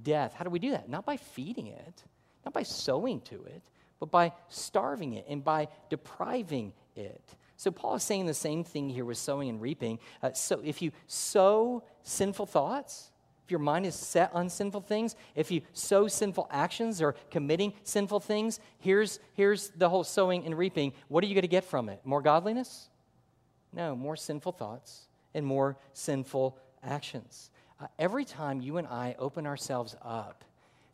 death. 0.04 0.34
How 0.36 0.44
do 0.44 0.52
we 0.52 0.60
do 0.60 0.72
that? 0.72 0.88
Not 0.88 1.06
by 1.06 1.18
feeding 1.18 1.68
it, 1.68 2.04
not 2.46 2.54
by 2.54 2.64
sowing 2.64 3.22
to 3.22 3.44
it, 3.46 3.62
but 4.00 4.12
by 4.12 4.34
starving 4.50 5.14
it 5.14 5.26
and 5.30 5.44
by 5.44 5.68
depriving 5.90 6.74
it. 6.96 7.36
So 7.56 7.72
Paul 7.72 7.96
is 7.96 8.04
saying 8.04 8.26
the 8.26 8.34
same 8.34 8.64
thing 8.64 8.90
here 8.90 9.06
with 9.06 9.18
sowing 9.18 9.48
and 9.48 9.62
reaping. 9.62 10.00
Uh, 10.22 10.34
so 10.34 10.62
if 10.64 10.82
you 10.82 10.92
sow 11.08 11.84
sinful 12.02 12.48
thoughts, 12.48 13.12
if 13.46 13.52
your 13.52 13.60
mind 13.60 13.86
is 13.86 13.96
set 13.96 14.34
on 14.34 14.50
sinful 14.50 14.82
things, 14.82 15.16
if 15.36 15.52
you 15.52 15.62
sow 15.74 16.08
sinful 16.08 16.48
actions 16.52 17.02
or 17.02 17.16
committing 17.32 17.74
sinful 17.84 18.20
things, 18.20 18.60
here's, 18.80 19.20
here's 19.34 19.70
the 19.70 19.90
whole 19.90 20.04
sowing 20.04 20.46
and 20.46 20.58
reaping. 20.58 20.94
What 21.08 21.24
are 21.24 21.28
you 21.28 21.34
going 21.34 21.44
to 21.44 21.48
get 21.48 21.64
from 21.64 21.90
it? 21.90 22.02
More 22.04 22.22
godliness? 22.22 22.90
No, 23.72 23.96
more 23.96 24.16
sinful 24.16 24.54
thoughts 24.54 25.08
and 25.34 25.46
more 25.46 25.78
sinful 25.94 26.58
actions. 26.84 27.50
Uh, 27.80 27.88
every 27.98 28.26
time 28.26 28.62
you 28.62 28.78
and 28.78 28.88
I 28.88 29.16
open 29.20 29.48
ourselves 29.48 29.96
up 30.02 30.44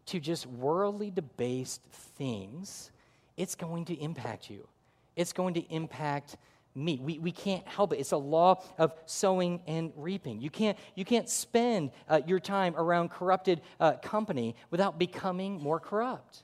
to 0.10 0.20
just 0.20 0.46
worldly 0.48 1.12
debased 1.12 1.82
things, 1.92 2.92
it's 3.38 3.56
going 3.56 3.86
to 3.86 3.94
impact 3.96 4.50
you. 4.50 4.68
It's 5.16 5.34
going 5.34 5.54
to 5.56 5.62
impact 5.74 6.38
me. 6.76 7.00
We, 7.02 7.20
we 7.20 7.32
can't 7.32 7.68
help 7.68 7.94
it. 7.94 8.00
It's 8.00 8.12
a 8.12 8.18
law 8.18 8.62
of 8.78 8.94
sowing 9.06 9.62
and 9.68 9.92
reaping. 9.96 10.42
You 10.42 10.50
can't, 10.50 10.78
you 10.96 11.06
can't 11.06 11.30
spend 11.30 11.92
uh, 12.08 12.22
your 12.26 12.40
time 12.40 12.76
around 12.76 13.10
corrupted 13.10 13.62
uh, 13.80 13.94
company 13.94 14.56
without 14.72 14.98
becoming 15.00 15.62
more 15.62 15.80
corrupt. 15.80 16.44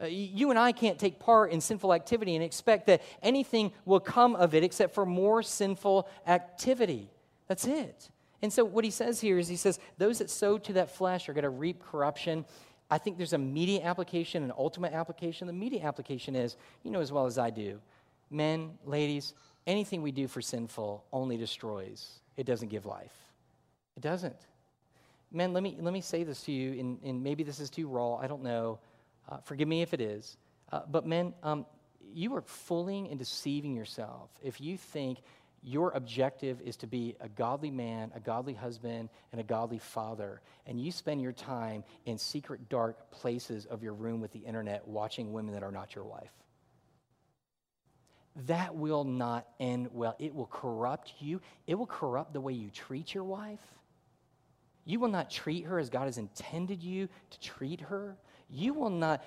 Uh, 0.00 0.06
you 0.06 0.50
and 0.50 0.58
I 0.58 0.72
can't 0.72 0.98
take 0.98 1.18
part 1.18 1.52
in 1.52 1.60
sinful 1.60 1.94
activity 1.94 2.34
and 2.34 2.44
expect 2.44 2.86
that 2.86 3.02
anything 3.22 3.72
will 3.86 4.00
come 4.00 4.36
of 4.36 4.54
it 4.54 4.62
except 4.62 4.94
for 4.94 5.06
more 5.06 5.42
sinful 5.42 6.08
activity. 6.26 7.08
That's 7.48 7.66
it. 7.66 8.10
And 8.42 8.52
so, 8.52 8.64
what 8.64 8.84
he 8.84 8.90
says 8.90 9.20
here 9.20 9.38
is 9.38 9.48
he 9.48 9.56
says, 9.56 9.78
Those 9.96 10.18
that 10.18 10.28
sow 10.28 10.58
to 10.58 10.74
that 10.74 10.90
flesh 10.90 11.28
are 11.28 11.32
going 11.32 11.44
to 11.44 11.50
reap 11.50 11.82
corruption. 11.82 12.44
I 12.90 12.98
think 12.98 13.16
there's 13.16 13.32
a 13.32 13.38
media 13.38 13.82
application, 13.82 14.42
an 14.44 14.52
ultimate 14.56 14.92
application. 14.92 15.46
The 15.46 15.52
media 15.52 15.82
application 15.84 16.36
is, 16.36 16.56
you 16.82 16.90
know 16.90 17.00
as 17.00 17.10
well 17.10 17.26
as 17.26 17.38
I 17.38 17.50
do, 17.50 17.80
men, 18.30 18.78
ladies, 18.84 19.34
anything 19.66 20.02
we 20.02 20.12
do 20.12 20.28
for 20.28 20.40
sinful 20.40 21.04
only 21.12 21.36
destroys. 21.36 22.20
It 22.36 22.46
doesn't 22.46 22.68
give 22.68 22.86
life. 22.86 23.14
It 23.96 24.02
doesn't. 24.02 24.36
Men, 25.32 25.52
let 25.52 25.62
me, 25.62 25.76
let 25.80 25.92
me 25.92 26.00
say 26.00 26.22
this 26.22 26.42
to 26.42 26.52
you, 26.52 26.78
and, 26.78 26.98
and 27.02 27.22
maybe 27.22 27.42
this 27.42 27.58
is 27.58 27.70
too 27.70 27.88
raw. 27.88 28.16
I 28.16 28.28
don't 28.28 28.42
know. 28.42 28.78
Uh, 29.28 29.38
forgive 29.38 29.66
me 29.66 29.82
if 29.82 29.92
it 29.92 30.00
is. 30.00 30.36
Uh, 30.70 30.82
but 30.88 31.06
men, 31.06 31.34
um, 31.42 31.66
you 32.14 32.34
are 32.36 32.42
fooling 32.42 33.08
and 33.08 33.18
deceiving 33.18 33.74
yourself 33.74 34.30
if 34.42 34.60
you 34.60 34.76
think 34.76 35.18
your 35.66 35.90
objective 35.90 36.60
is 36.60 36.76
to 36.76 36.86
be 36.86 37.16
a 37.20 37.28
godly 37.28 37.72
man, 37.72 38.12
a 38.14 38.20
godly 38.20 38.54
husband, 38.54 39.08
and 39.32 39.40
a 39.40 39.44
godly 39.44 39.80
father, 39.80 40.40
and 40.64 40.80
you 40.80 40.92
spend 40.92 41.20
your 41.20 41.32
time 41.32 41.82
in 42.04 42.18
secret, 42.18 42.68
dark 42.68 43.10
places 43.10 43.66
of 43.66 43.82
your 43.82 43.92
room 43.92 44.20
with 44.20 44.30
the 44.30 44.38
internet 44.38 44.86
watching 44.86 45.32
women 45.32 45.54
that 45.54 45.64
are 45.64 45.72
not 45.72 45.92
your 45.96 46.04
wife. 46.04 46.30
That 48.46 48.76
will 48.76 49.02
not 49.02 49.48
end 49.58 49.88
well. 49.92 50.14
It 50.20 50.36
will 50.36 50.46
corrupt 50.46 51.14
you, 51.18 51.40
it 51.66 51.74
will 51.74 51.86
corrupt 51.86 52.32
the 52.32 52.40
way 52.40 52.52
you 52.52 52.70
treat 52.70 53.12
your 53.12 53.24
wife. 53.24 53.58
You 54.84 55.00
will 55.00 55.08
not 55.08 55.32
treat 55.32 55.64
her 55.64 55.80
as 55.80 55.90
God 55.90 56.04
has 56.04 56.16
intended 56.16 56.80
you 56.80 57.08
to 57.30 57.40
treat 57.40 57.80
her. 57.80 58.16
You 58.48 58.72
will 58.72 58.90
not 58.90 59.24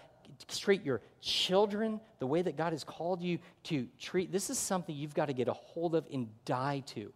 treat 0.48 0.84
your 0.84 1.02
children 1.22 2.00
the 2.20 2.28
way 2.28 2.42
that 2.42 2.58
God 2.58 2.74
has 2.74 2.84
called 2.84 3.22
you 3.22 3.40
to 3.66 3.88
treat. 4.00 4.32
This 4.32 4.50
is 4.50 4.58
something 4.58 4.96
you've 4.96 5.14
got 5.14 5.28
to 5.28 5.34
get 5.34 5.48
a 5.48 5.54
hold 5.54 5.96
of 5.96 6.06
and 6.12 6.28
die 6.46 6.84
to 6.88 7.12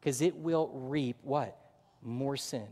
because 0.00 0.20
it 0.20 0.36
will 0.36 0.70
reap 0.72 1.16
what? 1.22 1.56
More 2.02 2.36
sin, 2.36 2.66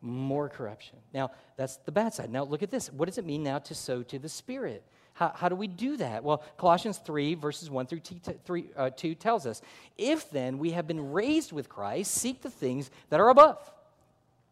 more 0.00 0.48
corruption. 0.48 0.98
Now, 1.12 1.30
that's 1.56 1.76
the 1.78 1.92
bad 1.92 2.12
side. 2.12 2.30
Now, 2.30 2.44
look 2.44 2.62
at 2.62 2.70
this. 2.70 2.92
What 2.92 3.06
does 3.06 3.18
it 3.18 3.24
mean 3.24 3.42
now 3.42 3.58
to 3.60 3.74
sow 3.74 4.02
to 4.04 4.18
the 4.18 4.28
Spirit? 4.28 4.84
How, 5.14 5.32
how 5.34 5.48
do 5.48 5.54
we 5.54 5.68
do 5.68 5.96
that? 5.96 6.24
Well, 6.24 6.42
Colossians 6.58 6.98
3, 6.98 7.34
verses 7.34 7.70
1 7.70 7.86
through 7.86 8.00
t- 8.00 8.16
t- 8.16 8.34
3, 8.44 8.70
uh, 8.76 8.90
2 8.90 9.14
tells 9.14 9.46
us 9.46 9.62
If 9.96 10.30
then 10.30 10.58
we 10.58 10.72
have 10.72 10.86
been 10.86 11.12
raised 11.12 11.52
with 11.52 11.68
Christ, 11.68 12.10
seek 12.10 12.42
the 12.42 12.50
things 12.50 12.90
that 13.10 13.20
are 13.20 13.28
above 13.28 13.72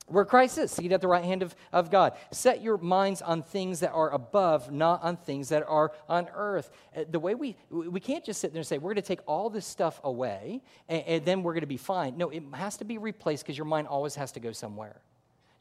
where 0.08 0.24
Christ 0.24 0.58
is, 0.58 0.70
seated 0.70 0.92
at 0.92 1.00
the 1.00 1.08
right 1.08 1.24
hand 1.24 1.42
of, 1.42 1.54
of 1.72 1.90
God. 1.90 2.14
Set 2.30 2.60
your 2.60 2.76
minds 2.78 3.22
on 3.22 3.42
things 3.42 3.80
that 3.80 3.92
are 3.92 4.10
above, 4.10 4.70
not 4.70 5.02
on 5.02 5.16
things 5.16 5.48
that 5.50 5.64
are 5.66 5.92
on 6.08 6.28
earth. 6.34 6.70
Uh, 6.96 7.04
the 7.08 7.20
way 7.20 7.34
we, 7.34 7.56
we 7.70 8.00
can't 8.00 8.24
just 8.24 8.40
sit 8.40 8.52
there 8.52 8.60
and 8.60 8.66
say, 8.66 8.78
we're 8.78 8.94
going 8.94 8.96
to 8.96 9.02
take 9.02 9.20
all 9.26 9.48
this 9.48 9.66
stuff 9.66 10.00
away 10.04 10.62
and, 10.88 11.02
and 11.06 11.24
then 11.24 11.42
we're 11.42 11.52
going 11.54 11.62
to 11.62 11.66
be 11.66 11.76
fine. 11.76 12.16
No, 12.16 12.30
it 12.30 12.42
has 12.54 12.76
to 12.78 12.84
be 12.84 12.98
replaced 12.98 13.44
because 13.44 13.56
your 13.56 13.66
mind 13.66 13.86
always 13.88 14.14
has 14.16 14.32
to 14.32 14.40
go 14.40 14.52
somewhere 14.52 15.00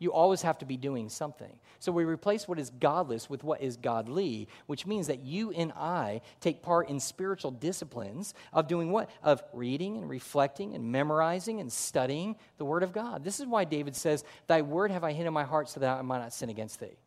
you 0.02 0.12
always 0.12 0.42
have 0.42 0.58
to 0.58 0.66
be 0.66 0.78
doing 0.78 1.10
something. 1.10 1.52
So 1.78 1.92
we 1.92 2.06
replace 2.06 2.48
what 2.48 2.58
is 2.58 2.72
godless 2.72 3.30
with 3.30 3.44
what 3.44 3.62
is 3.62 3.78
godly, 3.78 4.48
which 4.66 4.88
means 4.88 5.06
that 5.08 5.20
you 5.24 5.52
and 5.52 5.72
I 5.74 6.22
take 6.40 6.64
part 6.64 6.90
in 6.90 7.00
spiritual 7.00 7.52
disciplines 7.52 8.34
of 8.52 8.68
doing 8.68 8.92
what? 8.92 9.12
Of 9.22 9.44
reading 9.54 9.98
and 9.98 10.10
reflecting 10.10 10.74
and 10.74 10.92
memorizing 10.92 11.60
and 11.60 11.72
studying 11.72 12.36
the 12.58 12.66
Word 12.66 12.82
of 12.82 12.94
God. 12.94 13.24
This 13.24 13.40
is 13.40 13.46
why 13.46 13.64
David 13.64 13.96
says, 13.96 14.24
Thy 14.48 14.64
Word 14.64 14.90
have 14.90 15.04
I 15.04 15.14
hid 15.14 15.28
in 15.28 15.34
my 15.34 15.44
heart 15.44 15.70
so 15.70 15.80
that 15.80 16.00
I 16.00 16.02
might 16.02 16.20
not 16.20 16.34
sin 16.34 16.50
against 16.50 16.80
thee. 16.80 16.98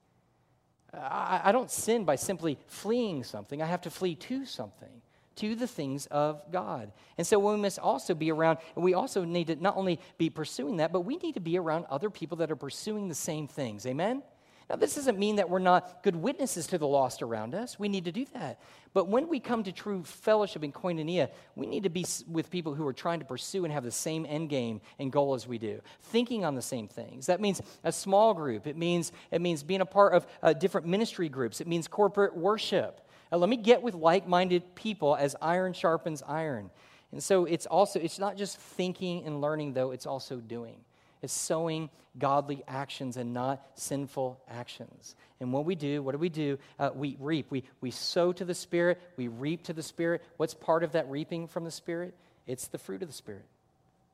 I, 0.92 1.40
I 1.46 1.52
don't 1.52 1.72
sin 1.72 2.04
by 2.04 2.14
simply 2.14 2.58
fleeing 2.68 3.24
something, 3.24 3.60
I 3.60 3.66
have 3.66 3.82
to 3.82 3.90
flee 3.90 4.14
to 4.14 4.46
something 4.46 5.02
to 5.36 5.54
the 5.54 5.66
things 5.66 6.06
of 6.06 6.42
God. 6.50 6.92
And 7.18 7.26
so 7.26 7.38
we 7.38 7.56
must 7.56 7.78
also 7.78 8.14
be 8.14 8.30
around, 8.30 8.58
we 8.74 8.94
also 8.94 9.24
need 9.24 9.48
to 9.48 9.56
not 9.56 9.76
only 9.76 10.00
be 10.18 10.30
pursuing 10.30 10.78
that, 10.78 10.92
but 10.92 11.00
we 11.00 11.16
need 11.16 11.34
to 11.34 11.40
be 11.40 11.58
around 11.58 11.86
other 11.90 12.10
people 12.10 12.38
that 12.38 12.50
are 12.50 12.56
pursuing 12.56 13.08
the 13.08 13.14
same 13.14 13.48
things. 13.48 13.86
Amen? 13.86 14.22
Now, 14.70 14.76
this 14.76 14.94
doesn't 14.94 15.18
mean 15.18 15.36
that 15.36 15.50
we're 15.50 15.58
not 15.58 16.02
good 16.02 16.16
witnesses 16.16 16.66
to 16.68 16.78
the 16.78 16.86
lost 16.86 17.20
around 17.20 17.54
us. 17.54 17.78
We 17.78 17.88
need 17.88 18.06
to 18.06 18.12
do 18.12 18.24
that. 18.32 18.60
But 18.94 19.08
when 19.08 19.28
we 19.28 19.38
come 19.38 19.62
to 19.64 19.72
true 19.72 20.04
fellowship 20.04 20.64
in 20.64 20.72
koinonia, 20.72 21.28
we 21.54 21.66
need 21.66 21.82
to 21.82 21.90
be 21.90 22.06
with 22.26 22.50
people 22.50 22.74
who 22.74 22.86
are 22.86 22.92
trying 22.92 23.18
to 23.18 23.26
pursue 23.26 23.64
and 23.64 23.72
have 23.72 23.84
the 23.84 23.90
same 23.90 24.24
end 24.24 24.48
game 24.48 24.80
and 24.98 25.12
goal 25.12 25.34
as 25.34 25.46
we 25.46 25.58
do, 25.58 25.80
thinking 26.04 26.44
on 26.44 26.54
the 26.54 26.62
same 26.62 26.88
things. 26.88 27.26
That 27.26 27.40
means 27.40 27.60
a 27.82 27.92
small 27.92 28.32
group. 28.32 28.66
It 28.66 28.76
means, 28.76 29.12
it 29.30 29.42
means 29.42 29.62
being 29.62 29.82
a 29.82 29.86
part 29.86 30.14
of 30.14 30.26
uh, 30.42 30.54
different 30.54 30.86
ministry 30.86 31.28
groups. 31.28 31.60
It 31.60 31.66
means 31.66 31.86
corporate 31.86 32.34
worship. 32.34 33.03
Let 33.36 33.48
me 33.48 33.56
get 33.56 33.82
with 33.82 33.94
like 33.94 34.26
minded 34.26 34.74
people 34.74 35.16
as 35.16 35.36
iron 35.40 35.72
sharpens 35.72 36.22
iron. 36.26 36.70
And 37.12 37.22
so 37.22 37.44
it's 37.44 37.66
also, 37.66 38.00
it's 38.00 38.18
not 38.18 38.36
just 38.36 38.58
thinking 38.58 39.24
and 39.24 39.40
learning, 39.40 39.74
though, 39.74 39.92
it's 39.92 40.06
also 40.06 40.36
doing. 40.36 40.76
It's 41.22 41.32
sowing 41.32 41.90
godly 42.18 42.62
actions 42.68 43.16
and 43.16 43.32
not 43.32 43.64
sinful 43.76 44.40
actions. 44.48 45.14
And 45.40 45.52
what 45.52 45.64
we 45.64 45.74
do, 45.74 46.02
what 46.02 46.12
do 46.12 46.18
we 46.18 46.28
do? 46.28 46.58
Uh, 46.78 46.90
we 46.94 47.16
reap. 47.20 47.50
We, 47.50 47.64
we 47.80 47.90
sow 47.90 48.32
to 48.32 48.44
the 48.44 48.54
Spirit, 48.54 49.00
we 49.16 49.28
reap 49.28 49.64
to 49.64 49.72
the 49.72 49.82
Spirit. 49.82 50.22
What's 50.36 50.54
part 50.54 50.82
of 50.82 50.92
that 50.92 51.08
reaping 51.10 51.46
from 51.48 51.64
the 51.64 51.70
Spirit? 51.70 52.14
It's 52.46 52.68
the 52.68 52.78
fruit 52.78 53.02
of 53.02 53.08
the 53.08 53.14
Spirit 53.14 53.46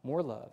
more 0.03 0.23
love, 0.23 0.53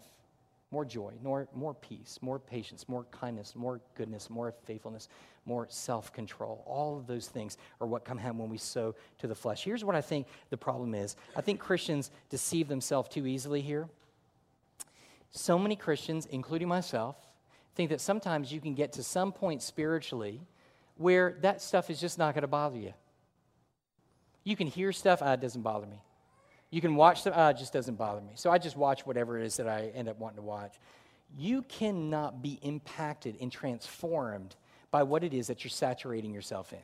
more 0.72 0.84
joy, 0.84 1.14
more, 1.24 1.48
more 1.56 1.74
peace, 1.74 2.20
more 2.22 2.40
patience, 2.40 2.90
more 2.90 3.06
kindness, 3.12 3.56
more 3.56 3.80
goodness, 3.96 4.30
more 4.30 4.54
faithfulness, 4.66 5.08
more 5.46 5.68
self 5.70 6.12
control. 6.12 6.64
All 6.66 6.98
of 6.98 7.08
those 7.08 7.28
things 7.28 7.58
are 7.80 7.88
what 7.88 8.04
come 8.04 8.20
out 8.20 8.36
when 8.36 8.50
we 8.50 8.58
sow 8.58 8.94
to 9.20 9.28
the 9.28 9.36
flesh. 9.36 9.64
Here's 9.64 9.86
what 9.86 9.96
I 9.96 10.02
think 10.02 10.28
the 10.50 10.58
problem 10.58 10.94
is 10.94 11.16
I 11.36 11.42
think 11.42 11.60
Christians 11.60 12.12
deceive 12.30 12.68
themselves 12.68 13.10
too 13.10 13.26
easily 13.26 13.62
here. 13.62 13.88
So 15.32 15.58
many 15.58 15.76
Christians, 15.76 16.26
including 16.26 16.68
myself, 16.68 17.16
think 17.76 17.90
that 17.92 18.02
sometimes 18.02 18.52
you 18.52 18.60
can 18.60 18.74
get 18.74 18.94
to 18.94 19.04
some 19.04 19.32
point 19.32 19.62
spiritually 19.62 20.42
where 20.96 21.38
that 21.42 21.62
stuff 21.62 21.90
is 21.90 22.02
just 22.02 22.18
not 22.18 22.34
going 22.34 22.42
to 22.42 22.48
bother 22.48 22.78
you. 22.78 22.94
You 24.44 24.56
can 24.56 24.68
hear 24.68 24.92
stuff, 24.92 25.20
ah, 25.22 25.34
it 25.34 25.42
doesn't 25.42 25.62
bother 25.62 25.86
me. 25.86 26.02
You 26.70 26.82
can 26.82 26.96
watch 26.96 27.24
them, 27.24 27.34
ah, 27.36 27.50
it 27.50 27.58
just 27.58 27.74
doesn't 27.74 27.96
bother 27.96 28.22
me. 28.22 28.34
So 28.36 28.52
I 28.52 28.58
just 28.58 28.76
watch 28.76 29.06
whatever 29.06 29.40
it 29.40 29.46
is 29.46 29.58
that 29.58 29.68
I 29.68 29.92
end 29.96 30.10
up 30.10 30.20
wanting 30.20 30.38
to 30.38 30.42
watch. 30.42 30.76
You 31.38 31.62
cannot 31.64 32.42
be 32.42 32.60
impacted 32.62 33.38
and 33.40 33.52
transformed 33.52 34.56
by 34.92 35.04
what 35.04 35.24
it 35.24 35.34
is 35.34 35.48
that 35.48 35.64
you're 35.64 35.70
saturating 35.70 36.34
yourself 36.34 36.74
in 36.74 36.80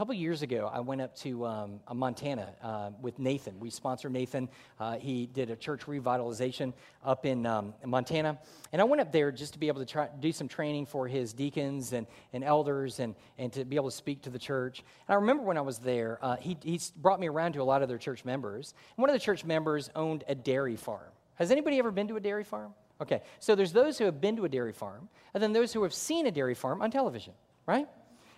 couple 0.00 0.14
years 0.14 0.40
ago, 0.40 0.70
I 0.72 0.80
went 0.80 1.02
up 1.02 1.14
to 1.16 1.44
um, 1.44 1.80
Montana 1.92 2.54
uh, 2.62 2.90
with 3.02 3.18
Nathan. 3.18 3.60
We 3.60 3.68
sponsored 3.68 4.12
Nathan. 4.12 4.48
Uh, 4.78 4.96
he 4.96 5.26
did 5.26 5.50
a 5.50 5.56
church 5.56 5.84
revitalization 5.84 6.72
up 7.04 7.26
in 7.26 7.44
um, 7.44 7.74
Montana. 7.84 8.38
And 8.72 8.80
I 8.80 8.84
went 8.86 9.02
up 9.02 9.12
there 9.12 9.30
just 9.30 9.52
to 9.52 9.58
be 9.58 9.68
able 9.68 9.80
to 9.80 9.84
try, 9.84 10.08
do 10.18 10.32
some 10.32 10.48
training 10.48 10.86
for 10.86 11.06
his 11.06 11.34
deacons 11.34 11.92
and, 11.92 12.06
and 12.32 12.42
elders 12.42 12.98
and, 12.98 13.14
and 13.36 13.52
to 13.52 13.66
be 13.66 13.76
able 13.76 13.90
to 13.90 13.94
speak 13.94 14.22
to 14.22 14.30
the 14.30 14.38
church. 14.38 14.78
And 15.06 15.12
I 15.12 15.16
remember 15.16 15.42
when 15.42 15.58
I 15.58 15.60
was 15.60 15.76
there, 15.76 16.18
uh, 16.22 16.36
he, 16.36 16.56
he 16.62 16.80
brought 16.96 17.20
me 17.20 17.28
around 17.28 17.52
to 17.52 17.60
a 17.60 17.62
lot 17.62 17.82
of 17.82 17.88
their 17.90 17.98
church 17.98 18.24
members. 18.24 18.72
And 18.96 19.02
one 19.02 19.10
of 19.10 19.14
the 19.14 19.20
church 19.20 19.44
members 19.44 19.90
owned 19.94 20.24
a 20.28 20.34
dairy 20.34 20.76
farm. 20.76 21.10
Has 21.34 21.50
anybody 21.50 21.78
ever 21.78 21.90
been 21.90 22.08
to 22.08 22.16
a 22.16 22.20
dairy 22.20 22.44
farm? 22.44 22.72
Okay, 23.02 23.20
so 23.38 23.54
there's 23.54 23.74
those 23.74 23.98
who 23.98 24.06
have 24.06 24.18
been 24.18 24.36
to 24.36 24.46
a 24.46 24.48
dairy 24.48 24.72
farm, 24.72 25.10
and 25.34 25.42
then 25.42 25.52
those 25.52 25.74
who 25.74 25.82
have 25.82 25.92
seen 25.92 26.26
a 26.26 26.30
dairy 26.30 26.54
farm 26.54 26.80
on 26.80 26.90
television, 26.90 27.34
right? 27.66 27.86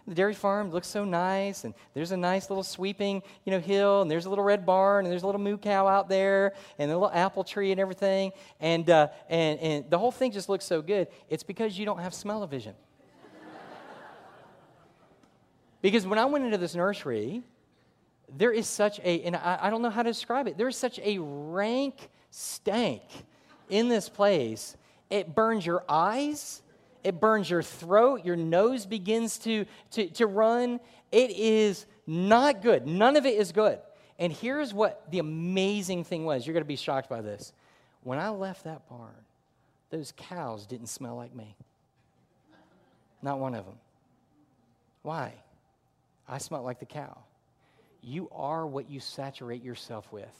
The 0.06 0.14
dairy 0.14 0.34
farm 0.34 0.70
looks 0.70 0.88
so 0.88 1.04
nice, 1.04 1.64
and 1.64 1.74
there's 1.94 2.10
a 2.10 2.16
nice 2.16 2.50
little 2.50 2.64
sweeping, 2.64 3.22
you 3.44 3.52
know, 3.52 3.60
hill, 3.60 4.02
and 4.02 4.10
there's 4.10 4.26
a 4.26 4.28
little 4.28 4.44
red 4.44 4.66
barn, 4.66 5.04
and 5.04 5.12
there's 5.12 5.22
a 5.22 5.26
little 5.26 5.40
moo 5.40 5.56
cow 5.56 5.86
out 5.86 6.08
there, 6.08 6.54
and 6.78 6.90
a 6.90 6.94
little 6.94 7.12
apple 7.12 7.44
tree 7.44 7.70
and 7.70 7.80
everything, 7.80 8.32
and, 8.60 8.90
uh, 8.90 9.08
and, 9.28 9.60
and 9.60 9.90
the 9.90 9.98
whole 9.98 10.10
thing 10.10 10.32
just 10.32 10.48
looks 10.48 10.64
so 10.64 10.82
good. 10.82 11.06
It's 11.28 11.44
because 11.44 11.78
you 11.78 11.84
don't 11.84 11.98
have 11.98 12.14
smell-o-vision. 12.14 12.74
because 15.82 16.06
when 16.06 16.18
I 16.18 16.24
went 16.24 16.44
into 16.44 16.58
this 16.58 16.74
nursery, 16.74 17.42
there 18.36 18.52
is 18.52 18.66
such 18.66 18.98
a, 19.00 19.22
and 19.22 19.36
I, 19.36 19.58
I 19.62 19.70
don't 19.70 19.82
know 19.82 19.90
how 19.90 20.02
to 20.02 20.10
describe 20.10 20.48
it, 20.48 20.58
there 20.58 20.68
is 20.68 20.76
such 20.76 20.98
a 20.98 21.18
rank 21.20 22.08
stank 22.30 23.02
in 23.68 23.88
this 23.88 24.08
place. 24.08 24.76
It 25.10 25.34
burns 25.34 25.64
your 25.64 25.84
eyes 25.88 26.62
it 27.04 27.20
burns 27.20 27.50
your 27.50 27.62
throat, 27.62 28.24
your 28.24 28.36
nose 28.36 28.86
begins 28.86 29.38
to, 29.38 29.66
to, 29.92 30.08
to 30.10 30.26
run. 30.26 30.80
It 31.10 31.30
is 31.30 31.86
not 32.06 32.62
good. 32.62 32.86
None 32.86 33.16
of 33.16 33.26
it 33.26 33.34
is 33.34 33.52
good. 33.52 33.78
And 34.18 34.32
here's 34.32 34.72
what 34.72 35.10
the 35.10 35.18
amazing 35.18 36.04
thing 36.04 36.24
was. 36.24 36.46
You're 36.46 36.54
going 36.54 36.64
to 36.64 36.68
be 36.68 36.76
shocked 36.76 37.08
by 37.08 37.20
this. 37.20 37.52
When 38.02 38.18
I 38.18 38.28
left 38.28 38.64
that 38.64 38.88
barn, 38.88 39.14
those 39.90 40.12
cows 40.16 40.66
didn't 40.66 40.88
smell 40.88 41.16
like 41.16 41.34
me. 41.34 41.56
Not 43.20 43.38
one 43.38 43.54
of 43.54 43.64
them. 43.64 43.78
Why? 45.02 45.32
I 46.28 46.38
smelled 46.38 46.64
like 46.64 46.80
the 46.80 46.86
cow. 46.86 47.18
You 48.00 48.28
are 48.32 48.66
what 48.66 48.90
you 48.90 49.00
saturate 49.00 49.62
yourself 49.62 50.10
with 50.12 50.34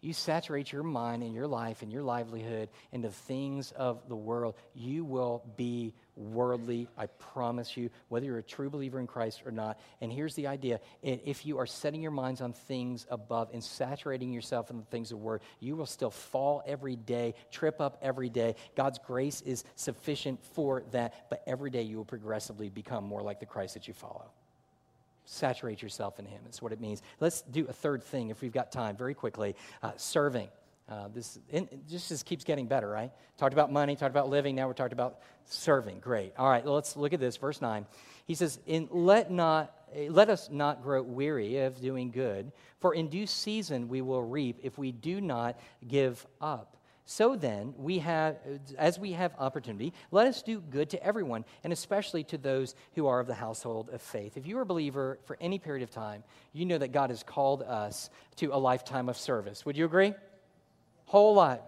you 0.00 0.12
saturate 0.12 0.72
your 0.72 0.82
mind 0.82 1.22
and 1.22 1.34
your 1.34 1.46
life 1.46 1.82
and 1.82 1.92
your 1.92 2.02
livelihood 2.02 2.68
into 2.92 3.10
things 3.10 3.72
of 3.72 4.08
the 4.08 4.16
world, 4.16 4.54
you 4.74 5.04
will 5.04 5.42
be 5.56 5.94
worldly, 6.14 6.88
I 6.96 7.06
promise 7.06 7.76
you, 7.76 7.90
whether 8.08 8.26
you're 8.26 8.38
a 8.38 8.42
true 8.42 8.70
believer 8.70 8.98
in 9.00 9.06
Christ 9.06 9.42
or 9.44 9.50
not. 9.50 9.78
And 10.00 10.12
here's 10.12 10.34
the 10.34 10.46
idea 10.46 10.80
if 11.02 11.46
you 11.46 11.58
are 11.58 11.66
setting 11.66 12.02
your 12.02 12.10
minds 12.10 12.40
on 12.40 12.52
things 12.52 13.06
above 13.10 13.50
and 13.52 13.62
saturating 13.62 14.32
yourself 14.32 14.70
in 14.70 14.78
the 14.78 14.84
things 14.84 15.10
of 15.10 15.18
the 15.18 15.24
Word, 15.24 15.42
you 15.60 15.76
will 15.76 15.86
still 15.86 16.10
fall 16.10 16.62
every 16.66 16.96
day, 16.96 17.34
trip 17.50 17.80
up 17.80 17.98
every 18.02 18.28
day. 18.28 18.54
God's 18.76 18.98
grace 18.98 19.40
is 19.40 19.64
sufficient 19.74 20.42
for 20.54 20.82
that, 20.92 21.28
but 21.30 21.42
every 21.46 21.70
day 21.70 21.82
you 21.82 21.96
will 21.96 22.04
progressively 22.04 22.68
become 22.68 23.04
more 23.04 23.22
like 23.22 23.40
the 23.40 23.46
Christ 23.46 23.74
that 23.74 23.88
you 23.88 23.94
follow 23.94 24.30
saturate 25.28 25.82
yourself 25.82 26.18
in 26.18 26.24
Him. 26.24 26.40
That's 26.44 26.62
what 26.62 26.72
it 26.72 26.80
means. 26.80 27.02
Let's 27.20 27.42
do 27.42 27.66
a 27.68 27.72
third 27.72 28.02
thing 28.02 28.30
if 28.30 28.40
we've 28.40 28.52
got 28.52 28.72
time, 28.72 28.96
very 28.96 29.14
quickly 29.14 29.54
uh, 29.82 29.92
serving. 29.96 30.48
Uh, 30.88 31.08
this 31.14 31.38
in, 31.50 31.68
just, 31.88 32.08
just 32.08 32.24
keeps 32.24 32.44
getting 32.44 32.66
better, 32.66 32.88
right? 32.88 33.12
Talked 33.36 33.52
about 33.52 33.70
money, 33.70 33.94
talked 33.94 34.10
about 34.10 34.30
living, 34.30 34.54
now 34.54 34.66
we're 34.66 34.72
talking 34.72 34.94
about 34.94 35.18
serving. 35.44 36.00
Great. 36.00 36.32
All 36.38 36.48
right, 36.48 36.64
let's 36.64 36.96
look 36.96 37.12
at 37.12 37.20
this. 37.20 37.36
Verse 37.36 37.60
9. 37.60 37.84
He 38.24 38.34
says, 38.34 38.58
in, 38.66 38.88
let, 38.90 39.30
not, 39.30 39.74
let 40.08 40.30
us 40.30 40.48
not 40.50 40.82
grow 40.82 41.02
weary 41.02 41.58
of 41.58 41.78
doing 41.78 42.10
good, 42.10 42.52
for 42.80 42.94
in 42.94 43.08
due 43.08 43.26
season 43.26 43.88
we 43.88 44.00
will 44.00 44.22
reap 44.22 44.60
if 44.62 44.78
we 44.78 44.92
do 44.92 45.20
not 45.20 45.60
give 45.86 46.26
up. 46.40 46.77
So 47.10 47.36
then, 47.36 47.72
we 47.78 48.00
have, 48.00 48.36
as 48.76 48.98
we 48.98 49.12
have 49.12 49.32
opportunity, 49.38 49.94
let 50.10 50.26
us 50.26 50.42
do 50.42 50.60
good 50.60 50.90
to 50.90 51.02
everyone, 51.02 51.46
and 51.64 51.72
especially 51.72 52.22
to 52.24 52.36
those 52.36 52.74
who 52.96 53.06
are 53.06 53.18
of 53.18 53.26
the 53.26 53.32
household 53.32 53.88
of 53.88 54.02
faith. 54.02 54.36
If 54.36 54.46
you're 54.46 54.60
a 54.60 54.66
believer 54.66 55.18
for 55.24 55.38
any 55.40 55.58
period 55.58 55.82
of 55.82 55.90
time, 55.90 56.22
you 56.52 56.66
know 56.66 56.76
that 56.76 56.92
God 56.92 57.08
has 57.08 57.22
called 57.22 57.62
us 57.62 58.10
to 58.36 58.48
a 58.52 58.58
lifetime 58.58 59.08
of 59.08 59.16
service. 59.16 59.64
Would 59.64 59.78
you 59.78 59.86
agree? 59.86 60.12
Whole 61.06 61.32
lot. 61.32 61.62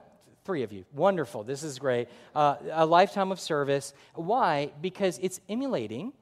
Three 0.44 0.62
of 0.62 0.74
you. 0.74 0.84
Wonderful. 0.92 1.42
This 1.42 1.62
is 1.62 1.78
great. 1.78 2.08
Uh, 2.34 2.56
a 2.72 2.84
lifetime 2.84 3.32
of 3.32 3.40
service. 3.40 3.94
Why? 4.14 4.72
Because 4.82 5.18
it's 5.22 5.40
emulating 5.48 6.12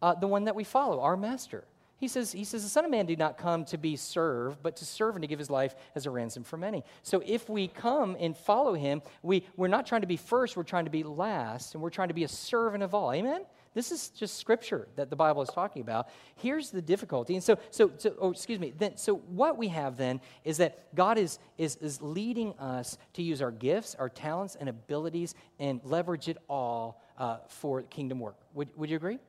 uh, 0.00 0.14
the 0.14 0.28
one 0.28 0.44
that 0.44 0.54
we 0.54 0.62
follow, 0.62 1.00
our 1.00 1.16
master. 1.16 1.64
He 2.02 2.08
says, 2.08 2.32
he 2.32 2.42
says, 2.42 2.64
the 2.64 2.68
Son 2.68 2.84
of 2.84 2.90
Man 2.90 3.06
did 3.06 3.20
not 3.20 3.38
come 3.38 3.64
to 3.66 3.78
be 3.78 3.94
served, 3.94 4.60
but 4.60 4.74
to 4.78 4.84
serve 4.84 5.14
and 5.14 5.22
to 5.22 5.28
give 5.28 5.38
his 5.38 5.48
life 5.48 5.76
as 5.94 6.04
a 6.04 6.10
ransom 6.10 6.42
for 6.42 6.56
many. 6.56 6.82
So 7.04 7.22
if 7.24 7.48
we 7.48 7.68
come 7.68 8.16
and 8.18 8.36
follow 8.36 8.74
him, 8.74 9.02
we, 9.22 9.46
we're 9.56 9.68
not 9.68 9.86
trying 9.86 10.00
to 10.00 10.08
be 10.08 10.16
first, 10.16 10.56
we're 10.56 10.64
trying 10.64 10.86
to 10.86 10.90
be 10.90 11.04
last, 11.04 11.74
and 11.74 11.80
we're 11.80 11.90
trying 11.90 12.08
to 12.08 12.14
be 12.14 12.24
a 12.24 12.28
servant 12.28 12.82
of 12.82 12.92
all. 12.92 13.12
Amen? 13.12 13.42
This 13.72 13.92
is 13.92 14.08
just 14.08 14.36
scripture 14.36 14.88
that 14.96 15.10
the 15.10 15.14
Bible 15.14 15.42
is 15.42 15.48
talking 15.50 15.80
about. 15.80 16.08
Here's 16.34 16.72
the 16.72 16.82
difficulty. 16.82 17.34
And 17.34 17.44
so, 17.44 17.56
so, 17.70 17.92
so 17.98 18.16
oh, 18.18 18.32
excuse 18.32 18.58
me. 18.58 18.74
Then, 18.76 18.96
so 18.96 19.14
what 19.14 19.56
we 19.56 19.68
have 19.68 19.96
then 19.96 20.20
is 20.42 20.56
that 20.56 20.92
God 20.96 21.18
is, 21.18 21.38
is, 21.56 21.76
is 21.76 22.02
leading 22.02 22.52
us 22.58 22.98
to 23.12 23.22
use 23.22 23.40
our 23.40 23.52
gifts, 23.52 23.94
our 23.94 24.08
talents, 24.08 24.56
and 24.58 24.68
abilities 24.68 25.36
and 25.60 25.80
leverage 25.84 26.26
it 26.26 26.38
all 26.48 27.00
uh, 27.16 27.36
for 27.46 27.82
kingdom 27.82 28.18
work. 28.18 28.38
Would, 28.54 28.70
would 28.76 28.90
you 28.90 28.96
agree? 28.96 29.20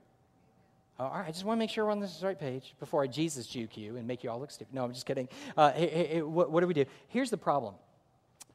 All 1.00 1.10
right, 1.10 1.28
I 1.28 1.32
just 1.32 1.44
want 1.44 1.58
to 1.58 1.60
make 1.60 1.70
sure 1.70 1.86
we're 1.86 1.92
on 1.92 2.00
the 2.00 2.12
right 2.22 2.40
page 2.40 2.76
before 2.80 3.04
I 3.04 3.08
Jesus 3.08 3.48
juke 3.48 3.78
you 3.78 3.98
and 3.98 4.08
make 4.08 4.24
you 4.24 4.30
all 4.30 4.40
look 4.40 4.52
stupid. 4.52 4.74
No, 4.74 4.84
I'm 4.84 4.94
just 4.94 5.06
kidding. 5.06 5.28
Uh, 5.58 5.72
hey, 5.72 6.08
hey, 6.12 6.22
what, 6.22 6.52
what 6.52 6.62
do 6.62 6.68
we 6.68 6.74
do? 6.74 6.86
Here's 7.08 7.32
the 7.32 7.38
problem. 7.38 7.76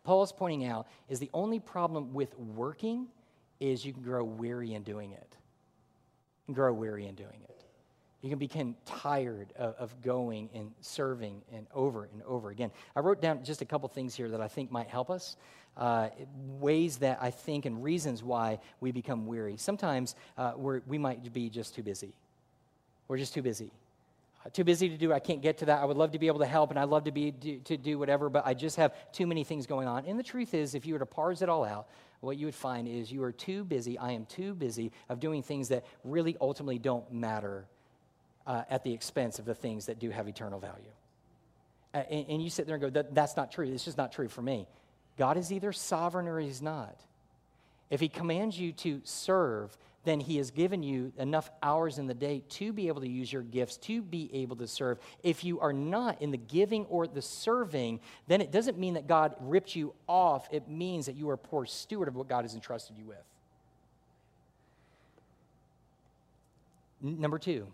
Paul 0.04 0.22
is 0.22 0.32
pointing 0.32 0.64
out 0.64 0.86
is 1.08 1.18
the 1.18 1.30
only 1.34 1.58
problem 1.58 2.14
with 2.14 2.38
working 2.38 3.08
is 3.60 3.84
you 3.84 3.92
can 3.92 4.02
grow 4.02 4.24
weary 4.24 4.74
in 4.74 4.82
doing 4.82 5.12
it. 5.12 5.36
You 6.46 6.46
can 6.46 6.54
grow 6.54 6.72
weary 6.72 7.06
in 7.06 7.14
doing 7.14 7.40
it. 7.48 7.64
You 8.22 8.30
can 8.30 8.38
become 8.38 8.76
tired 8.84 9.52
of, 9.56 9.74
of, 9.74 10.02
going 10.02 10.48
and 10.52 10.72
serving 10.80 11.42
and 11.52 11.66
over 11.72 12.08
and 12.12 12.22
over 12.22 12.50
again. 12.50 12.72
I 12.96 13.00
wrote 13.00 13.20
down 13.20 13.44
just 13.44 13.62
a 13.62 13.64
couple 13.64 13.88
things 13.88 14.14
here 14.14 14.28
that 14.30 14.40
I 14.40 14.48
think 14.48 14.72
might 14.72 14.88
help 14.88 15.08
us. 15.08 15.36
Uh, 15.76 16.08
ways 16.58 16.96
that 16.96 17.18
I 17.20 17.30
think 17.30 17.64
and 17.64 17.82
reasons 17.84 18.24
why 18.24 18.58
we 18.80 18.90
become 18.90 19.26
weary. 19.26 19.56
Sometimes 19.56 20.16
uh, 20.36 20.54
we 20.56 20.98
might 20.98 21.32
be 21.32 21.48
just 21.48 21.76
too 21.76 21.84
busy. 21.84 22.14
We're 23.08 23.16
just 23.16 23.34
too 23.34 23.42
busy. 23.42 23.72
Uh, 24.44 24.50
too 24.50 24.64
busy 24.64 24.88
to 24.88 24.96
do. 24.96 25.12
I 25.12 25.18
can't 25.18 25.42
get 25.42 25.58
to 25.58 25.66
that. 25.66 25.80
I 25.80 25.84
would 25.84 25.96
love 25.96 26.12
to 26.12 26.18
be 26.18 26.26
able 26.28 26.40
to 26.40 26.46
help, 26.46 26.70
and 26.70 26.78
I'd 26.78 26.88
love 26.88 27.04
to 27.04 27.10
be 27.10 27.30
do, 27.30 27.58
to 27.60 27.76
do 27.76 27.98
whatever, 27.98 28.28
but 28.28 28.46
I 28.46 28.54
just 28.54 28.76
have 28.76 28.94
too 29.12 29.26
many 29.26 29.44
things 29.44 29.66
going 29.66 29.88
on. 29.88 30.04
And 30.06 30.18
the 30.18 30.22
truth 30.22 30.54
is, 30.54 30.74
if 30.74 30.86
you 30.86 30.92
were 30.92 31.00
to 31.00 31.06
parse 31.06 31.42
it 31.42 31.48
all 31.48 31.64
out, 31.64 31.88
what 32.20 32.36
you 32.36 32.46
would 32.46 32.54
find 32.54 32.86
is 32.88 33.10
you 33.10 33.22
are 33.22 33.32
too 33.32 33.64
busy. 33.64 33.98
I 33.98 34.12
am 34.12 34.26
too 34.26 34.54
busy 34.54 34.92
of 35.08 35.20
doing 35.20 35.42
things 35.42 35.68
that 35.68 35.84
really 36.04 36.36
ultimately 36.40 36.78
don't 36.78 37.10
matter 37.12 37.64
uh, 38.46 38.62
at 38.70 38.82
the 38.82 38.92
expense 38.92 39.38
of 39.38 39.44
the 39.44 39.54
things 39.54 39.86
that 39.86 39.98
do 39.98 40.10
have 40.10 40.26
eternal 40.26 40.58
value. 40.58 40.90
Uh, 41.94 41.98
and, 42.10 42.26
and, 42.28 42.42
you 42.42 42.50
sit 42.50 42.66
there 42.66 42.74
and 42.76 42.82
go, 42.82 42.90
that, 42.90 43.14
"That's 43.14 43.36
not 43.36 43.52
true. 43.52 43.66
It's 43.66 43.84
just 43.84 43.96
not 43.96 44.12
true 44.12 44.28
for 44.28 44.42
me." 44.42 44.66
God 45.16 45.36
is 45.36 45.52
either 45.52 45.72
sovereign 45.72 46.28
or 46.28 46.38
He's 46.38 46.62
not. 46.62 46.96
If 47.90 48.00
He 48.00 48.08
commands 48.08 48.58
you 48.58 48.72
to 48.72 49.00
serve, 49.04 49.76
then 50.08 50.20
He 50.20 50.36
has 50.38 50.50
given 50.50 50.82
you 50.82 51.12
enough 51.18 51.50
hours 51.62 51.98
in 51.98 52.06
the 52.06 52.14
day 52.14 52.42
to 52.50 52.72
be 52.72 52.88
able 52.88 53.00
to 53.02 53.08
use 53.08 53.32
your 53.32 53.42
gifts, 53.42 53.76
to 53.78 54.00
be 54.00 54.30
able 54.32 54.56
to 54.56 54.66
serve. 54.66 54.98
If 55.22 55.44
you 55.44 55.60
are 55.60 55.72
not 55.72 56.22
in 56.22 56.30
the 56.30 56.38
giving 56.38 56.86
or 56.86 57.06
the 57.06 57.22
serving, 57.22 58.00
then 58.26 58.40
it 58.40 58.50
doesn't 58.50 58.78
mean 58.78 58.94
that 58.94 59.06
God 59.06 59.34
ripped 59.40 59.76
you 59.76 59.94
off. 60.06 60.48
It 60.50 60.68
means 60.68 61.06
that 61.06 61.16
you 61.16 61.28
are 61.30 61.34
a 61.34 61.38
poor 61.38 61.66
steward 61.66 62.08
of 62.08 62.16
what 62.16 62.28
God 62.28 62.44
has 62.44 62.54
entrusted 62.54 62.96
you 62.96 63.04
with. 63.04 63.18
Number 67.00 67.38
two, 67.38 67.66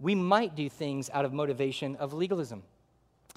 we 0.00 0.14
might 0.14 0.54
do 0.54 0.68
things 0.68 1.08
out 1.12 1.24
of 1.24 1.32
motivation 1.32 1.96
of 1.96 2.12
legalism. 2.12 2.62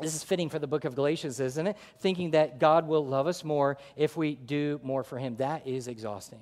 This 0.01 0.15
is 0.15 0.23
fitting 0.23 0.49
for 0.49 0.59
the 0.59 0.67
book 0.67 0.83
of 0.83 0.95
Galatians, 0.95 1.39
isn't 1.39 1.67
it? 1.67 1.77
Thinking 1.99 2.31
that 2.31 2.59
God 2.59 2.87
will 2.87 3.05
love 3.05 3.27
us 3.27 3.45
more 3.45 3.77
if 3.95 4.17
we 4.17 4.35
do 4.35 4.81
more 4.83 5.03
for 5.03 5.17
Him. 5.17 5.37
That 5.37 5.65
is 5.65 5.87
exhausting. 5.87 6.41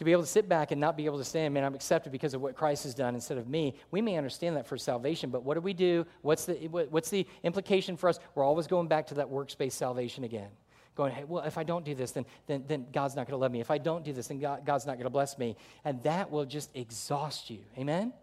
To 0.00 0.04
be 0.04 0.12
able 0.12 0.22
to 0.22 0.28
sit 0.28 0.48
back 0.48 0.70
and 0.70 0.80
not 0.80 0.96
be 0.96 1.04
able 1.04 1.18
to 1.18 1.24
stand, 1.24 1.52
man, 1.52 1.62
I'm 1.62 1.74
accepted 1.74 2.10
because 2.10 2.32
of 2.32 2.40
what 2.40 2.56
Christ 2.56 2.84
has 2.84 2.94
done 2.94 3.14
instead 3.14 3.36
of 3.36 3.46
me. 3.46 3.74
We 3.90 4.00
may 4.00 4.16
understand 4.16 4.56
that 4.56 4.66
for 4.66 4.78
salvation, 4.78 5.28
but 5.28 5.44
what 5.44 5.56
do 5.56 5.60
we 5.60 5.74
do? 5.74 6.06
What's 6.22 6.46
the, 6.46 6.54
what's 6.54 7.10
the 7.10 7.26
implication 7.42 7.98
for 7.98 8.08
us? 8.08 8.18
We're 8.34 8.42
always 8.42 8.66
going 8.66 8.88
back 8.88 9.08
to 9.08 9.14
that 9.16 9.28
works-based 9.28 9.76
salvation 9.76 10.24
again. 10.24 10.48
Going, 10.94 11.12
hey, 11.12 11.24
well, 11.24 11.44
if 11.44 11.58
I 11.58 11.64
don't 11.64 11.84
do 11.84 11.94
this, 11.94 12.12
then, 12.12 12.24
then, 12.46 12.64
then 12.66 12.86
God's 12.90 13.14
not 13.14 13.26
going 13.26 13.36
to 13.36 13.42
love 13.42 13.52
me. 13.52 13.60
If 13.60 13.70
I 13.70 13.76
don't 13.76 14.02
do 14.02 14.14
this, 14.14 14.28
then 14.28 14.40
God, 14.40 14.64
God's 14.64 14.86
not 14.86 14.94
going 14.94 15.04
to 15.04 15.10
bless 15.10 15.36
me. 15.36 15.54
And 15.84 16.02
that 16.04 16.30
will 16.30 16.46
just 16.46 16.74
exhaust 16.74 17.50
you. 17.50 17.58
Amen? 17.76 18.14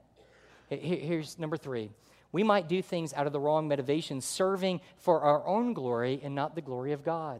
Here's 0.69 1.37
number 1.37 1.57
three 1.57 1.91
we 2.31 2.41
might 2.41 2.67
do 2.67 2.81
things 2.81 3.13
out 3.13 3.27
of 3.27 3.33
the 3.33 3.39
wrong 3.39 3.67
motivation, 3.67 4.19
serving 4.19 4.81
for 4.97 5.21
our 5.21 5.45
own 5.45 5.73
glory 5.73 6.21
and 6.23 6.33
not 6.33 6.55
the 6.55 6.61
glory 6.61 6.93
of 6.93 7.03
God. 7.03 7.39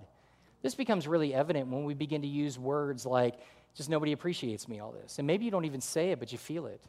This 0.62 0.76
becomes 0.76 1.08
really 1.08 1.34
evident 1.34 1.70
when 1.70 1.86
we 1.86 1.94
begin 1.94 2.22
to 2.24 2.28
use 2.28 2.60
words 2.60 3.06
like, 3.06 3.36
just 3.78 3.90
nobody 3.90 4.12
appreciates 4.12 4.68
me, 4.68 4.80
all 4.80 4.92
this. 4.92 5.20
And 5.20 5.28
maybe 5.28 5.46
you 5.46 5.52
don't 5.52 5.66
even 5.66 5.82
say 5.82 6.12
it, 6.12 6.20
but 6.20 6.32
you 6.32 6.38
feel 6.38 6.66
it. 6.66 6.82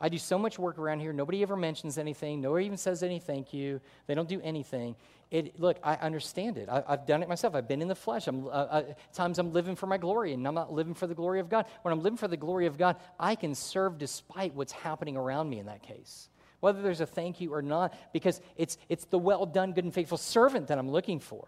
I 0.00 0.08
do 0.08 0.18
so 0.18 0.38
much 0.38 0.58
work 0.58 0.78
around 0.78 1.00
here. 1.00 1.12
Nobody 1.12 1.42
ever 1.42 1.56
mentions 1.56 1.96
anything. 1.96 2.40
Nobody 2.40 2.66
even 2.66 2.78
says 2.78 3.02
any 3.02 3.18
thank 3.18 3.54
you. 3.54 3.80
They 4.06 4.14
don't 4.14 4.28
do 4.28 4.40
anything. 4.42 4.96
It, 5.30 5.58
look, 5.60 5.78
I 5.82 5.94
understand 5.94 6.58
it. 6.58 6.68
I, 6.68 6.82
have 6.88 7.06
done 7.06 7.22
it 7.22 7.28
myself. 7.28 7.54
I've 7.54 7.68
been 7.68 7.82
in 7.82 7.88
the 7.88 7.94
flesh. 7.94 8.26
I'm, 8.26 8.46
uh, 8.46 8.50
uh, 8.50 8.82
times 9.12 9.38
I'm 9.38 9.52
living 9.52 9.76
for 9.76 9.86
my 9.86 9.98
glory, 9.98 10.32
and 10.32 10.46
I'm 10.46 10.54
not 10.54 10.72
living 10.72 10.94
for 10.94 11.06
the 11.06 11.14
glory 11.14 11.40
of 11.40 11.48
God. 11.48 11.66
When 11.82 11.92
I'm 11.92 12.02
living 12.02 12.16
for 12.16 12.28
the 12.28 12.36
glory 12.36 12.66
of 12.66 12.78
God, 12.78 12.96
I 13.18 13.34
can 13.34 13.54
serve 13.54 13.98
despite 13.98 14.54
what's 14.54 14.72
happening 14.72 15.16
around 15.16 15.48
me 15.48 15.58
in 15.58 15.66
that 15.66 15.82
case 15.82 16.28
whether 16.60 16.82
there's 16.82 17.00
a 17.00 17.06
thank 17.06 17.40
you 17.40 17.52
or 17.52 17.62
not, 17.62 17.94
because 18.12 18.40
it's, 18.56 18.78
it's 18.88 19.04
the 19.04 19.18
well 19.18 19.46
done, 19.46 19.72
good 19.72 19.84
and 19.84 19.94
faithful 19.94 20.18
servant 20.18 20.68
that 20.68 20.78
I'm 20.78 20.90
looking 20.90 21.20
for, 21.20 21.46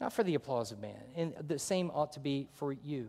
not 0.00 0.12
for 0.12 0.22
the 0.22 0.36
applause 0.36 0.72
of 0.72 0.80
man. 0.80 1.02
And 1.16 1.34
the 1.46 1.58
same 1.58 1.90
ought 1.90 2.12
to 2.12 2.20
be 2.20 2.48
for 2.54 2.72
you. 2.72 3.08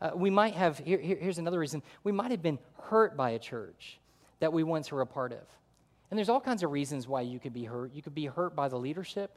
Uh, 0.00 0.10
we 0.14 0.30
might 0.30 0.54
have, 0.54 0.78
here, 0.78 0.98
here, 0.98 1.16
here's 1.20 1.38
another 1.38 1.58
reason, 1.58 1.82
we 2.04 2.12
might 2.12 2.30
have 2.30 2.42
been 2.42 2.58
hurt 2.84 3.16
by 3.16 3.30
a 3.30 3.38
church 3.38 3.98
that 4.40 4.52
we 4.52 4.62
once 4.62 4.90
were 4.90 5.02
a 5.02 5.06
part 5.06 5.32
of. 5.32 5.42
And 6.10 6.18
there's 6.18 6.28
all 6.28 6.40
kinds 6.40 6.62
of 6.62 6.70
reasons 6.70 7.06
why 7.06 7.20
you 7.20 7.38
could 7.38 7.52
be 7.52 7.64
hurt. 7.64 7.92
You 7.94 8.02
could 8.02 8.14
be 8.14 8.26
hurt 8.26 8.56
by 8.56 8.68
the 8.68 8.78
leadership, 8.78 9.36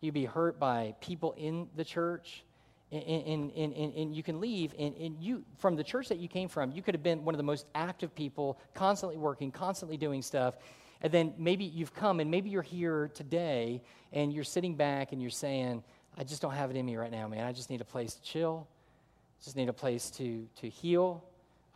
you'd 0.00 0.14
be 0.14 0.26
hurt 0.26 0.58
by 0.58 0.94
people 1.00 1.32
in 1.36 1.68
the 1.76 1.84
church. 1.84 2.44
And, 2.92 3.02
and, 3.02 3.52
and, 3.56 3.94
and, 3.94 4.14
you 4.14 4.22
can 4.22 4.40
leave 4.40 4.72
and, 4.78 4.94
and 4.96 5.16
you 5.18 5.42
from 5.58 5.74
the 5.74 5.82
church 5.82 6.08
that 6.10 6.18
you 6.18 6.28
came 6.28 6.48
from 6.48 6.70
you 6.70 6.80
could 6.80 6.94
have 6.94 7.02
been 7.02 7.24
one 7.24 7.34
of 7.34 7.38
the 7.38 7.42
most 7.42 7.66
active 7.74 8.14
people 8.14 8.56
constantly 8.72 9.16
working 9.16 9.50
constantly 9.50 9.96
doing 9.96 10.22
stuff 10.22 10.54
and 11.00 11.10
then 11.10 11.34
maybe 11.36 11.64
you've 11.64 11.92
come 11.92 12.20
and 12.20 12.30
maybe 12.30 12.50
you're 12.50 12.62
here 12.62 13.10
today 13.12 13.82
and 14.12 14.32
you're 14.32 14.44
sitting 14.44 14.76
back 14.76 15.10
and 15.10 15.20
you're 15.20 15.30
saying 15.30 15.82
i 16.16 16.22
just 16.22 16.40
don't 16.40 16.52
have 16.52 16.70
it 16.70 16.76
in 16.76 16.86
me 16.86 16.94
right 16.94 17.10
now 17.10 17.26
man 17.26 17.44
i 17.44 17.52
just 17.52 17.68
need 17.68 17.80
a 17.80 17.86
place 17.86 18.14
to 18.14 18.22
chill 18.22 18.68
just 19.44 19.56
need 19.56 19.68
a 19.68 19.72
place 19.72 20.10
to 20.10 20.46
to 20.60 20.68
heal. 20.68 21.22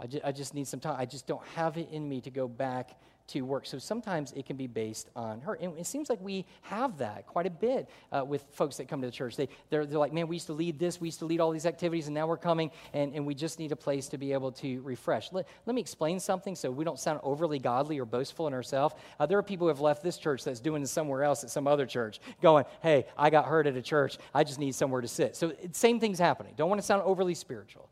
I, 0.01 0.07
ju- 0.07 0.21
I 0.25 0.33
just 0.33 0.55
need 0.55 0.67
some 0.69 0.81
time. 0.81 0.97
I 0.99 1.05
just 1.07 1.27
don't 1.27 1.45
have 1.57 1.77
it 1.77 1.89
in 1.91 2.09
me 2.09 2.21
to 2.21 2.31
go 2.31 2.47
back 2.47 2.97
to 3.29 3.43
work. 3.43 3.67
So 3.67 3.79
sometimes 3.79 4.33
it 4.33 4.47
can 4.47 4.57
be 4.57 4.67
based 4.67 5.09
on 5.15 5.41
her. 5.43 5.55
And 5.55 5.79
it 5.79 5.87
seems 5.87 6.11
like 6.11 6.21
we 6.21 6.47
have 6.63 6.99
that 6.99 7.27
quite 7.27 7.47
a 7.47 7.51
bit 7.51 7.89
uh, 8.11 8.25
with 8.25 8.45
folks 8.53 8.77
that 8.79 8.89
come 8.89 9.01
to 9.01 9.07
the 9.07 9.13
church. 9.13 9.37
They, 9.37 9.49
they're, 9.71 9.87
they're 9.87 9.99
like, 9.99 10.13
man, 10.13 10.29
we 10.29 10.37
used 10.37 10.47
to 10.47 10.53
lead 10.53 10.79
this, 10.79 11.01
we 11.01 11.09
used 11.09 11.19
to 11.21 11.27
lead 11.27 11.41
all 11.41 11.51
these 11.51 11.67
activities, 11.67 12.07
and 12.07 12.15
now 12.15 12.27
we're 12.27 12.37
coming, 12.37 12.71
and, 12.93 13.15
and 13.15 13.27
we 13.27 13.35
just 13.35 13.59
need 13.59 13.73
a 13.73 13.77
place 13.77 14.09
to 14.09 14.19
be 14.19 14.33
able 14.33 14.53
to 14.53 14.81
refresh. 14.81 15.33
Let, 15.33 15.47
let 15.67 15.75
me 15.75 15.81
explain 15.81 16.19
something 16.21 16.57
so 16.57 16.71
we 16.71 16.85
don't 16.85 16.99
sound 16.99 17.21
overly 17.23 17.59
godly 17.59 17.99
or 17.99 18.05
boastful 18.05 18.47
in 18.47 18.55
ourselves. 18.55 18.95
Uh, 19.21 19.27
there 19.27 19.39
are 19.39 19.43
people 19.43 19.67
who 19.67 19.69
have 19.69 19.81
left 19.81 20.03
this 20.03 20.19
church 20.19 20.45
that's 20.45 20.61
doing 20.61 20.85
somewhere 20.87 21.23
else 21.23 21.45
at 21.45 21.51
some 21.51 21.67
other 21.67 21.87
church, 21.87 22.21
going, 22.41 22.65
hey, 22.83 23.07
I 23.17 23.31
got 23.31 23.45
hurt 23.45 23.67
at 23.67 23.77
a 23.77 23.83
church. 23.83 24.19
I 24.35 24.45
just 24.45 24.59
need 24.59 24.75
somewhere 24.75 25.01
to 25.01 25.09
sit. 25.09 25.37
So 25.37 25.53
same 25.73 26.01
thing's 26.01 26.19
happening. 26.19 26.55
Don't 26.57 26.69
want 26.69 26.81
to 26.81 26.87
sound 26.87 27.03
overly 27.03 27.35
spiritual. 27.35 27.89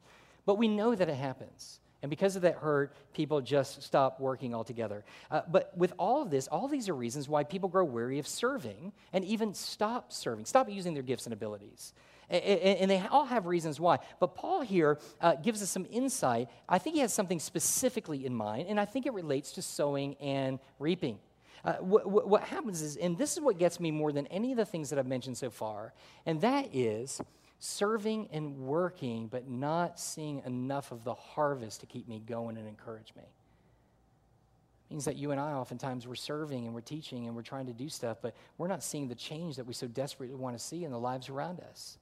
But 0.47 0.59
we 0.59 0.69
know 0.69 0.95
that 0.95 1.09
it 1.09 1.17
happens. 1.17 1.81
And 2.03 2.11
because 2.11 2.37
of 2.37 2.43
that 2.43 2.57
hurt, 2.57 2.95
people 3.15 3.41
just 3.41 3.83
stop 3.83 4.21
working 4.21 4.55
altogether. 4.55 5.05
Uh, 5.31 5.41
but 5.49 5.77
with 5.77 5.93
all 5.99 6.23
of 6.23 6.31
this, 6.31 6.47
all 6.47 6.69
these 6.69 6.89
are 6.89 6.95
reasons 6.95 7.29
why 7.29 7.43
people 7.43 7.69
grow 7.69 7.85
weary 7.85 8.19
of 8.19 8.27
serving 8.27 8.93
and 9.13 9.25
even 9.25 9.55
stop 9.55 10.13
serving, 10.13 10.45
stop 10.45 10.69
using 10.69 10.95
their 10.95 11.03
gifts 11.03 11.27
and 11.27 11.33
abilities. 11.33 11.95
And, 12.29 12.43
and 12.43 12.91
they 12.91 12.99
all 13.11 13.25
have 13.25 13.47
reasons 13.47 13.81
why. 13.81 13.99
But 14.21 14.35
Paul 14.35 14.61
here 14.61 14.99
uh, 15.21 15.37
gives 15.37 15.63
us 15.63 15.71
some 15.71 15.87
insight. 15.91 16.49
I 16.69 16.79
think 16.79 16.97
he 16.97 17.01
has 17.01 17.15
something 17.15 17.41
specifically 17.41 18.27
in 18.27 18.35
mind, 18.35 18.67
and 18.69 18.79
I 18.81 18.85
think 18.85 19.07
it 19.07 19.13
relates 19.13 19.53
to 19.53 19.63
sowing 19.63 20.17
and 20.17 20.59
reaping. 20.79 21.19
Uh, 21.65 21.75
what, 21.75 22.29
what 22.29 22.43
happens 22.43 22.83
is, 22.83 22.97
and 22.97 23.17
this 23.17 23.33
is 23.37 23.41
what 23.41 23.59
gets 23.59 23.81
me 23.81 23.91
more 23.91 24.13
than 24.13 24.27
any 24.29 24.53
of 24.53 24.59
the 24.59 24.65
things 24.65 24.91
that 24.91 24.99
I've 24.99 25.07
mentioned 25.07 25.37
so 25.37 25.51
far, 25.51 25.95
and 26.25 26.41
that 26.43 26.75
is 26.75 27.21
serving 27.59 28.29
and 28.33 28.59
working, 28.59 29.29
but 29.29 29.49
not 29.49 29.99
seeing 29.99 30.43
enough 30.45 30.93
of 30.93 31.05
the 31.05 31.15
harvest 31.15 31.81
to 31.81 31.87
keep 31.87 32.09
me 32.09 32.21
going 32.21 32.57
and 32.57 32.69
encourage 32.69 33.15
me. 33.17 33.23
It 33.23 34.95
means 34.95 35.05
that 35.07 35.17
you 35.17 35.33
and 35.33 35.41
I 35.41 35.53
oftentimes 35.53 36.07
we're 36.07 36.15
serving 36.15 36.67
and 36.67 36.75
we're 36.75 36.81
teaching 36.81 37.27
and 37.27 37.35
we're 37.35 37.43
trying 37.43 37.67
to 37.67 37.73
do 37.73 37.89
stuff, 37.89 38.19
but 38.23 38.37
we're 38.57 38.69
not 38.69 38.85
seeing 38.85 39.09
the 39.09 39.15
change 39.15 39.57
that 39.57 39.67
we 39.67 39.75
so 39.75 39.89
desperately 39.89 40.37
want 40.37 40.57
to 40.57 40.63
see 40.63 40.85
in 40.85 40.93
the 40.93 40.99
lives 40.99 41.29
around 41.29 41.61
us. 41.61 41.99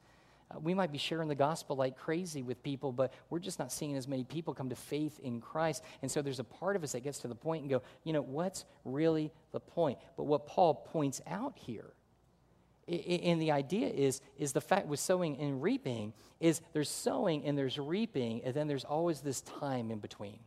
Uh, 0.50 0.58
we 0.58 0.74
might 0.74 0.92
be 0.92 0.98
sharing 0.98 1.28
the 1.28 1.34
gospel 1.34 1.76
like 1.76 1.96
crazy 1.96 2.42
with 2.42 2.62
people, 2.62 2.92
but 2.92 3.12
we're 3.30 3.38
just 3.38 3.58
not 3.58 3.72
seeing 3.72 3.96
as 3.96 4.06
many 4.06 4.24
people 4.24 4.52
come 4.52 4.68
to 4.68 4.76
faith 4.76 5.18
in 5.20 5.40
Christ. 5.40 5.82
And 6.02 6.10
so 6.10 6.20
there's 6.20 6.40
a 6.40 6.44
part 6.44 6.76
of 6.76 6.84
us 6.84 6.92
that 6.92 7.00
gets 7.00 7.20
to 7.20 7.28
the 7.28 7.34
point 7.34 7.62
and 7.62 7.70
go, 7.70 7.82
you 8.02 8.12
know, 8.12 8.20
what's 8.20 8.66
really 8.84 9.32
the 9.52 9.60
point? 9.60 9.98
But 10.16 10.24
what 10.24 10.46
Paul 10.46 10.74
points 10.74 11.22
out 11.26 11.54
here 11.56 11.94
and 12.86 13.40
the 13.40 13.50
idea 13.50 13.88
is, 13.88 14.20
is 14.38 14.52
the 14.52 14.60
fact 14.60 14.86
with 14.86 15.00
sowing 15.00 15.38
and 15.38 15.62
reaping 15.62 16.12
is 16.40 16.60
there's 16.72 16.90
sowing 16.90 17.44
and 17.44 17.56
there's 17.56 17.78
reaping, 17.78 18.42
and 18.44 18.54
then 18.54 18.66
there's 18.66 18.84
always 18.84 19.20
this 19.20 19.40
time 19.40 19.90
in 19.90 19.98
between. 19.98 20.38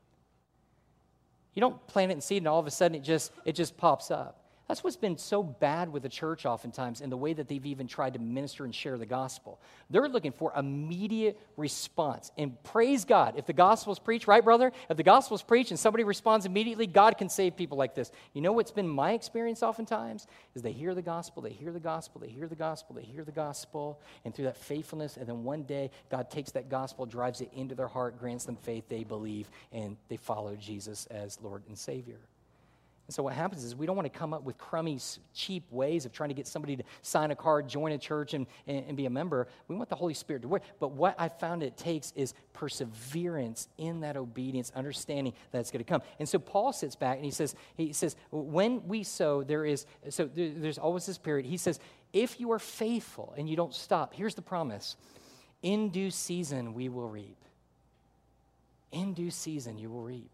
You 1.53 1.61
don't 1.61 1.85
plant 1.87 2.11
it 2.11 2.13
and 2.13 2.23
seed, 2.23 2.43
and 2.43 2.47
all 2.47 2.59
of 2.59 2.67
a 2.67 2.71
sudden 2.71 2.95
it 2.95 3.03
just, 3.03 3.31
it 3.45 3.53
just 3.53 3.77
pops 3.77 4.11
up. 4.11 4.46
That's 4.67 4.83
what's 4.83 4.97
been 4.97 5.17
so 5.17 5.43
bad 5.43 5.93
with 5.93 6.03
the 6.03 6.09
church 6.09 6.45
oftentimes 6.45 6.99
in 6.99 7.09
the 7.09 7.15
way 7.15 7.31
that 7.31 7.47
they've 7.47 7.65
even 7.65 7.87
tried 7.87 8.13
to 8.13 8.19
minister 8.19 8.65
and 8.65 8.75
share 8.75 8.97
the 8.97 9.05
gospel. 9.05 9.61
They're 9.89 10.09
looking 10.09 10.33
for 10.33 10.51
immediate 10.57 11.39
response. 11.55 12.31
And 12.37 12.61
praise 12.63 13.05
God, 13.05 13.35
if 13.37 13.45
the 13.45 13.53
gospel's 13.53 13.97
preached, 13.97 14.27
right, 14.27 14.43
brother? 14.43 14.73
If 14.89 14.97
the 14.97 15.03
gospel's 15.03 15.41
preached 15.41 15.71
and 15.71 15.79
somebody 15.79 16.03
responds 16.03 16.45
immediately, 16.45 16.85
God 16.85 17.17
can 17.17 17.29
save 17.29 17.55
people 17.55 17.77
like 17.77 17.95
this. 17.95 18.11
You 18.33 18.41
know 18.41 18.51
what's 18.51 18.71
been 18.71 18.89
my 18.89 19.13
experience 19.13 19.63
oftentimes? 19.63 20.27
Is 20.53 20.61
they 20.61 20.73
hear 20.73 20.93
the 20.93 21.01
gospel, 21.01 21.41
they 21.41 21.51
hear 21.51 21.71
the 21.71 21.79
gospel, 21.79 22.19
they 22.19 22.27
hear 22.27 22.47
the 22.47 22.55
gospel, 22.55 22.95
they 22.95 23.03
hear 23.03 23.23
the 23.23 23.31
gospel, 23.31 24.01
and 24.25 24.35
through 24.35 24.45
that 24.45 24.57
faithfulness, 24.57 25.15
and 25.15 25.27
then 25.27 25.45
one 25.45 25.63
day 25.63 25.91
God 26.11 26.29
takes 26.29 26.51
that 26.51 26.69
gospel, 26.69 27.05
drives 27.05 27.39
it 27.39 27.51
into 27.53 27.73
their 27.73 27.87
heart, 27.87 28.19
grants 28.19 28.43
them 28.43 28.57
faith, 28.57 28.89
they 28.89 29.05
believe, 29.05 29.49
and 29.71 29.95
they 30.09 30.17
follow 30.17 30.57
Jesus 30.57 31.05
as 31.05 31.39
Lord 31.41 31.63
and 31.69 31.77
Savior. 31.77 32.19
And 33.07 33.13
so 33.13 33.23
what 33.23 33.33
happens 33.33 33.63
is 33.63 33.73
we 33.73 33.85
don't 33.85 33.95
want 33.95 34.11
to 34.11 34.19
come 34.19 34.33
up 34.33 34.43
with 34.43 34.57
crummy, 34.57 34.99
cheap 35.33 35.63
ways 35.71 36.05
of 36.05 36.11
trying 36.11 36.27
to 36.27 36.35
get 36.35 36.45
somebody 36.45 36.75
to 36.75 36.83
sign 37.01 37.31
a 37.31 37.35
card, 37.37 37.69
join 37.69 37.93
a 37.93 37.97
church, 37.97 38.33
and, 38.33 38.45
and, 38.67 38.83
and, 38.85 38.97
be 38.97 39.05
a 39.05 39.09
member. 39.09 39.47
We 39.69 39.77
want 39.77 39.89
the 39.89 39.95
Holy 39.95 40.13
Spirit 40.13 40.41
to 40.41 40.49
work. 40.49 40.63
But 40.81 40.91
what 40.91 41.15
I 41.17 41.29
found 41.29 41.63
it 41.63 41.77
takes 41.77 42.11
is 42.17 42.33
perseverance 42.51 43.69
in 43.77 44.01
that 44.01 44.17
obedience, 44.17 44.73
understanding 44.75 45.33
that 45.51 45.59
it's 45.59 45.71
going 45.71 45.83
to 45.83 45.89
come. 45.89 46.01
And 46.19 46.27
so 46.27 46.37
Paul 46.37 46.73
sits 46.73 46.97
back 46.97 47.15
and 47.15 47.23
he 47.23 47.31
says, 47.31 47.55
he 47.77 47.93
says, 47.93 48.17
when 48.29 48.85
we 48.85 49.03
sow, 49.03 49.41
there 49.41 49.63
is, 49.63 49.85
so 50.09 50.25
there, 50.25 50.49
there's 50.49 50.77
always 50.77 51.05
this 51.05 51.17
period. 51.17 51.45
He 51.45 51.57
says, 51.57 51.79
if 52.11 52.41
you 52.41 52.51
are 52.51 52.59
faithful 52.59 53.33
and 53.37 53.49
you 53.49 53.55
don't 53.55 53.73
stop, 53.73 54.13
here's 54.13 54.35
the 54.35 54.41
promise. 54.41 54.97
In 55.61 55.91
due 55.91 56.11
season, 56.11 56.73
we 56.73 56.89
will 56.89 57.07
reap. 57.07 57.37
In 58.91 59.13
due 59.13 59.31
season, 59.31 59.77
you 59.77 59.89
will 59.89 60.03
reap. 60.03 60.29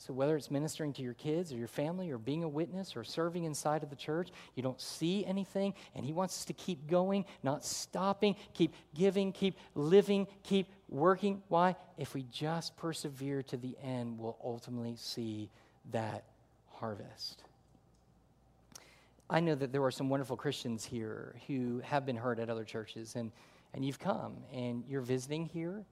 So, 0.00 0.14
whether 0.14 0.34
it's 0.34 0.50
ministering 0.50 0.94
to 0.94 1.02
your 1.02 1.12
kids 1.12 1.52
or 1.52 1.58
your 1.58 1.68
family 1.68 2.10
or 2.10 2.16
being 2.16 2.42
a 2.42 2.48
witness 2.48 2.96
or 2.96 3.04
serving 3.04 3.44
inside 3.44 3.82
of 3.82 3.90
the 3.90 3.96
church, 3.96 4.30
you 4.54 4.62
don't 4.62 4.80
see 4.80 5.26
anything, 5.26 5.74
and 5.94 6.06
He 6.06 6.14
wants 6.14 6.38
us 6.38 6.44
to 6.46 6.54
keep 6.54 6.88
going, 6.88 7.26
not 7.42 7.66
stopping, 7.66 8.34
keep 8.54 8.72
giving, 8.94 9.30
keep 9.30 9.58
living, 9.74 10.26
keep 10.42 10.68
working. 10.88 11.42
Why? 11.48 11.76
If 11.98 12.14
we 12.14 12.24
just 12.32 12.78
persevere 12.78 13.42
to 13.42 13.58
the 13.58 13.76
end, 13.82 14.18
we'll 14.18 14.38
ultimately 14.42 14.96
see 14.96 15.50
that 15.92 16.24
harvest. 16.70 17.44
I 19.28 19.40
know 19.40 19.54
that 19.54 19.70
there 19.70 19.84
are 19.84 19.90
some 19.90 20.08
wonderful 20.08 20.38
Christians 20.38 20.82
here 20.82 21.36
who 21.46 21.80
have 21.84 22.06
been 22.06 22.16
hurt 22.16 22.38
at 22.38 22.48
other 22.48 22.64
churches, 22.64 23.16
and, 23.16 23.30
and 23.74 23.84
you've 23.84 23.98
come 23.98 24.38
and 24.50 24.82
you're 24.88 25.02
visiting 25.02 25.44
here 25.44 25.84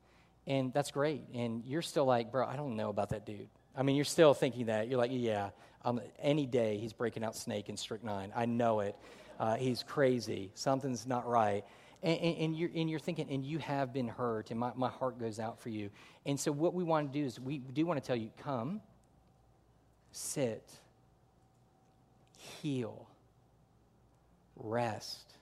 and 0.46 0.72
that's 0.72 0.90
great. 0.90 1.20
And 1.34 1.62
you're 1.66 1.82
still 1.82 2.06
like, 2.06 2.32
bro, 2.32 2.46
I 2.46 2.56
don't 2.56 2.74
know 2.74 2.88
about 2.88 3.11
that 3.11 3.26
dude. 3.26 3.50
I 3.79 3.85
mean, 3.85 3.95
you're 3.95 4.05
still 4.05 4.35
thinking 4.35 4.66
that. 4.66 4.89
You're 4.89 4.99
like, 4.99 5.12
yeah, 5.14 5.51
um, 5.85 6.01
any 6.20 6.47
day 6.47 6.79
he's 6.79 6.93
breaking 6.93 7.22
out 7.22 7.37
snake 7.37 7.68
and 7.68 7.79
strychnine. 7.79 8.33
I 8.35 8.45
know 8.45 8.81
it. 8.81 8.97
Uh, 9.39 9.55
he's 9.55 9.85
crazy. 9.85 10.51
Something's 10.55 11.07
not 11.07 11.29
right. 11.29 11.64
And, 12.03 12.18
and, 12.18 12.37
and, 12.39 12.57
you're, 12.57 12.70
and 12.74 12.91
you're 12.91 12.99
thinking, 12.99 13.31
and 13.31 13.47
you 13.47 13.59
have 13.59 13.93
been 13.93 14.09
hurt, 14.09 14.51
and 14.51 14.59
my, 14.59 14.72
my 14.74 14.89
heart 14.89 15.20
goes 15.20 15.39
out 15.39 15.61
for 15.61 15.68
you. 15.68 15.91
And 16.26 16.39
so, 16.39 16.51
what 16.51 16.74
we 16.74 16.83
want 16.83 17.12
to 17.12 17.18
do 17.20 17.24
is, 17.24 17.39
we 17.39 17.59
do 17.59 17.87
want 17.87 18.03
to 18.03 18.07
tell 18.07 18.16
you 18.16 18.31
come, 18.43 18.81
sit, 20.11 20.68
heal, 22.37 23.07
rest, 24.57 25.35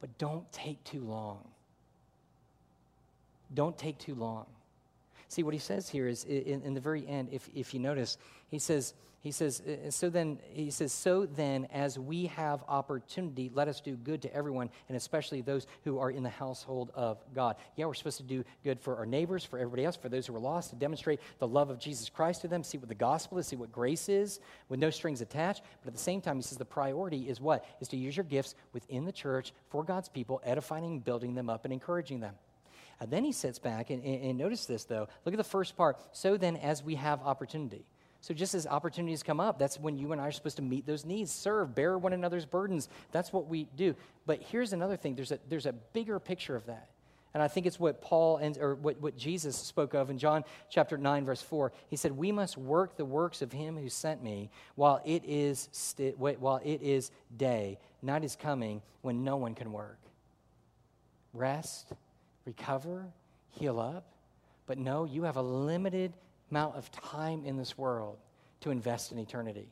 but 0.00 0.18
don't 0.18 0.50
take 0.52 0.82
too 0.82 1.00
long. 1.00 1.46
Don't 3.54 3.78
take 3.78 3.98
too 3.98 4.14
long. 4.14 4.46
See, 5.28 5.42
what 5.42 5.54
he 5.54 5.60
says 5.60 5.88
here 5.88 6.08
is 6.08 6.24
in, 6.24 6.62
in 6.62 6.74
the 6.74 6.80
very 6.80 7.06
end, 7.06 7.28
if, 7.30 7.48
if 7.54 7.74
you 7.74 7.80
notice, 7.80 8.16
he 8.50 8.58
says, 8.58 8.94
he 9.20 9.32
says, 9.32 9.60
uh, 9.60 9.90
so 9.90 10.08
then, 10.08 10.38
he 10.52 10.70
says, 10.70 10.92
so 10.92 11.26
then, 11.26 11.66
as 11.72 11.98
we 11.98 12.26
have 12.26 12.62
opportunity, 12.68 13.50
let 13.52 13.66
us 13.66 13.80
do 13.80 13.96
good 13.96 14.22
to 14.22 14.34
everyone, 14.34 14.70
and 14.88 14.96
especially 14.96 15.40
those 15.40 15.66
who 15.84 15.98
are 15.98 16.10
in 16.10 16.22
the 16.22 16.30
household 16.30 16.92
of 16.94 17.18
God. 17.34 17.56
Yeah, 17.76 17.86
we're 17.86 17.94
supposed 17.94 18.18
to 18.18 18.22
do 18.22 18.44
good 18.62 18.80
for 18.80 18.96
our 18.96 19.06
neighbors, 19.06 19.44
for 19.44 19.58
everybody 19.58 19.84
else, 19.84 19.96
for 19.96 20.08
those 20.08 20.26
who 20.26 20.36
are 20.36 20.40
lost, 20.40 20.70
to 20.70 20.76
demonstrate 20.76 21.20
the 21.40 21.48
love 21.48 21.68
of 21.68 21.80
Jesus 21.80 22.08
Christ 22.08 22.42
to 22.42 22.48
them, 22.48 22.62
see 22.62 22.78
what 22.78 22.88
the 22.88 22.94
gospel 22.94 23.38
is, 23.38 23.48
see 23.48 23.56
what 23.56 23.72
grace 23.72 24.08
is, 24.08 24.38
with 24.68 24.78
no 24.78 24.88
strings 24.88 25.20
attached. 25.20 25.62
But 25.82 25.88
at 25.88 25.94
the 25.94 26.00
same 26.00 26.20
time, 26.20 26.36
he 26.36 26.42
says 26.42 26.56
the 26.56 26.64
priority 26.64 27.28
is 27.28 27.40
what? 27.40 27.64
Is 27.80 27.88
to 27.88 27.96
use 27.96 28.16
your 28.16 28.24
gifts 28.24 28.54
within 28.72 29.04
the 29.04 29.12
church 29.12 29.52
for 29.68 29.82
God's 29.82 30.08
people, 30.08 30.40
edifying, 30.44 31.00
building 31.00 31.34
them 31.34 31.50
up, 31.50 31.64
and 31.64 31.72
encouraging 31.72 32.20
them. 32.20 32.36
And 33.00 33.10
then 33.10 33.24
he 33.24 33.32
sits 33.32 33.58
back, 33.58 33.90
and, 33.90 34.02
and, 34.02 34.24
and 34.24 34.38
notice 34.38 34.66
this, 34.66 34.84
though. 34.84 35.08
Look 35.24 35.34
at 35.34 35.38
the 35.38 35.44
first 35.44 35.76
part. 35.76 35.98
So 36.12 36.36
then, 36.36 36.56
as 36.56 36.82
we 36.82 36.96
have 36.96 37.20
opportunity. 37.22 37.84
So, 38.20 38.34
just 38.34 38.54
as 38.54 38.66
opportunities 38.66 39.22
come 39.22 39.38
up, 39.38 39.58
that's 39.58 39.78
when 39.78 39.96
you 39.96 40.10
and 40.10 40.20
I 40.20 40.26
are 40.26 40.32
supposed 40.32 40.56
to 40.56 40.62
meet 40.62 40.86
those 40.86 41.04
needs, 41.04 41.30
serve, 41.30 41.74
bear 41.74 41.96
one 41.96 42.12
another's 42.12 42.44
burdens. 42.44 42.88
That's 43.12 43.32
what 43.32 43.46
we 43.46 43.68
do. 43.76 43.94
But 44.26 44.42
here's 44.42 44.72
another 44.72 44.96
thing 44.96 45.14
there's 45.14 45.30
a, 45.30 45.38
there's 45.48 45.66
a 45.66 45.72
bigger 45.72 46.18
picture 46.18 46.56
of 46.56 46.66
that. 46.66 46.88
And 47.34 47.42
I 47.42 47.46
think 47.48 47.66
it's 47.66 47.78
what 47.78 48.00
Paul 48.00 48.38
and, 48.38 48.56
or 48.58 48.74
what, 48.74 49.00
what 49.00 49.16
Jesus 49.16 49.56
spoke 49.56 49.94
of 49.94 50.10
in 50.10 50.18
John 50.18 50.44
chapter 50.70 50.96
9, 50.96 51.24
verse 51.24 51.42
4. 51.42 51.72
He 51.88 51.96
said, 51.96 52.12
We 52.12 52.32
must 52.32 52.56
work 52.56 52.96
the 52.96 53.04
works 53.04 53.42
of 53.42 53.52
him 53.52 53.76
who 53.76 53.88
sent 53.88 54.22
me 54.24 54.50
while 54.74 55.00
it 55.04 55.22
is, 55.24 55.68
while 56.16 56.60
it 56.64 56.82
is 56.82 57.12
day. 57.36 57.78
Night 58.02 58.24
is 58.24 58.34
coming 58.34 58.82
when 59.02 59.22
no 59.22 59.36
one 59.36 59.54
can 59.54 59.72
work. 59.72 59.98
Rest 61.32 61.92
recover, 62.48 63.06
heal 63.50 63.78
up. 63.78 64.06
But 64.66 64.78
no, 64.78 65.04
you 65.04 65.22
have 65.22 65.36
a 65.36 65.42
limited 65.42 66.12
amount 66.50 66.76
of 66.76 66.90
time 66.90 67.44
in 67.44 67.56
this 67.56 67.78
world 67.78 68.18
to 68.60 68.70
invest 68.70 69.12
in 69.12 69.18
eternity. 69.18 69.68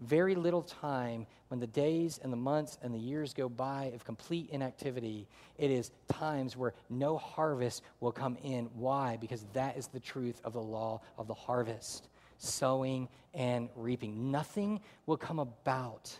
Very 0.00 0.34
little 0.34 0.62
time 0.62 1.26
when 1.48 1.58
the 1.58 1.66
days 1.66 2.20
and 2.22 2.32
the 2.32 2.36
months 2.36 2.78
and 2.82 2.94
the 2.94 2.98
years 2.98 3.32
go 3.32 3.48
by 3.48 3.86
of 3.94 4.04
complete 4.04 4.48
inactivity. 4.50 5.26
It 5.58 5.70
is 5.70 5.90
times 6.08 6.56
where 6.56 6.74
no 6.90 7.16
harvest 7.16 7.82
will 8.00 8.12
come 8.12 8.36
in. 8.42 8.66
Why? 8.74 9.16
Because 9.16 9.44
that 9.54 9.76
is 9.76 9.86
the 9.88 10.00
truth 10.00 10.40
of 10.44 10.52
the 10.52 10.62
law 10.62 11.00
of 11.18 11.26
the 11.26 11.34
harvest 11.34 12.08
sowing 12.38 13.08
and 13.32 13.70
reaping. 13.74 14.30
Nothing 14.30 14.80
will 15.06 15.16
come 15.16 15.38
about 15.38 16.16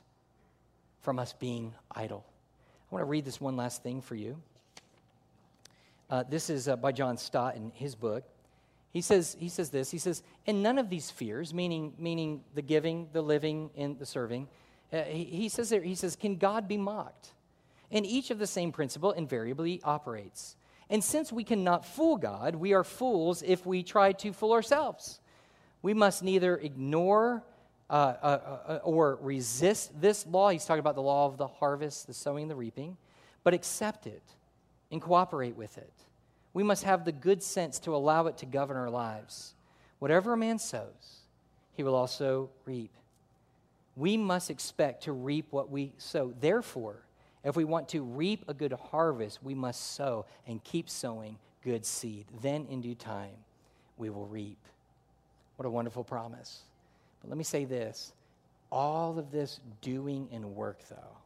from 1.02 1.18
us 1.18 1.34
being 1.34 1.74
idle. 1.90 2.24
I 2.90 2.94
want 2.94 3.02
to 3.02 3.06
read 3.06 3.24
this 3.24 3.40
one 3.40 3.56
last 3.56 3.82
thing 3.82 4.00
for 4.00 4.14
you. 4.14 4.40
Uh, 6.08 6.22
this 6.28 6.50
is 6.50 6.68
uh, 6.68 6.76
by 6.76 6.92
John 6.92 7.16
Stott 7.16 7.56
in 7.56 7.72
his 7.74 7.94
book. 7.94 8.24
He 8.92 9.00
says, 9.00 9.36
he 9.38 9.48
says 9.48 9.70
this. 9.70 9.90
He 9.90 9.98
says, 9.98 10.22
and 10.46 10.62
none 10.62 10.78
of 10.78 10.88
these 10.88 11.10
fears, 11.10 11.52
meaning, 11.52 11.92
meaning 11.98 12.42
the 12.54 12.62
giving, 12.62 13.08
the 13.12 13.22
living, 13.22 13.70
and 13.76 13.98
the 13.98 14.06
serving, 14.06 14.48
uh, 14.92 15.02
he, 15.02 15.24
he, 15.24 15.48
says 15.48 15.68
there, 15.68 15.82
he 15.82 15.94
says, 15.94 16.16
can 16.16 16.36
God 16.36 16.68
be 16.68 16.76
mocked? 16.76 17.32
And 17.90 18.06
each 18.06 18.30
of 18.30 18.38
the 18.38 18.46
same 18.46 18.72
principle 18.72 19.12
invariably 19.12 19.80
operates. 19.84 20.56
And 20.88 21.02
since 21.02 21.32
we 21.32 21.44
cannot 21.44 21.84
fool 21.84 22.16
God, 22.16 22.54
we 22.54 22.72
are 22.72 22.84
fools 22.84 23.42
if 23.42 23.66
we 23.66 23.82
try 23.82 24.12
to 24.12 24.32
fool 24.32 24.52
ourselves. 24.52 25.20
We 25.82 25.92
must 25.92 26.22
neither 26.22 26.56
ignore 26.56 27.44
uh, 27.90 27.92
uh, 27.92 28.58
uh 28.66 28.80
or 28.82 29.18
resist 29.20 30.00
this 30.00 30.26
law. 30.26 30.50
He's 30.50 30.64
talking 30.64 30.80
about 30.80 30.94
the 30.94 31.02
law 31.02 31.26
of 31.26 31.36
the 31.36 31.46
harvest, 31.46 32.06
the 32.06 32.14
sowing, 32.14 32.48
the 32.48 32.56
reaping, 32.56 32.96
but 33.44 33.54
accept 33.54 34.06
it 34.06 34.22
and 34.90 35.00
cooperate 35.00 35.56
with 35.56 35.78
it. 35.78 35.92
We 36.54 36.62
must 36.62 36.84
have 36.84 37.04
the 37.04 37.12
good 37.12 37.42
sense 37.42 37.78
to 37.80 37.94
allow 37.94 38.26
it 38.26 38.38
to 38.38 38.46
govern 38.46 38.76
our 38.76 38.90
lives. 38.90 39.54
Whatever 39.98 40.32
a 40.32 40.36
man 40.36 40.58
sows, 40.58 41.20
he 41.74 41.82
will 41.82 41.94
also 41.94 42.50
reap. 42.64 42.92
We 43.96 44.16
must 44.16 44.50
expect 44.50 45.04
to 45.04 45.12
reap 45.12 45.46
what 45.50 45.70
we 45.70 45.92
sow. 45.98 46.34
Therefore, 46.38 46.96
if 47.44 47.56
we 47.56 47.64
want 47.64 47.88
to 47.90 48.02
reap 48.02 48.44
a 48.48 48.54
good 48.54 48.72
harvest, 48.72 49.42
we 49.42 49.54
must 49.54 49.94
sow 49.94 50.26
and 50.46 50.62
keep 50.64 50.90
sowing 50.90 51.38
good 51.62 51.84
seed. 51.84 52.26
Then, 52.42 52.66
in 52.70 52.80
due 52.80 52.94
time, 52.94 53.36
we 53.96 54.10
will 54.10 54.26
reap. 54.26 54.58
What 55.56 55.66
a 55.66 55.70
wonderful 55.70 56.04
promise. 56.04 56.62
But 57.20 57.30
let 57.30 57.38
me 57.38 57.44
say 57.44 57.64
this 57.64 58.12
all 58.70 59.18
of 59.18 59.30
this 59.30 59.60
doing 59.80 60.28
and 60.32 60.54
work, 60.54 60.80
though, 60.88 61.16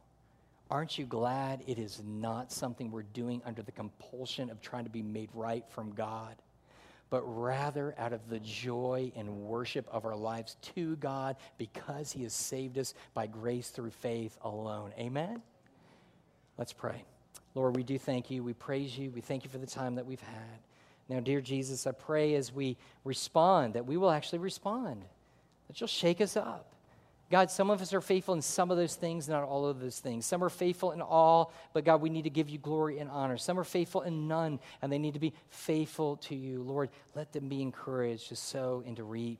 Aren't 0.71 0.97
you 0.97 1.05
glad 1.05 1.63
it 1.67 1.77
is 1.77 2.01
not 2.07 2.49
something 2.49 2.91
we're 2.91 3.03
doing 3.03 3.41
under 3.45 3.61
the 3.61 3.73
compulsion 3.73 4.49
of 4.49 4.61
trying 4.61 4.85
to 4.85 4.89
be 4.89 5.01
made 5.01 5.29
right 5.33 5.65
from 5.67 5.91
God, 5.91 6.37
but 7.09 7.21
rather 7.23 7.93
out 7.97 8.13
of 8.13 8.29
the 8.29 8.39
joy 8.39 9.11
and 9.17 9.29
worship 9.29 9.85
of 9.91 10.05
our 10.05 10.15
lives 10.15 10.55
to 10.75 10.95
God 10.95 11.35
because 11.57 12.13
He 12.13 12.23
has 12.23 12.31
saved 12.31 12.77
us 12.77 12.93
by 13.13 13.27
grace 13.27 13.69
through 13.69 13.91
faith 13.91 14.37
alone? 14.43 14.93
Amen? 14.97 15.41
Let's 16.57 16.71
pray. 16.71 17.03
Lord, 17.53 17.75
we 17.75 17.83
do 17.83 17.99
thank 17.99 18.31
you. 18.31 18.41
We 18.41 18.53
praise 18.53 18.97
you. 18.97 19.11
We 19.11 19.19
thank 19.19 19.43
you 19.43 19.49
for 19.49 19.57
the 19.57 19.67
time 19.67 19.95
that 19.95 20.05
we've 20.05 20.21
had. 20.21 20.59
Now, 21.09 21.19
dear 21.19 21.41
Jesus, 21.41 21.85
I 21.85 21.91
pray 21.91 22.35
as 22.35 22.53
we 22.53 22.77
respond 23.03 23.73
that 23.73 23.85
we 23.85 23.97
will 23.97 24.09
actually 24.09 24.39
respond, 24.39 25.03
that 25.67 25.81
you'll 25.81 25.87
shake 25.89 26.21
us 26.21 26.37
up 26.37 26.71
God, 27.31 27.49
some 27.49 27.69
of 27.69 27.81
us 27.81 27.93
are 27.93 28.01
faithful 28.01 28.33
in 28.33 28.41
some 28.41 28.69
of 28.69 28.77
those 28.77 28.95
things, 28.95 29.29
not 29.29 29.43
all 29.43 29.65
of 29.65 29.79
those 29.79 29.99
things. 29.99 30.25
Some 30.25 30.43
are 30.43 30.49
faithful 30.49 30.91
in 30.91 31.01
all, 31.01 31.53
but 31.73 31.85
God, 31.85 32.01
we 32.01 32.09
need 32.09 32.25
to 32.25 32.29
give 32.29 32.49
you 32.49 32.57
glory 32.57 32.99
and 32.99 33.09
honor. 33.09 33.37
Some 33.37 33.57
are 33.57 33.63
faithful 33.63 34.01
in 34.01 34.27
none, 34.27 34.59
and 34.81 34.91
they 34.91 34.97
need 34.97 35.13
to 35.13 35.19
be 35.19 35.33
faithful 35.49 36.17
to 36.17 36.35
you. 36.35 36.61
Lord, 36.61 36.89
let 37.15 37.31
them 37.31 37.47
be 37.47 37.61
encouraged 37.61 38.27
to 38.29 38.35
sow 38.35 38.83
and 38.85 38.97
to 38.97 39.03
reap. 39.03 39.39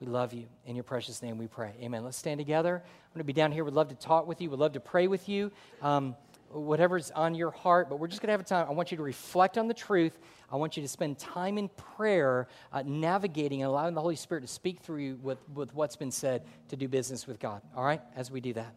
We 0.00 0.06
love 0.06 0.32
you. 0.32 0.46
In 0.66 0.76
your 0.76 0.84
precious 0.84 1.22
name 1.22 1.38
we 1.38 1.46
pray. 1.46 1.72
Amen. 1.82 2.04
Let's 2.04 2.16
stand 2.16 2.38
together. 2.38 2.76
I'm 2.76 3.14
going 3.14 3.20
to 3.20 3.24
be 3.24 3.32
down 3.32 3.50
here. 3.50 3.64
We'd 3.64 3.74
love 3.74 3.88
to 3.88 3.94
talk 3.94 4.26
with 4.26 4.40
you. 4.40 4.50
We'd 4.50 4.60
love 4.60 4.72
to 4.72 4.80
pray 4.80 5.08
with 5.08 5.28
you. 5.28 5.50
Um, 5.82 6.16
whatever's 6.50 7.10
on 7.12 7.34
your 7.34 7.50
heart, 7.50 7.88
but 7.88 7.98
we're 7.98 8.08
just 8.08 8.20
going 8.20 8.28
to 8.28 8.32
have 8.32 8.40
a 8.40 8.44
time. 8.44 8.66
I 8.68 8.72
want 8.72 8.90
you 8.90 8.96
to 8.96 9.02
reflect 9.02 9.58
on 9.58 9.68
the 9.68 9.74
truth. 9.74 10.18
I 10.50 10.56
want 10.56 10.76
you 10.76 10.82
to 10.82 10.88
spend 10.88 11.18
time 11.18 11.58
in 11.58 11.68
prayer, 11.68 12.48
uh, 12.72 12.82
navigating 12.84 13.62
and 13.62 13.68
allowing 13.68 13.94
the 13.94 14.00
Holy 14.00 14.16
Spirit 14.16 14.42
to 14.42 14.48
speak 14.48 14.80
through 14.80 15.02
you 15.02 15.18
with, 15.22 15.38
with 15.54 15.74
what's 15.74 15.96
been 15.96 16.10
said 16.10 16.44
to 16.68 16.76
do 16.76 16.88
business 16.88 17.26
with 17.26 17.38
God. 17.38 17.62
All 17.76 17.84
right? 17.84 18.00
As 18.16 18.30
we 18.30 18.40
do 18.40 18.52
that. 18.54 18.74